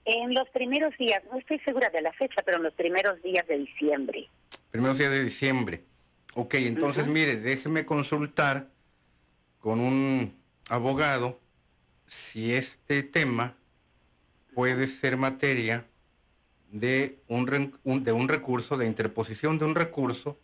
En 0.06 0.34
los 0.36 0.48
primeros 0.50 0.96
días, 0.98 1.24
no 1.32 1.40
estoy 1.40 1.60
segura 1.60 1.90
de 1.90 2.02
la 2.02 2.14
fecha, 2.14 2.44
pero 2.46 2.58
en 2.58 2.64
los 2.64 2.74
primeros 2.74 3.22
días 3.24 3.48
de 3.48 3.58
diciembre. 3.58 4.30
Primeros 4.70 5.00
días 5.00 5.10
de 5.10 5.24
diciembre. 5.24 5.84
Ok, 6.38 6.56
entonces 6.56 7.08
mire, 7.08 7.38
déjeme 7.38 7.86
consultar 7.86 8.70
con 9.62 9.80
un 9.80 10.36
abogado 10.68 11.40
si 12.08 12.54
este 12.54 13.04
tema 13.04 13.56
puede 14.54 14.88
ser 14.88 15.16
materia 15.16 15.88
de 16.72 17.20
un, 17.30 18.04
de 18.04 18.12
un 18.12 18.28
recurso, 18.28 18.76
de 18.76 18.86
interposición 18.86 19.58
de 19.58 19.64
un 19.64 19.76
recurso 19.76 20.38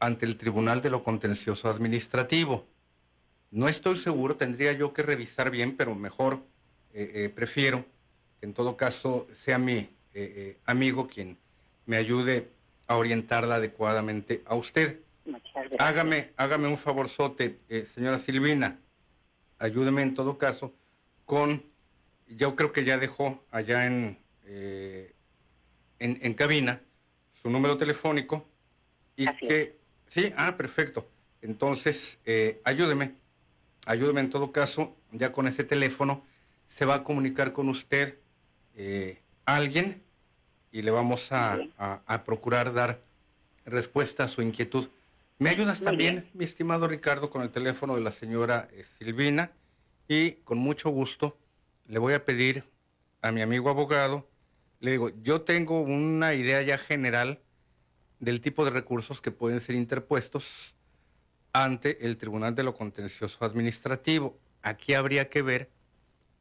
ante 0.00 0.26
el 0.26 0.36
Tribunal 0.36 0.82
de 0.82 0.90
lo 0.90 1.02
Contencioso 1.02 1.70
Administrativo. 1.70 2.66
No 3.50 3.68
estoy 3.68 3.96
seguro, 3.96 4.36
tendría 4.36 4.74
yo 4.74 4.92
que 4.92 5.02
revisar 5.02 5.50
bien, 5.50 5.78
pero 5.78 5.94
mejor 5.94 6.42
eh, 6.92 7.10
eh, 7.14 7.28
prefiero 7.34 7.86
que 8.38 8.44
en 8.44 8.52
todo 8.52 8.76
caso 8.76 9.26
sea 9.32 9.58
mi 9.58 9.88
eh, 10.12 10.58
amigo 10.66 11.08
quien 11.08 11.38
me 11.86 11.96
ayude 11.96 12.50
a 12.86 12.96
orientarla 12.96 13.54
adecuadamente 13.54 14.42
a 14.44 14.56
usted. 14.56 15.05
Hágame, 15.78 16.32
hágame 16.36 16.68
un 16.68 16.76
favorzote, 16.76 17.60
eh, 17.68 17.84
señora 17.84 18.18
Silvina. 18.18 18.78
Ayúdeme 19.58 20.02
en 20.02 20.14
todo 20.14 20.38
caso 20.38 20.74
con, 21.24 21.64
yo 22.28 22.54
creo 22.54 22.72
que 22.72 22.84
ya 22.84 22.98
dejó 22.98 23.44
allá 23.50 23.86
en, 23.86 24.18
eh, 24.44 25.14
en, 25.98 26.34
cabina 26.34 26.80
su 27.32 27.50
número 27.50 27.76
telefónico 27.76 28.46
y 29.16 29.26
que, 29.36 29.78
sí, 30.06 30.32
ah, 30.36 30.56
perfecto. 30.56 31.08
Entonces, 31.42 32.18
eh, 32.24 32.60
ayúdeme, 32.64 33.14
ayúdeme 33.86 34.20
en 34.20 34.30
todo 34.30 34.52
caso, 34.52 34.96
ya 35.12 35.32
con 35.32 35.48
ese 35.48 35.64
teléfono 35.64 36.24
se 36.66 36.84
va 36.84 36.96
a 36.96 37.04
comunicar 37.04 37.52
con 37.52 37.68
usted 37.68 38.18
alguien 39.46 40.02
y 40.70 40.82
le 40.82 40.90
vamos 40.90 41.32
a, 41.32 41.58
a 41.78 42.24
procurar 42.24 42.74
dar 42.74 43.00
respuesta 43.64 44.24
a 44.24 44.28
su 44.28 44.42
inquietud. 44.42 44.88
¿Me 45.38 45.50
ayudas 45.50 45.82
también, 45.82 46.30
mi 46.32 46.44
estimado 46.44 46.88
Ricardo, 46.88 47.28
con 47.30 47.42
el 47.42 47.50
teléfono 47.50 47.94
de 47.94 48.00
la 48.00 48.12
señora 48.12 48.68
eh, 48.72 48.84
Silvina? 48.98 49.52
Y 50.08 50.32
con 50.44 50.58
mucho 50.58 50.90
gusto 50.90 51.36
le 51.86 51.98
voy 51.98 52.14
a 52.14 52.24
pedir 52.24 52.64
a 53.22 53.32
mi 53.32 53.42
amigo 53.42 53.68
abogado, 53.68 54.28
le 54.80 54.92
digo, 54.92 55.10
yo 55.22 55.42
tengo 55.42 55.80
una 55.80 56.34
idea 56.34 56.62
ya 56.62 56.78
general 56.78 57.40
del 58.20 58.40
tipo 58.40 58.64
de 58.64 58.70
recursos 58.70 59.20
que 59.20 59.30
pueden 59.30 59.60
ser 59.60 59.74
interpuestos 59.74 60.74
ante 61.52 62.06
el 62.06 62.16
Tribunal 62.16 62.54
de 62.54 62.62
lo 62.62 62.74
Contencioso 62.74 63.44
Administrativo. 63.44 64.38
Aquí 64.62 64.94
habría 64.94 65.28
que 65.28 65.42
ver 65.42 65.70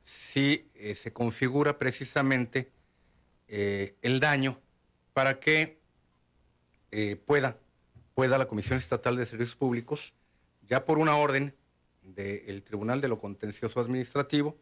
si 0.03 0.69
eh, 0.75 0.95
se 0.95 1.13
configura 1.13 1.79
precisamente 1.79 2.71
eh, 3.47 3.95
el 4.01 4.19
daño 4.19 4.59
para 5.13 5.39
que 5.39 5.79
eh, 6.91 7.15
pueda, 7.15 7.57
pueda 8.15 8.39
la 8.39 8.47
Comisión 8.47 8.79
Estatal 8.79 9.15
de 9.15 9.25
Servicios 9.27 9.55
Públicos, 9.55 10.15
ya 10.67 10.85
por 10.85 10.97
una 10.97 11.15
orden 11.17 11.55
del 12.01 12.63
Tribunal 12.63 13.01
de 13.01 13.07
lo 13.07 13.19
Contencioso 13.19 13.79
Administrativo, 13.79 14.57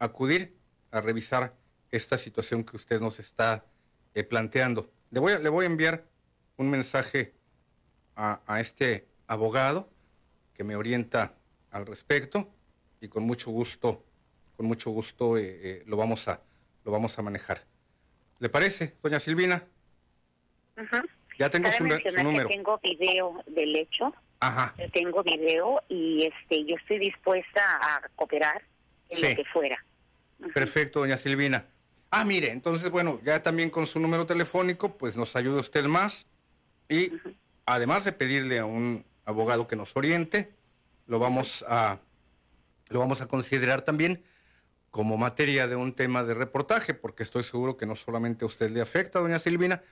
acudir 0.00 0.56
a 0.90 1.00
revisar 1.00 1.54
esta 1.92 2.18
situación 2.18 2.64
que 2.64 2.76
usted 2.76 3.00
nos 3.00 3.20
está 3.20 3.64
planteando. 4.28 4.90
Le 5.10 5.20
voy, 5.20 5.34
a, 5.34 5.38
le 5.38 5.48
voy 5.48 5.64
a 5.64 5.68
enviar 5.68 6.04
un 6.56 6.70
mensaje 6.70 7.34
a, 8.16 8.40
a 8.46 8.60
este 8.60 9.06
abogado 9.28 9.88
que 10.54 10.64
me 10.64 10.74
orienta 10.74 11.34
al 11.70 11.86
respecto 11.86 12.52
y 13.00 13.06
con 13.08 13.22
mucho 13.24 13.52
gusto 13.52 14.02
con 14.56 14.66
mucho 14.66 14.90
gusto 14.90 15.36
eh, 15.36 15.60
eh, 15.62 15.82
lo, 15.86 15.96
vamos 15.96 16.28
a, 16.28 16.40
lo 16.84 16.92
vamos 16.92 17.18
a 17.18 17.22
manejar. 17.22 17.64
¿Le 18.38 18.48
parece, 18.48 18.94
doña 19.02 19.20
Silvina? 19.20 19.64
Ya 21.38 21.50
tengo 21.50 21.70
su, 21.72 21.84
número. 22.22 22.48
tengo 22.48 22.78
video 22.82 23.42
del 23.46 23.76
hecho. 23.76 24.14
Ajá. 24.40 24.74
Tengo 24.92 25.22
video 25.22 25.82
y 25.88 26.26
este 26.26 26.64
yo 26.64 26.76
estoy 26.76 26.98
dispuesta 26.98 27.60
a 27.80 28.02
cooperar 28.14 28.62
en 29.08 29.30
lo 29.30 29.36
que 29.36 29.44
fuera. 29.50 29.84
Perfecto, 30.52 31.00
doña 31.00 31.16
Silvina. 31.16 31.66
Ah, 32.10 32.24
mire, 32.24 32.50
entonces, 32.50 32.90
bueno, 32.90 33.20
ya 33.24 33.42
también 33.42 33.70
con 33.70 33.86
su 33.86 33.98
número 33.98 34.26
telefónico, 34.26 34.96
pues 34.96 35.16
nos 35.16 35.34
ayuda 35.34 35.60
usted 35.60 35.84
más. 35.84 36.26
Y 36.88 37.12
además 37.66 38.04
de 38.04 38.12
pedirle 38.12 38.58
a 38.58 38.66
un 38.66 39.04
abogado 39.24 39.66
que 39.66 39.76
nos 39.76 39.96
oriente, 39.96 40.52
lo 41.06 41.18
vamos 41.18 41.64
a, 41.68 41.98
lo 42.88 43.00
vamos 43.00 43.20
a 43.20 43.26
considerar 43.26 43.82
también 43.82 44.22
como 44.90 45.16
materia 45.16 45.66
de 45.66 45.74
un 45.74 45.92
tema 45.92 46.22
de 46.22 46.34
reportaje, 46.34 46.94
porque 46.94 47.24
estoy 47.24 47.42
seguro 47.42 47.76
que 47.76 47.86
no 47.86 47.96
solamente 47.96 48.44
a 48.44 48.46
usted 48.46 48.70
le 48.70 48.80
afecta, 48.80 49.18
doña 49.18 49.40
Silvina, 49.40 49.82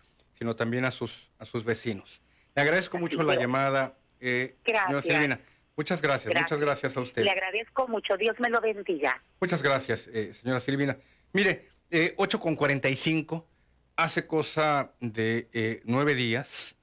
sino 0.43 0.57
también 0.57 0.85
a 0.85 0.91
sus, 0.91 1.31
a 1.39 1.45
sus 1.45 1.63
vecinos. 1.63 2.21
Le 2.57 2.63
agradezco 2.63 2.99
mucho 2.99 3.23
la 3.23 3.37
llamada, 3.37 3.97
eh, 4.19 4.57
señora 4.67 5.01
Silvina. 5.01 5.41
Muchas 5.77 6.03
gracias, 6.03 6.35
muchas 6.35 6.59
gracias 6.59 6.97
a 6.97 7.01
usted. 7.01 7.23
Le 7.23 7.31
agradezco 7.31 7.87
mucho, 7.87 8.17
Dios 8.17 8.35
me 8.41 8.51
lo 8.51 8.61
bendiga. 8.61 9.23
Muchas 9.41 9.63
gracias, 9.63 10.09
eh, 10.09 10.35
señora 10.35 10.59
Silvina. 10.59 10.99
Mire, 11.33 11.69
eh, 11.93 12.15
8 12.17 12.41
con 12.41 12.57
45, 12.57 13.47
hace 13.95 14.27
cosa 14.27 14.95
de 14.99 15.49
eh, 15.53 15.81
nueve 15.85 16.17
días 16.17 16.77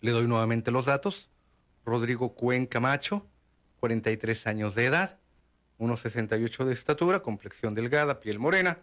Le 0.00 0.10
doy 0.10 0.26
nuevamente 0.26 0.70
los 0.70 0.86
datos. 0.86 1.30
Rodrigo 1.84 2.34
Cuenca 2.34 2.80
Macho, 2.80 3.26
43 3.80 4.46
años 4.46 4.74
de 4.74 4.86
edad, 4.86 5.18
1,68 5.82 6.64
de 6.64 6.72
estatura, 6.72 7.20
complexión 7.20 7.74
delgada, 7.74 8.20
piel 8.20 8.38
morena. 8.38 8.78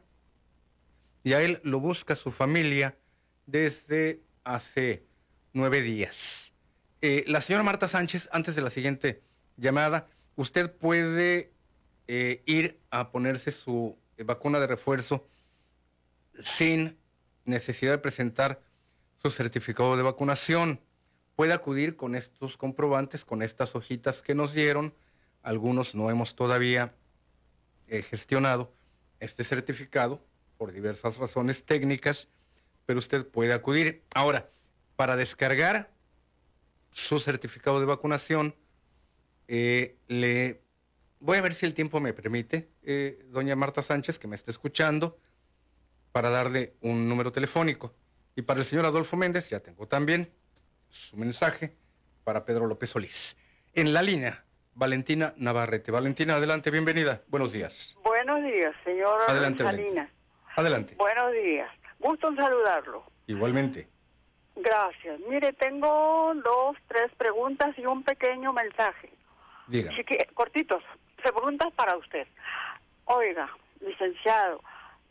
Y 1.23 1.33
a 1.33 1.41
él 1.41 1.59
lo 1.63 1.79
busca 1.79 2.15
su 2.15 2.31
familia 2.31 2.97
desde 3.45 4.21
hace 4.43 5.05
nueve 5.53 5.81
días. 5.81 6.53
Eh, 7.01 7.23
la 7.27 7.41
señora 7.41 7.63
Marta 7.63 7.87
Sánchez, 7.87 8.29
antes 8.31 8.55
de 8.55 8.61
la 8.61 8.69
siguiente 8.69 9.21
llamada, 9.57 10.07
usted 10.35 10.71
puede 10.71 11.51
eh, 12.07 12.43
ir 12.45 12.79
a 12.89 13.11
ponerse 13.11 13.51
su 13.51 13.97
vacuna 14.17 14.59
de 14.59 14.67
refuerzo 14.67 15.27
sin 16.41 16.97
necesidad 17.45 17.93
de 17.93 17.97
presentar 17.97 18.61
su 19.21 19.29
certificado 19.29 19.97
de 19.97 20.03
vacunación 20.03 20.81
puede 21.39 21.53
acudir 21.53 21.95
con 21.95 22.15
estos 22.15 22.57
comprobantes, 22.57 23.23
con 23.23 23.41
estas 23.41 23.73
hojitas 23.73 24.21
que 24.21 24.35
nos 24.35 24.53
dieron. 24.53 24.93
Algunos 25.49 25.95
no 25.95 26.11
hemos 26.11 26.35
todavía 26.35 26.93
eh, 27.87 28.03
gestionado 28.03 28.71
este 29.19 29.43
certificado 29.43 30.23
por 30.59 30.71
diversas 30.71 31.17
razones 31.17 31.63
técnicas, 31.63 32.27
pero 32.85 32.99
usted 32.99 33.25
puede 33.25 33.53
acudir. 33.53 34.03
Ahora, 34.13 34.51
para 34.95 35.15
descargar 35.15 35.91
su 36.91 37.19
certificado 37.19 37.79
de 37.79 37.87
vacunación, 37.87 38.53
eh, 39.47 39.97
le 40.07 40.61
voy 41.19 41.39
a 41.39 41.41
ver 41.41 41.55
si 41.55 41.65
el 41.65 41.73
tiempo 41.73 41.99
me 41.99 42.13
permite, 42.13 42.69
eh, 42.83 43.25
doña 43.31 43.55
Marta 43.55 43.81
Sánchez, 43.81 44.19
que 44.19 44.27
me 44.27 44.35
está 44.35 44.51
escuchando, 44.51 45.17
para 46.11 46.29
darle 46.29 46.75
un 46.81 47.09
número 47.09 47.31
telefónico. 47.31 47.95
Y 48.35 48.43
para 48.43 48.59
el 48.59 48.67
señor 48.67 48.85
Adolfo 48.85 49.17
Méndez, 49.17 49.49
ya 49.49 49.61
tengo 49.61 49.87
también 49.87 50.31
su 50.89 51.17
mensaje 51.17 51.75
para 52.23 52.45
Pedro 52.45 52.67
López 52.67 52.91
Solís. 52.91 53.35
En 53.73 53.93
la 53.93 54.03
línea, 54.03 54.45
Valentina 54.79 55.33
Navarrete. 55.35 55.91
Valentina, 55.91 56.35
adelante, 56.35 56.71
bienvenida. 56.71 57.21
Buenos 57.27 57.51
días. 57.51 57.97
Buenos 58.01 58.41
días, 58.41 58.73
señor 58.85 59.19
adelante, 59.27 59.61
Salinas. 59.61 60.09
Adelante. 60.55 60.95
Buenos 60.95 61.33
días. 61.33 61.69
Gusto 61.99 62.29
en 62.29 62.37
saludarlo. 62.37 63.03
Igualmente. 63.27 63.89
Gracias. 64.55 65.19
Mire, 65.27 65.51
tengo 65.51 66.33
dos, 66.45 66.77
tres 66.87 67.11
preguntas 67.17 67.77
y 67.77 67.85
un 67.85 68.03
pequeño 68.03 68.53
mensaje. 68.53 69.09
Diga. 69.67 69.91
cortitos. 70.33 70.81
Preguntas 71.21 71.73
para 71.73 71.97
usted. 71.97 72.25
Oiga, 73.03 73.49
licenciado, 73.81 74.63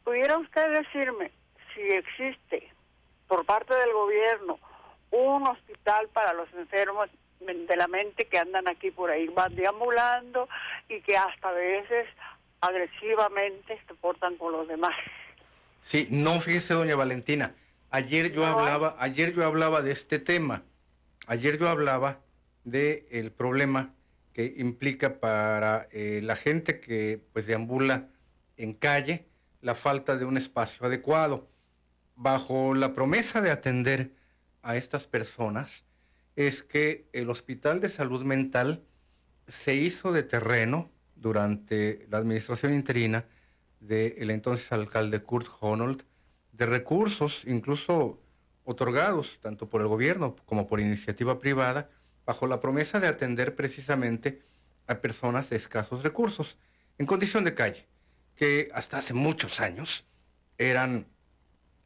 ¿pudiera 0.02 0.38
usted 0.38 0.78
decirme 0.78 1.30
si 1.74 1.82
existe 1.82 2.72
por 3.26 3.44
parte 3.44 3.74
del 3.76 3.92
gobierno 3.92 4.58
un 5.10 5.46
hospital 5.46 6.08
para 6.14 6.32
los 6.32 6.50
enfermos 6.54 7.10
de 7.40 7.76
la 7.76 7.88
mente 7.88 8.26
que 8.26 8.38
andan 8.38 8.68
aquí 8.68 8.90
por 8.90 9.10
ahí, 9.10 9.26
van 9.28 9.54
deambulando 9.54 10.48
y 10.88 11.00
que 11.00 11.16
hasta 11.16 11.48
a 11.48 11.52
veces 11.52 12.06
agresivamente 12.60 13.80
se 13.86 13.94
portan 13.94 14.36
con 14.36 14.52
los 14.52 14.68
demás. 14.68 14.94
Sí, 15.80 16.08
no 16.10 16.40
fíjese, 16.40 16.74
doña 16.74 16.96
Valentina. 16.96 17.54
Ayer 17.90 18.32
yo 18.32 18.44
hablaba, 18.44 18.96
ayer 18.98 19.32
yo 19.32 19.44
hablaba 19.44 19.82
de 19.82 19.92
este 19.92 20.18
tema. 20.18 20.62
Ayer 21.26 21.58
yo 21.58 21.68
hablaba 21.68 22.20
de 22.64 23.06
el 23.10 23.32
problema 23.32 23.94
que 24.32 24.54
implica 24.58 25.20
para 25.20 25.88
eh, 25.92 26.20
la 26.22 26.36
gente 26.36 26.80
que 26.80 27.20
pues 27.32 27.46
deambula 27.46 28.08
en 28.56 28.74
calle 28.74 29.26
la 29.62 29.74
falta 29.74 30.16
de 30.16 30.24
un 30.24 30.36
espacio 30.36 30.86
adecuado. 30.86 31.48
Bajo 32.16 32.74
la 32.74 32.92
promesa 32.92 33.40
de 33.40 33.50
atender 33.50 34.10
a 34.62 34.76
estas 34.76 35.06
personas 35.06 35.84
es 36.38 36.62
que 36.62 37.08
el 37.12 37.30
Hospital 37.30 37.80
de 37.80 37.88
Salud 37.88 38.22
Mental 38.22 38.84
se 39.48 39.74
hizo 39.74 40.12
de 40.12 40.22
terreno 40.22 40.88
durante 41.16 42.06
la 42.10 42.18
administración 42.18 42.74
interina 42.74 43.24
del 43.80 44.30
entonces 44.30 44.70
alcalde 44.70 45.20
Kurt 45.20 45.48
Honold 45.58 46.04
de 46.52 46.66
recursos, 46.66 47.42
incluso 47.44 48.22
otorgados 48.62 49.40
tanto 49.42 49.68
por 49.68 49.80
el 49.80 49.88
gobierno 49.88 50.36
como 50.46 50.68
por 50.68 50.78
iniciativa 50.78 51.40
privada, 51.40 51.90
bajo 52.24 52.46
la 52.46 52.60
promesa 52.60 53.00
de 53.00 53.08
atender 53.08 53.56
precisamente 53.56 54.40
a 54.86 55.00
personas 55.00 55.50
de 55.50 55.56
escasos 55.56 56.04
recursos, 56.04 56.56
en 56.98 57.06
condición 57.06 57.42
de 57.42 57.54
calle, 57.54 57.88
que 58.36 58.68
hasta 58.72 58.98
hace 58.98 59.12
muchos 59.12 59.58
años 59.58 60.04
eran 60.56 61.08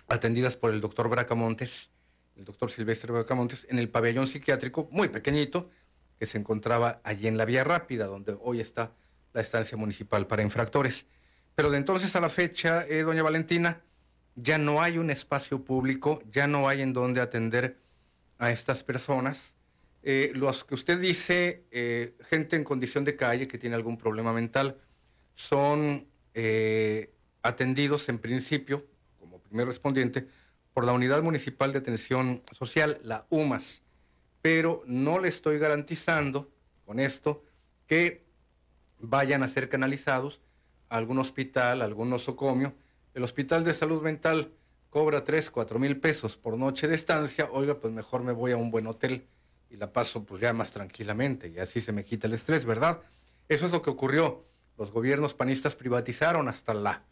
atendidas 0.08 0.56
por 0.56 0.72
el 0.72 0.82
doctor 0.82 1.08
Bracamontes, 1.08 1.90
el 2.36 2.44
doctor 2.44 2.70
Silvestre 2.70 3.12
Bracamontes, 3.12 3.66
en 3.68 3.78
el 3.78 3.88
pabellón 3.88 4.26
psiquiátrico 4.26 4.88
muy 4.90 5.08
pequeñito 5.08 5.70
que 6.18 6.26
se 6.26 6.38
encontraba 6.38 7.00
allí 7.04 7.26
en 7.26 7.36
la 7.36 7.44
Vía 7.44 7.64
Rápida, 7.64 8.06
donde 8.06 8.36
hoy 8.40 8.60
está 8.60 8.92
la 9.32 9.40
estancia 9.40 9.76
municipal 9.76 10.26
para 10.26 10.42
infractores. 10.42 11.06
Pero 11.54 11.70
de 11.70 11.78
entonces 11.78 12.14
a 12.16 12.20
la 12.20 12.28
fecha, 12.28 12.86
eh, 12.86 13.02
doña 13.02 13.22
Valentina, 13.22 13.82
ya 14.34 14.56
no 14.56 14.82
hay 14.82 14.98
un 14.98 15.10
espacio 15.10 15.64
público, 15.64 16.22
ya 16.30 16.46
no 16.46 16.68
hay 16.68 16.80
en 16.80 16.92
donde 16.92 17.20
atender 17.20 17.78
a 18.38 18.50
estas 18.50 18.82
personas. 18.82 19.56
Eh, 20.02 20.32
los 20.34 20.64
que 20.64 20.74
usted 20.74 20.98
dice, 20.98 21.64
eh, 21.70 22.16
gente 22.28 22.56
en 22.56 22.64
condición 22.64 23.04
de 23.04 23.16
calle 23.16 23.46
que 23.46 23.58
tiene 23.58 23.76
algún 23.76 23.98
problema 23.98 24.32
mental, 24.32 24.78
son 25.34 26.06
atendidos 27.42 28.08
en 28.08 28.18
principio, 28.18 28.86
como 29.18 29.38
primer 29.38 29.66
respondiente, 29.66 30.26
por 30.72 30.84
la 30.84 30.92
Unidad 30.92 31.22
Municipal 31.22 31.72
de 31.72 31.78
Atención 31.78 32.42
Social, 32.52 33.00
la 33.02 33.26
UMAS. 33.30 33.82
Pero 34.40 34.82
no 34.86 35.18
le 35.18 35.28
estoy 35.28 35.58
garantizando 35.58 36.50
con 36.84 36.98
esto 36.98 37.44
que 37.86 38.24
vayan 38.98 39.42
a 39.42 39.48
ser 39.48 39.68
canalizados 39.68 40.40
a 40.88 40.96
algún 40.96 41.18
hospital, 41.18 41.82
algún 41.82 42.10
nosocomio. 42.10 42.74
El 43.14 43.24
Hospital 43.24 43.64
de 43.64 43.74
Salud 43.74 44.02
Mental 44.02 44.52
cobra 44.90 45.24
3, 45.24 45.50
4 45.50 45.78
mil 45.78 45.98
pesos 46.00 46.36
por 46.36 46.56
noche 46.56 46.88
de 46.88 46.94
estancia. 46.94 47.48
Oiga, 47.52 47.78
pues 47.78 47.92
mejor 47.92 48.22
me 48.22 48.32
voy 48.32 48.52
a 48.52 48.56
un 48.56 48.70
buen 48.70 48.86
hotel 48.86 49.26
y 49.70 49.76
la 49.76 49.92
paso 49.92 50.24
pues 50.24 50.40
ya 50.42 50.52
más 50.52 50.70
tranquilamente 50.70 51.48
y 51.48 51.58
así 51.58 51.80
se 51.80 51.92
me 51.92 52.04
quita 52.04 52.26
el 52.26 52.34
estrés, 52.34 52.64
¿verdad? 52.64 53.00
Eso 53.48 53.66
es 53.66 53.72
lo 53.72 53.82
que 53.82 53.90
ocurrió. 53.90 54.44
Los 54.78 54.90
gobiernos 54.90 55.34
panistas 55.34 55.74
privatizaron 55.76 56.48
hasta 56.48 56.74
la, 56.74 57.04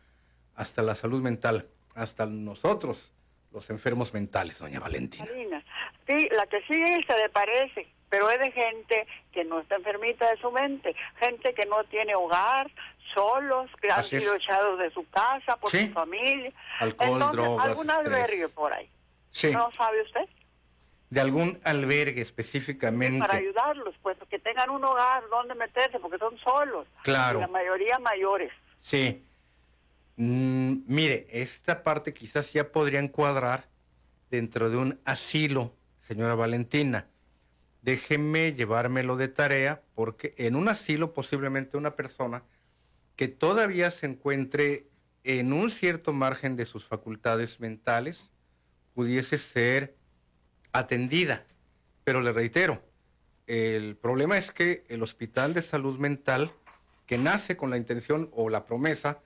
hasta 0.55 0.83
la 0.83 0.95
salud 0.95 1.23
mental, 1.23 1.69
hasta 1.95 2.27
nosotros, 2.27 3.13
los 3.53 3.69
enfermos 3.71 4.13
mentales, 4.15 4.59
doña 4.59 4.81
Valentina. 4.81 5.27
Sí, 6.07 6.29
la 6.33 6.47
que 6.47 6.63
sigue 6.63 7.05
se 7.07 7.17
le 7.17 7.29
parece, 7.29 7.89
pero 8.09 8.31
es 8.31 8.39
de 8.41 8.53
gente 8.53 9.07
que 9.33 9.45
no 9.45 9.61
está 9.61 9.77
enfermita 9.77 10.31
de 10.31 10.37
su 10.39 10.51
mente, 10.51 10.95
gente 11.19 11.55
que 11.55 11.67
no 11.67 11.85
tiene 11.85 12.15
hogar, 12.15 12.71
solos, 13.15 13.71
que 13.81 13.91
han 13.91 14.05
sido 14.05 14.35
echados 14.35 14.79
de 14.79 14.91
su 14.91 15.09
casa 15.11 15.57
por 15.57 15.71
su 15.71 15.89
familia. 15.93 16.53
Alcohol, 16.79 17.33
drogas, 17.33 17.67
algún 17.67 17.91
albergue 17.91 18.49
por 18.49 18.73
ahí. 18.73 18.89
Sí. 19.31 19.53
¿No 19.53 19.71
sabe 19.73 20.03
usted? 20.03 20.29
De 21.11 21.21
algún 21.21 21.61
albergue 21.65 22.21
específicamente. 22.21 23.19
para 23.19 23.39
ayudarlos, 23.39 23.97
pues, 24.01 24.17
que 24.29 24.39
tengan 24.39 24.71
un 24.71 24.85
hogar 24.85 25.29
donde 25.29 25.57
meterse, 25.57 25.99
porque 25.99 26.19
son 26.19 26.39
solos. 26.39 26.87
Claro. 27.03 27.41
la 27.41 27.49
mayoría 27.49 27.99
mayores. 27.99 28.53
Sí. 28.81 29.25
Mm, 30.23 30.83
mire, 30.87 31.27
esta 31.31 31.83
parte 31.83 32.13
quizás 32.13 32.53
ya 32.53 32.73
podría 32.73 33.01
encuadrar 33.01 33.69
dentro 34.31 34.71
de 34.71 34.77
un 34.77 35.01
asilo, 35.05 35.75
señora 36.01 36.35
Valentina 36.35 37.11
déjeme 37.83 38.53
llevármelo 38.53 39.17
de 39.17 39.29
tarea, 39.29 39.83
porque 39.95 40.35
en 40.37 40.57
un 40.57 40.69
asilo 40.69 41.13
posiblemente 41.13 41.77
una 41.77 41.97
persona 41.97 42.43
que 43.17 43.29
todavía 43.29 43.91
se 43.91 44.07
encuentre 44.07 44.89
en 45.25 45.53
un 45.53 45.71
cierto 45.71 46.13
margen 46.13 46.57
de 46.57 46.67
sus 46.67 46.85
facultades 46.85 47.61
mentales 47.61 48.31
pudiese 48.95 49.39
ser 49.39 49.97
atendida. 50.73 51.47
Pero 52.05 52.21
le 52.23 52.33
reitero, 52.33 52.83
el 53.47 53.97
problema 53.97 54.39
es 54.39 54.53
que 54.53 54.85
el 54.89 55.03
Hospital 55.03 55.55
de 55.55 55.63
Salud 55.63 55.99
Mental, 55.99 56.53
que 57.07 57.19
nace 57.19 57.57
con 57.57 57.71
la 57.71 57.77
intención 57.77 58.31
o 58.33 58.49
la 58.49 58.65
promesa, 58.65 59.21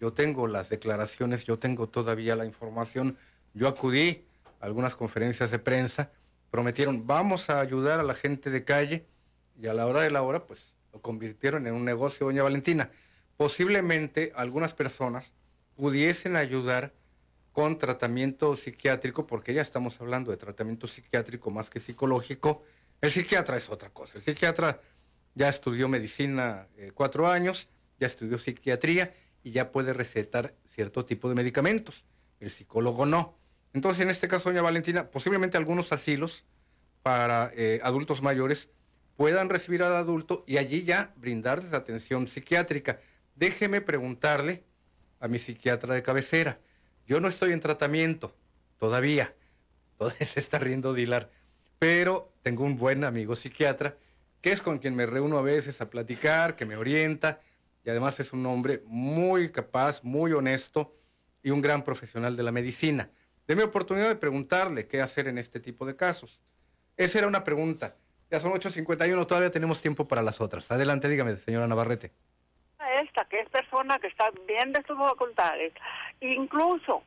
yo 0.00 0.12
tengo 0.12 0.46
las 0.46 0.68
declaraciones, 0.68 1.44
yo 1.44 1.58
tengo 1.58 1.88
todavía 1.88 2.36
la 2.36 2.46
información, 2.46 3.16
yo 3.54 3.68
acudí 3.68 4.24
a 4.60 4.66
algunas 4.66 4.96
conferencias 4.96 5.50
de 5.50 5.58
prensa, 5.58 6.10
prometieron, 6.50 7.06
vamos 7.06 7.50
a 7.50 7.60
ayudar 7.60 8.00
a 8.00 8.02
la 8.02 8.14
gente 8.14 8.50
de 8.50 8.64
calle, 8.64 9.06
y 9.60 9.66
a 9.66 9.74
la 9.74 9.86
hora 9.86 10.02
de 10.02 10.10
la 10.10 10.22
hora, 10.22 10.46
pues 10.46 10.74
lo 10.92 11.00
convirtieron 11.00 11.66
en 11.66 11.74
un 11.74 11.84
negocio, 11.84 12.26
doña 12.26 12.42
Valentina. 12.42 12.90
Posiblemente 13.36 14.32
algunas 14.36 14.74
personas 14.74 15.32
pudiesen 15.74 16.36
ayudar 16.36 16.92
con 17.52 17.78
tratamiento 17.78 18.54
psiquiátrico, 18.56 19.26
porque 19.26 19.54
ya 19.54 19.62
estamos 19.62 20.00
hablando 20.00 20.30
de 20.30 20.36
tratamiento 20.36 20.86
psiquiátrico 20.86 21.50
más 21.50 21.70
que 21.70 21.80
psicológico. 21.80 22.62
El 23.00 23.10
psiquiatra 23.10 23.56
es 23.56 23.70
otra 23.70 23.90
cosa. 23.90 24.18
El 24.18 24.22
psiquiatra 24.22 24.80
ya 25.34 25.48
estudió 25.48 25.88
medicina 25.88 26.66
eh, 26.76 26.92
cuatro 26.94 27.28
años, 27.28 27.68
ya 27.98 28.06
estudió 28.06 28.38
psiquiatría 28.38 29.12
y 29.46 29.52
ya 29.52 29.70
puede 29.70 29.92
recetar 29.92 30.56
cierto 30.66 31.04
tipo 31.04 31.28
de 31.28 31.36
medicamentos. 31.36 32.04
El 32.40 32.50
psicólogo 32.50 33.06
no. 33.06 33.38
Entonces, 33.74 34.02
en 34.02 34.10
este 34.10 34.26
caso, 34.26 34.48
doña 34.48 34.60
Valentina, 34.60 35.08
posiblemente 35.08 35.56
algunos 35.56 35.92
asilos 35.92 36.44
para 37.04 37.52
eh, 37.54 37.78
adultos 37.84 38.22
mayores 38.22 38.70
puedan 39.14 39.48
recibir 39.48 39.84
al 39.84 39.94
adulto 39.94 40.42
y 40.48 40.56
allí 40.56 40.82
ya 40.82 41.14
brindarles 41.14 41.72
atención 41.74 42.26
psiquiátrica. 42.26 42.98
Déjeme 43.36 43.80
preguntarle 43.80 44.64
a 45.20 45.28
mi 45.28 45.38
psiquiatra 45.38 45.94
de 45.94 46.02
cabecera. 46.02 46.58
Yo 47.06 47.20
no 47.20 47.28
estoy 47.28 47.52
en 47.52 47.60
tratamiento 47.60 48.34
todavía. 48.78 49.32
Todavía 49.96 50.26
se 50.26 50.40
está 50.40 50.58
riendo 50.58 50.92
Dilar. 50.92 51.30
Pero 51.78 52.32
tengo 52.42 52.64
un 52.64 52.76
buen 52.76 53.04
amigo 53.04 53.36
psiquiatra 53.36 53.96
que 54.40 54.50
es 54.50 54.60
con 54.60 54.78
quien 54.78 54.96
me 54.96 55.06
reúno 55.06 55.38
a 55.38 55.42
veces 55.42 55.80
a 55.80 55.88
platicar, 55.88 56.56
que 56.56 56.66
me 56.66 56.76
orienta 56.76 57.40
y 57.86 57.90
además 57.90 58.18
es 58.18 58.32
un 58.32 58.44
hombre 58.46 58.82
muy 58.86 59.52
capaz, 59.52 60.02
muy 60.02 60.32
honesto 60.32 60.92
y 61.40 61.50
un 61.50 61.62
gran 61.62 61.84
profesional 61.84 62.36
de 62.36 62.42
la 62.42 62.50
medicina. 62.50 63.08
Deme 63.46 63.62
oportunidad 63.62 64.08
de 64.08 64.16
preguntarle 64.16 64.88
qué 64.88 65.00
hacer 65.00 65.28
en 65.28 65.38
este 65.38 65.60
tipo 65.60 65.86
de 65.86 65.94
casos. 65.94 66.40
Esa 66.96 67.18
era 67.18 67.28
una 67.28 67.44
pregunta. 67.44 67.94
Ya 68.28 68.40
son 68.40 68.52
8.51, 68.52 69.24
todavía 69.28 69.52
tenemos 69.52 69.80
tiempo 69.80 70.08
para 70.08 70.20
las 70.20 70.40
otras. 70.40 70.68
Adelante, 70.72 71.08
dígame, 71.08 71.36
señora 71.36 71.68
Navarrete. 71.68 72.10
Esta, 73.04 73.24
que 73.26 73.38
es 73.38 73.48
persona 73.50 74.00
que 74.00 74.08
está 74.08 74.32
bien 74.48 74.72
de 74.72 74.82
sus 74.82 74.98
facultades, 74.98 75.72
incluso 76.20 77.04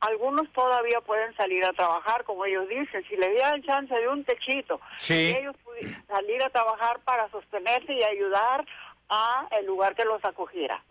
algunos 0.00 0.52
todavía 0.52 1.00
pueden 1.02 1.34
salir 1.36 1.64
a 1.64 1.72
trabajar, 1.72 2.24
como 2.24 2.44
ellos 2.44 2.68
dicen, 2.68 3.04
si 3.08 3.16
le 3.16 3.30
dieran 3.30 3.62
chance 3.62 3.94
de 3.94 4.08
un 4.08 4.24
techito, 4.24 4.80
sí. 4.96 5.36
ellos 5.38 5.56
pudieran 5.64 6.04
salir 6.08 6.42
a 6.42 6.50
trabajar 6.50 6.98
para 7.04 7.30
sostenerse 7.30 7.92
y 7.92 8.02
ayudar 8.02 8.66
a 9.08 9.48
el 9.58 9.66
lugar 9.66 9.94
que 9.94 10.04
los 10.04 10.24
acogiera. 10.24 10.82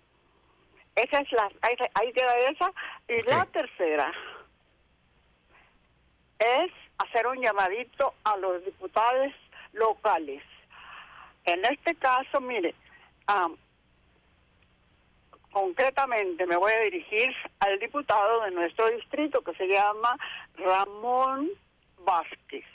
Esa 0.95 1.19
es 1.19 1.31
la, 1.31 1.49
ahí, 1.61 2.11
queda 2.11 2.37
esa. 2.39 2.71
Y 3.07 3.21
la 3.23 3.45
tercera, 3.45 4.11
es 6.39 6.71
hacer 6.97 7.27
un 7.27 7.41
llamadito 7.41 8.13
a 8.23 8.35
los 8.37 8.63
diputados 8.65 9.31
locales. 9.73 10.43
En 11.45 11.63
este 11.65 11.95
caso, 11.95 12.41
mire, 12.41 12.73
concretamente 15.51 16.45
me 16.45 16.57
voy 16.57 16.71
a 16.71 16.81
dirigir 16.81 17.33
al 17.59 17.79
diputado 17.79 18.41
de 18.41 18.51
nuestro 18.51 18.89
distrito 18.89 19.41
que 19.41 19.53
se 19.53 19.67
llama 19.67 20.17
Ramón 20.55 21.49
Vázquez. 21.99 22.65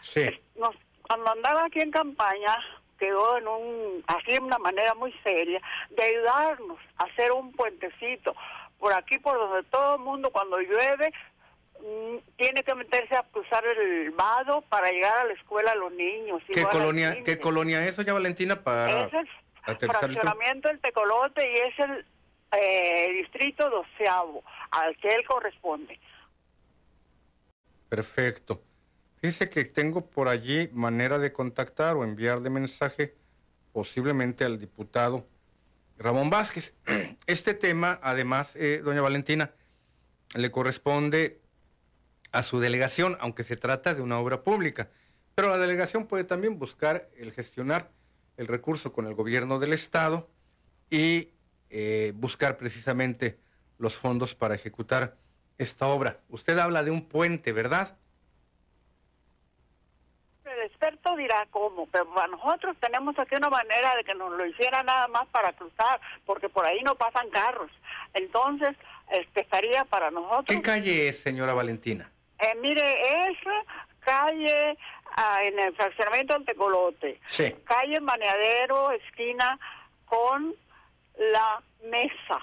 Sí. 0.00 0.40
Nos, 0.54 0.74
cuando 1.02 1.30
andaba 1.32 1.64
aquí 1.64 1.80
en 1.80 1.90
campaña, 1.90 2.58
quedó 2.98 3.38
en 3.38 3.48
un, 3.48 4.04
así 4.06 4.32
de 4.32 4.40
una 4.40 4.58
manera 4.58 4.94
muy 4.94 5.12
seria, 5.24 5.60
de 5.90 6.02
ayudarnos 6.02 6.78
a 6.96 7.04
hacer 7.04 7.32
un 7.32 7.52
puentecito 7.52 8.34
por 8.78 8.92
aquí, 8.92 9.18
por 9.18 9.38
donde 9.38 9.62
todo 9.70 9.96
el 9.96 10.02
mundo 10.02 10.30
cuando 10.30 10.58
llueve 10.58 11.12
Mm, 11.80 12.16
tiene 12.36 12.62
que 12.62 12.74
meterse 12.74 13.14
a 13.14 13.22
cruzar 13.24 13.64
el 13.66 14.10
vado 14.12 14.62
para 14.62 14.90
llegar 14.90 15.16
a 15.18 15.24
la 15.24 15.34
escuela 15.34 15.72
a 15.72 15.74
los 15.74 15.92
niños. 15.92 16.42
¿Qué 16.52 16.64
colonia, 16.64 17.22
¿Qué 17.22 17.38
colonia 17.38 17.84
es, 17.86 17.96
doña 17.96 18.12
Valentina? 18.12 18.62
Para 18.62 19.04
es 19.04 19.12
el 19.12 19.76
fraccionamiento 19.76 20.68
del 20.68 20.80
Tecolote 20.80 21.48
y 21.48 21.54
es 21.54 21.78
el 21.78 22.06
eh, 22.52 23.12
distrito 23.20 23.68
doceavo 23.68 24.42
al 24.70 24.96
que 24.96 25.08
él 25.08 25.24
corresponde. 25.26 25.98
Perfecto. 27.88 28.62
Fíjese 29.20 29.48
que 29.48 29.64
tengo 29.64 30.10
por 30.10 30.28
allí 30.28 30.68
manera 30.72 31.18
de 31.18 31.32
contactar 31.32 31.96
o 31.96 32.04
enviarle 32.04 32.50
mensaje 32.50 33.16
posiblemente 33.72 34.44
al 34.44 34.58
diputado 34.58 35.26
Ramón 35.98 36.30
Vázquez. 36.30 36.74
Este 37.26 37.54
tema, 37.54 37.98
además, 38.02 38.54
eh, 38.56 38.80
doña 38.84 39.00
Valentina, 39.00 39.52
le 40.34 40.50
corresponde 40.50 41.40
a 42.32 42.42
su 42.42 42.60
delegación, 42.60 43.16
aunque 43.20 43.42
se 43.42 43.56
trata 43.56 43.94
de 43.94 44.02
una 44.02 44.18
obra 44.18 44.42
pública. 44.42 44.90
Pero 45.34 45.48
la 45.48 45.58
delegación 45.58 46.06
puede 46.06 46.24
también 46.24 46.58
buscar 46.58 47.10
el 47.16 47.32
gestionar 47.32 47.90
el 48.36 48.46
recurso 48.46 48.92
con 48.92 49.06
el 49.06 49.14
gobierno 49.14 49.58
del 49.58 49.72
Estado 49.72 50.28
y 50.90 51.30
eh, 51.70 52.12
buscar 52.14 52.56
precisamente 52.58 53.38
los 53.78 53.96
fondos 53.96 54.34
para 54.34 54.54
ejecutar 54.54 55.16
esta 55.58 55.86
obra. 55.86 56.20
Usted 56.28 56.58
habla 56.58 56.82
de 56.82 56.90
un 56.90 57.08
puente, 57.08 57.52
¿verdad? 57.52 57.96
Dirá 61.14 61.46
cómo, 61.50 61.86
pero 61.86 62.12
para 62.12 62.28
nosotros 62.28 62.76
tenemos 62.80 63.18
aquí 63.18 63.36
una 63.36 63.48
manera 63.48 63.94
de 63.94 64.04
que 64.04 64.14
nos 64.14 64.32
lo 64.32 64.44
hiciera 64.44 64.82
nada 64.82 65.06
más 65.08 65.26
para 65.28 65.52
cruzar, 65.52 66.00
porque 66.24 66.48
por 66.48 66.66
ahí 66.66 66.82
no 66.82 66.94
pasan 66.96 67.30
carros. 67.30 67.70
Entonces, 68.12 68.76
este 69.10 69.42
estaría 69.42 69.84
para 69.84 70.10
nosotros. 70.10 70.46
¿Qué 70.46 70.60
calle 70.60 71.08
es, 71.08 71.20
señora 71.20 71.54
Valentina? 71.54 72.10
Eh, 72.38 72.54
mire, 72.60 73.28
es 73.28 73.38
calle 74.00 74.76
ah, 75.16 75.42
en 75.42 75.58
el 75.58 75.74
fraccionamiento 75.74 76.34
del 76.34 76.44
Tecolote. 76.44 77.20
Sí. 77.26 77.54
Calle 77.64 78.00
Maneadero, 78.00 78.90
esquina 78.92 79.58
con 80.06 80.54
la 81.18 81.62
mesa. 81.84 82.40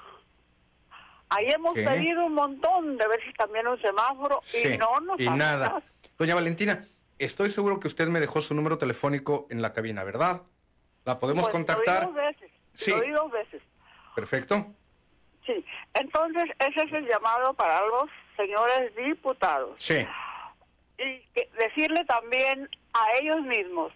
Ahí 1.29 1.47
hemos 1.49 1.73
pedido 1.73 2.25
un 2.25 2.33
montón 2.33 2.97
de 2.97 3.07
ver 3.07 3.19
si 3.25 3.33
también 3.33 3.67
un 3.67 3.81
semáforo 3.81 4.41
y 4.53 4.77
no 4.77 4.99
nos 4.99 5.19
Y 5.19 5.29
nada. 5.29 5.81
Doña 6.17 6.35
Valentina, 6.35 6.85
estoy 7.23 7.49
seguro 7.49 7.79
que 7.79 7.87
usted 7.87 8.07
me 8.07 8.19
dejó 8.19 8.41
su 8.41 8.53
número 8.53 8.77
telefónico 8.77 9.47
en 9.49 9.61
la 9.61 9.73
cabina, 9.73 10.03
¿verdad? 10.03 10.43
¿La 11.05 11.19
podemos 11.19 11.45
pues, 11.45 11.53
contactar? 11.53 12.03
Lo 12.03 12.07
dos 12.07 12.15
veces. 12.15 12.51
Sí. 12.73 12.91
Lo 12.91 13.23
dos 13.23 13.31
veces. 13.31 13.61
Perfecto. 14.15 14.67
Sí. 15.45 15.65
Entonces, 15.93 16.45
ese 16.59 16.85
es 16.85 16.93
el 16.93 17.07
llamado 17.07 17.53
para 17.53 17.85
los 17.85 18.09
señores 18.37 18.95
diputados. 18.95 19.75
Sí. 19.77 20.05
Y 20.97 21.39
decirle 21.57 22.05
también 22.05 22.69
a 22.93 23.13
ellos 23.19 23.41
mismos 23.41 23.91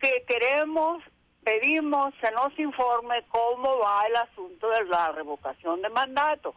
que 0.00 0.24
queremos 0.26 1.02
pedimos 1.46 2.12
se 2.20 2.30
nos 2.32 2.58
informe 2.58 3.22
cómo 3.28 3.78
va 3.78 4.04
el 4.08 4.16
asunto 4.16 4.68
de 4.70 4.84
la 4.86 5.12
revocación 5.12 5.80
de 5.80 5.88
mandato 5.90 6.54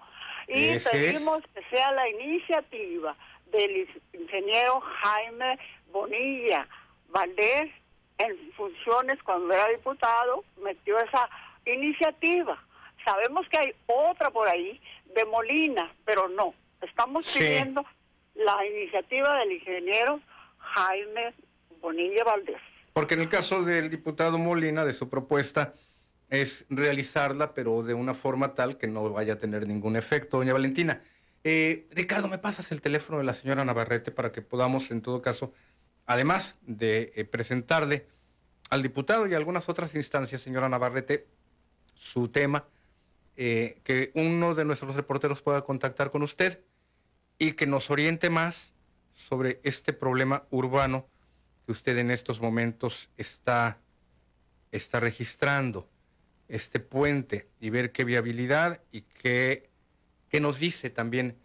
y 0.48 0.80
pedimos 0.80 1.44
que 1.54 1.64
sea 1.70 1.92
la 1.92 2.10
iniciativa 2.10 3.16
del 3.52 3.88
ingeniero 4.14 4.82
Jaime 4.82 5.60
Bonilla 5.92 6.68
Valdés 7.10 7.72
en 8.18 8.52
funciones 8.54 9.18
cuando 9.24 9.54
era 9.54 9.68
diputado, 9.70 10.44
metió 10.62 11.00
esa 11.00 11.30
iniciativa. 11.66 12.62
Sabemos 13.06 13.48
que 13.50 13.58
hay 13.58 13.74
otra 13.88 14.30
por 14.30 14.48
ahí 14.48 14.80
de 15.16 15.26
Molina, 15.26 15.94
pero 16.06 16.28
no. 16.28 16.54
Estamos 16.82 17.32
pidiendo 17.32 17.84
la 18.36 18.66
iniciativa 18.66 19.38
del 19.40 19.54
ingeniero 19.54 20.20
Jaime 20.58 21.34
Bonilla 21.82 22.24
Valdés. 22.24 22.62
Porque 22.94 23.14
en 23.14 23.22
el 23.22 23.30
caso 23.30 23.64
del 23.64 23.90
diputado 23.90 24.38
Molina, 24.38 24.84
de 24.84 24.94
su 24.94 25.10
propuesta, 25.10 25.74
es 26.30 26.66
realizarla, 26.70 27.54
pero 27.54 27.84
de 27.84 27.94
una 27.94 28.14
forma 28.14 28.54
tal 28.54 28.78
que 28.78 28.88
no 28.88 29.10
vaya 29.12 29.34
a 29.34 29.38
tener 29.38 29.68
ningún 29.68 29.96
efecto. 29.96 30.38
Doña 30.38 30.54
Valentina, 30.54 31.02
eh, 31.44 31.88
Ricardo, 31.92 32.28
¿me 32.28 32.38
pasas 32.38 32.72
el 32.72 32.82
teléfono 32.82 33.18
de 33.20 33.24
la 33.24 33.34
señora 33.34 33.66
Navarrete 33.66 34.12
para 34.12 34.32
que 34.32 34.42
podamos, 34.42 34.92
en 34.92 35.02
todo 35.02 35.22
caso, 35.22 35.54
además 36.10 36.56
de 36.64 37.14
eh, 37.16 37.24
presentarle 37.24 38.08
al 38.72 38.82
diputado 38.82 39.28
y 39.28 39.36
a 39.36 39.38
algunas 39.38 39.70
otras 39.70 39.94
instancias, 39.94 40.42
señora 40.42 40.68
Navarrete, 40.68 41.28
su 41.94 42.30
tema, 42.30 42.66
eh, 43.38 43.80
que 43.84 44.12
uno 44.16 44.56
de 44.56 44.66
nuestros 44.66 44.96
reporteros 44.96 45.44
pueda 45.44 45.62
contactar 45.62 46.10
con 46.10 46.24
usted 46.24 46.64
y 47.38 47.52
que 47.52 47.68
nos 47.68 47.92
oriente 47.92 48.32
más 48.32 48.74
sobre 49.14 49.60
este 49.64 49.94
problema 49.94 50.48
urbano 50.50 51.06
usted 51.68 51.96
en 52.00 52.10
estos 52.10 52.42
momentos 52.42 53.12
está, 53.16 53.78
está 54.72 55.00
registrando 55.00 55.88
este 56.48 56.80
puente 56.80 57.50
y 57.60 57.70
ver 57.70 57.92
qué 57.92 58.04
viabilidad 58.04 58.82
y 58.92 59.02
qué, 59.02 59.70
qué 60.28 60.40
nos 60.40 60.58
dice 60.58 60.90
también 60.90 61.38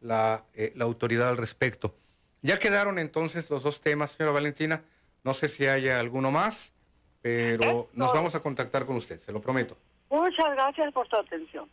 la, 0.00 0.44
eh, 0.54 0.72
la, 0.76 0.84
autoridad 0.84 1.28
al 1.28 1.38
respecto. 1.38 1.96
Ya 2.42 2.58
quedaron 2.58 2.98
entonces 2.98 3.48
los 3.50 3.62
dos 3.62 3.80
temas, 3.80 4.12
señora 4.12 4.32
Valentina. 4.32 4.82
No 5.24 5.34
sé 5.34 5.48
si 5.48 5.66
haya 5.66 6.00
alguno 6.00 6.30
más, 6.30 6.72
pero 7.20 7.88
nos 7.92 8.12
vamos 8.12 8.34
a 8.34 8.40
contactar 8.40 8.84
con 8.84 8.96
usted, 8.96 9.20
se 9.20 9.32
lo 9.32 9.40
prometo. 9.40 9.76
Muchas 10.10 10.52
gracias 10.52 10.92
por 10.92 11.08
su 11.08 11.16
atención. 11.16 11.68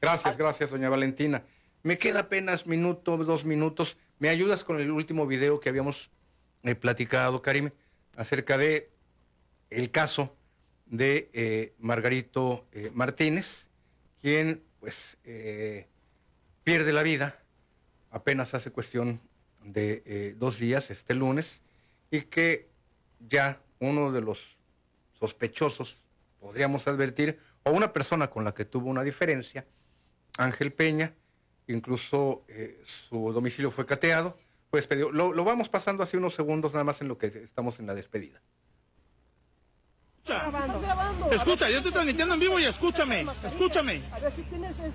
Gracias, 0.00 0.36
gracias, 0.36 0.70
doña 0.70 0.88
Valentina. 0.88 1.42
Me 1.82 1.96
queda 1.98 2.20
apenas 2.20 2.66
minuto, 2.66 3.16
dos 3.16 3.44
minutos. 3.44 3.96
¿Me 4.18 4.28
ayudas 4.28 4.64
con 4.64 4.80
el 4.80 4.90
último 4.90 5.26
video 5.26 5.60
que 5.60 5.68
habíamos 5.68 6.10
he 6.62 6.74
platicado, 6.74 7.42
Karim, 7.42 7.70
acerca 8.16 8.58
de 8.58 8.90
el 9.70 9.90
caso 9.90 10.34
de 10.86 11.30
eh, 11.32 11.74
Margarito 11.78 12.66
eh, 12.72 12.90
Martínez, 12.92 13.68
quien 14.20 14.62
pues 14.80 15.16
eh, 15.24 15.86
pierde 16.64 16.92
la 16.92 17.02
vida 17.02 17.38
apenas 18.10 18.54
hace 18.54 18.70
cuestión 18.70 19.20
de 19.64 20.34
dos 20.38 20.58
días, 20.58 20.90
este 20.90 21.14
lunes, 21.14 21.62
y 22.10 22.22
que 22.22 22.68
ya 23.28 23.60
uno 23.78 24.12
de 24.12 24.20
los 24.20 24.58
sospechosos, 25.12 26.00
podríamos 26.40 26.88
advertir, 26.88 27.38
o 27.62 27.72
una 27.72 27.92
persona 27.92 28.30
con 28.30 28.44
la 28.44 28.54
que 28.54 28.64
tuvo 28.64 28.88
una 28.88 29.02
diferencia, 29.02 29.66
Ángel 30.38 30.72
Peña, 30.72 31.14
incluso 31.66 32.44
su 32.84 33.32
domicilio 33.32 33.70
fue 33.70 33.86
cateado, 33.86 34.38
pues 34.70 34.88
lo, 35.12 35.32
lo 35.32 35.44
vamos 35.44 35.68
pasando 35.68 36.02
hace 36.02 36.16
unos 36.16 36.34
segundos 36.34 36.72
nada 36.72 36.84
más 36.84 37.00
en 37.00 37.08
lo 37.08 37.18
que 37.18 37.26
estamos 37.26 37.78
en 37.80 37.86
la 37.86 37.94
despedida. 37.94 38.40
Escucha, 41.30 41.68
yo 41.68 41.78
estoy 41.78 41.92
transmitiendo 41.92 42.34
en 42.34 42.40
vivo 42.40 42.58
y 42.58 42.64
escúchame, 42.64 43.26
escúchame. 43.44 44.02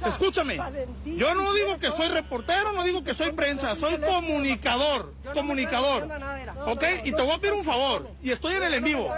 Escúchame. 0.06 0.60
Yo 1.06 1.34
no 1.36 1.54
digo 1.54 1.78
que 1.80 1.92
soy 1.92 2.10
reportero, 2.10 2.72
no 2.74 2.84
digo 2.84 3.04
que 3.04 3.14
soy 3.14 3.32
prensa, 3.32 3.76
soy 3.76 4.00
comunicador, 4.00 5.14
comunicador. 5.34 6.08
¿Ok? 6.66 6.84
Y 7.04 7.12
te 7.12 7.22
voy 7.22 7.32
a 7.32 7.38
pedir 7.38 7.54
un 7.54 7.64
favor, 7.64 8.10
y 8.22 8.32
estoy 8.32 8.56
en 8.56 8.64
el 8.64 8.74
en 8.76 8.84
vivo. 8.84 9.12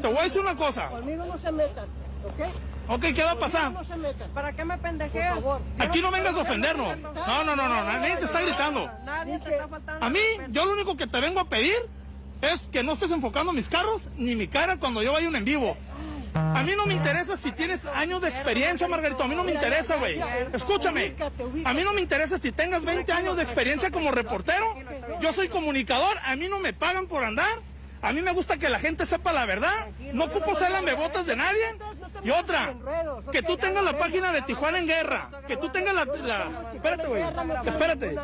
Te 0.00 0.06
voy 0.06 0.18
a 0.18 0.22
decir 0.22 0.40
una 0.40 0.56
cosa. 0.56 0.90
Ok, 2.90 3.02
¿qué 3.14 3.22
va 3.22 3.32
a 3.32 3.38
pasar? 3.38 3.72
¿Para 4.32 4.52
qué 4.54 4.64
me 4.64 4.78
pendejeas? 4.78 5.38
Aquí 5.78 6.00
no 6.00 6.10
vengas 6.10 6.34
a 6.36 6.40
ofendernos. 6.40 6.96
No, 6.98 7.44
no, 7.44 7.54
no, 7.56 7.68
no, 7.68 7.84
nadie 7.84 8.16
te 8.16 8.24
está 8.24 8.40
gritando. 8.40 8.90
Nadie 9.04 9.38
te 9.40 9.50
está 9.50 9.68
faltando. 9.68 10.06
A 10.06 10.08
mí, 10.08 10.20
yo 10.50 10.64
lo 10.64 10.72
único 10.72 10.96
que 10.96 11.06
te 11.06 11.20
vengo 11.20 11.40
a 11.40 11.44
pedir 11.48 11.76
es 12.40 12.68
que 12.68 12.82
no 12.82 12.92
estés 12.92 13.10
enfocando 13.10 13.52
mis 13.52 13.68
carros 13.68 14.08
ni 14.16 14.36
mi 14.36 14.48
cara 14.48 14.76
cuando 14.78 15.02
yo 15.02 15.12
vaya 15.12 15.28
un 15.28 15.36
en 15.36 15.44
vivo. 15.44 15.76
A 16.34 16.62
mí 16.62 16.72
no 16.76 16.86
me 16.86 16.94
interesa 16.94 17.36
si 17.36 17.52
tienes 17.52 17.84
años 17.86 18.22
de 18.22 18.28
experiencia, 18.28 18.86
Margarito. 18.86 19.24
A 19.24 19.28
mí 19.28 19.34
no 19.34 19.44
me 19.44 19.52
interesa, 19.52 19.96
güey. 19.96 20.20
Escúchame. 20.52 21.14
A 21.64 21.74
mí 21.74 21.82
no 21.82 21.92
me 21.92 22.00
interesa 22.00 22.38
si 22.38 22.52
tengas 22.52 22.84
20 22.84 23.10
años 23.12 23.36
de 23.36 23.42
experiencia 23.42 23.90
como 23.90 24.12
reportero. 24.12 24.74
Yo 25.20 25.32
soy 25.32 25.48
comunicador. 25.48 26.16
A 26.24 26.36
mí 26.36 26.48
no 26.48 26.60
me 26.60 26.72
pagan 26.72 27.06
por 27.06 27.24
andar. 27.24 27.60
A 28.00 28.12
mí 28.12 28.22
me 28.22 28.30
gusta 28.32 28.56
que 28.58 28.70
la 28.70 28.78
gente 28.78 29.04
sepa 29.06 29.32
la 29.32 29.46
verdad. 29.46 29.88
No 30.12 30.24
ocupo 30.24 30.54
ser 30.54 30.70
botas 30.96 31.26
de 31.26 31.34
nadie. 31.34 31.64
Y 32.22 32.30
otra, 32.30 32.74
que 33.32 33.42
tú 33.42 33.56
tengas 33.56 33.82
la 33.84 33.98
página 33.98 34.32
de 34.32 34.42
Tijuana 34.42 34.78
en 34.78 34.86
Guerra. 34.86 35.30
Que 35.46 35.56
tú 35.56 35.68
tengas 35.70 35.94
la... 35.94 36.02
espérate, 36.72 37.06
güey. 37.06 37.22
Espérate. 37.66 38.16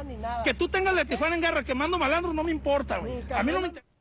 Que 0.44 0.54
tú 0.54 0.68
tengas 0.68 0.94
la 0.94 1.04
de 1.04 1.10
Tijuana 1.10 1.34
en 1.34 1.42
Guerra 1.42 1.64
quemando 1.64 1.98
malandros 1.98 2.34
no 2.34 2.44
me 2.44 2.52
importa, 2.52 2.98
güey. 2.98 3.24
A 3.34 3.42
mí 3.42 3.50
no 3.50 3.60
me 3.60 3.68
interesa. 3.68 3.93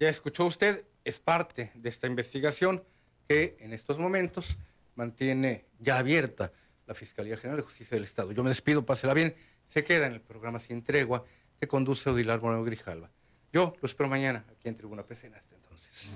Ya 0.00 0.08
escuchó 0.08 0.46
usted, 0.46 0.84
es 1.04 1.18
parte 1.18 1.72
de 1.74 1.88
esta 1.88 2.06
investigación 2.06 2.84
que 3.26 3.56
en 3.58 3.72
estos 3.72 3.98
momentos 3.98 4.56
mantiene 4.94 5.64
ya 5.80 5.98
abierta 5.98 6.52
la 6.86 6.94
Fiscalía 6.94 7.36
General 7.36 7.56
de 7.56 7.64
Justicia 7.64 7.96
del 7.96 8.04
Estado. 8.04 8.30
Yo 8.30 8.44
me 8.44 8.50
despido, 8.50 8.86
pásela 8.86 9.12
bien. 9.12 9.34
Se 9.66 9.82
queda 9.82 10.06
en 10.06 10.12
el 10.12 10.20
programa 10.20 10.60
Sin 10.60 10.84
Tregua 10.84 11.24
que 11.60 11.66
conduce 11.66 12.08
Odilar 12.08 12.40
Moreno 12.40 12.62
Grijalva. 12.62 13.10
Yo 13.52 13.74
lo 13.80 13.86
espero 13.86 14.08
mañana 14.08 14.44
aquí 14.50 14.68
en 14.68 14.76
Tribuna 14.76 15.02
PC 15.02 15.32
hasta 15.34 15.56
entonces. 15.56 16.10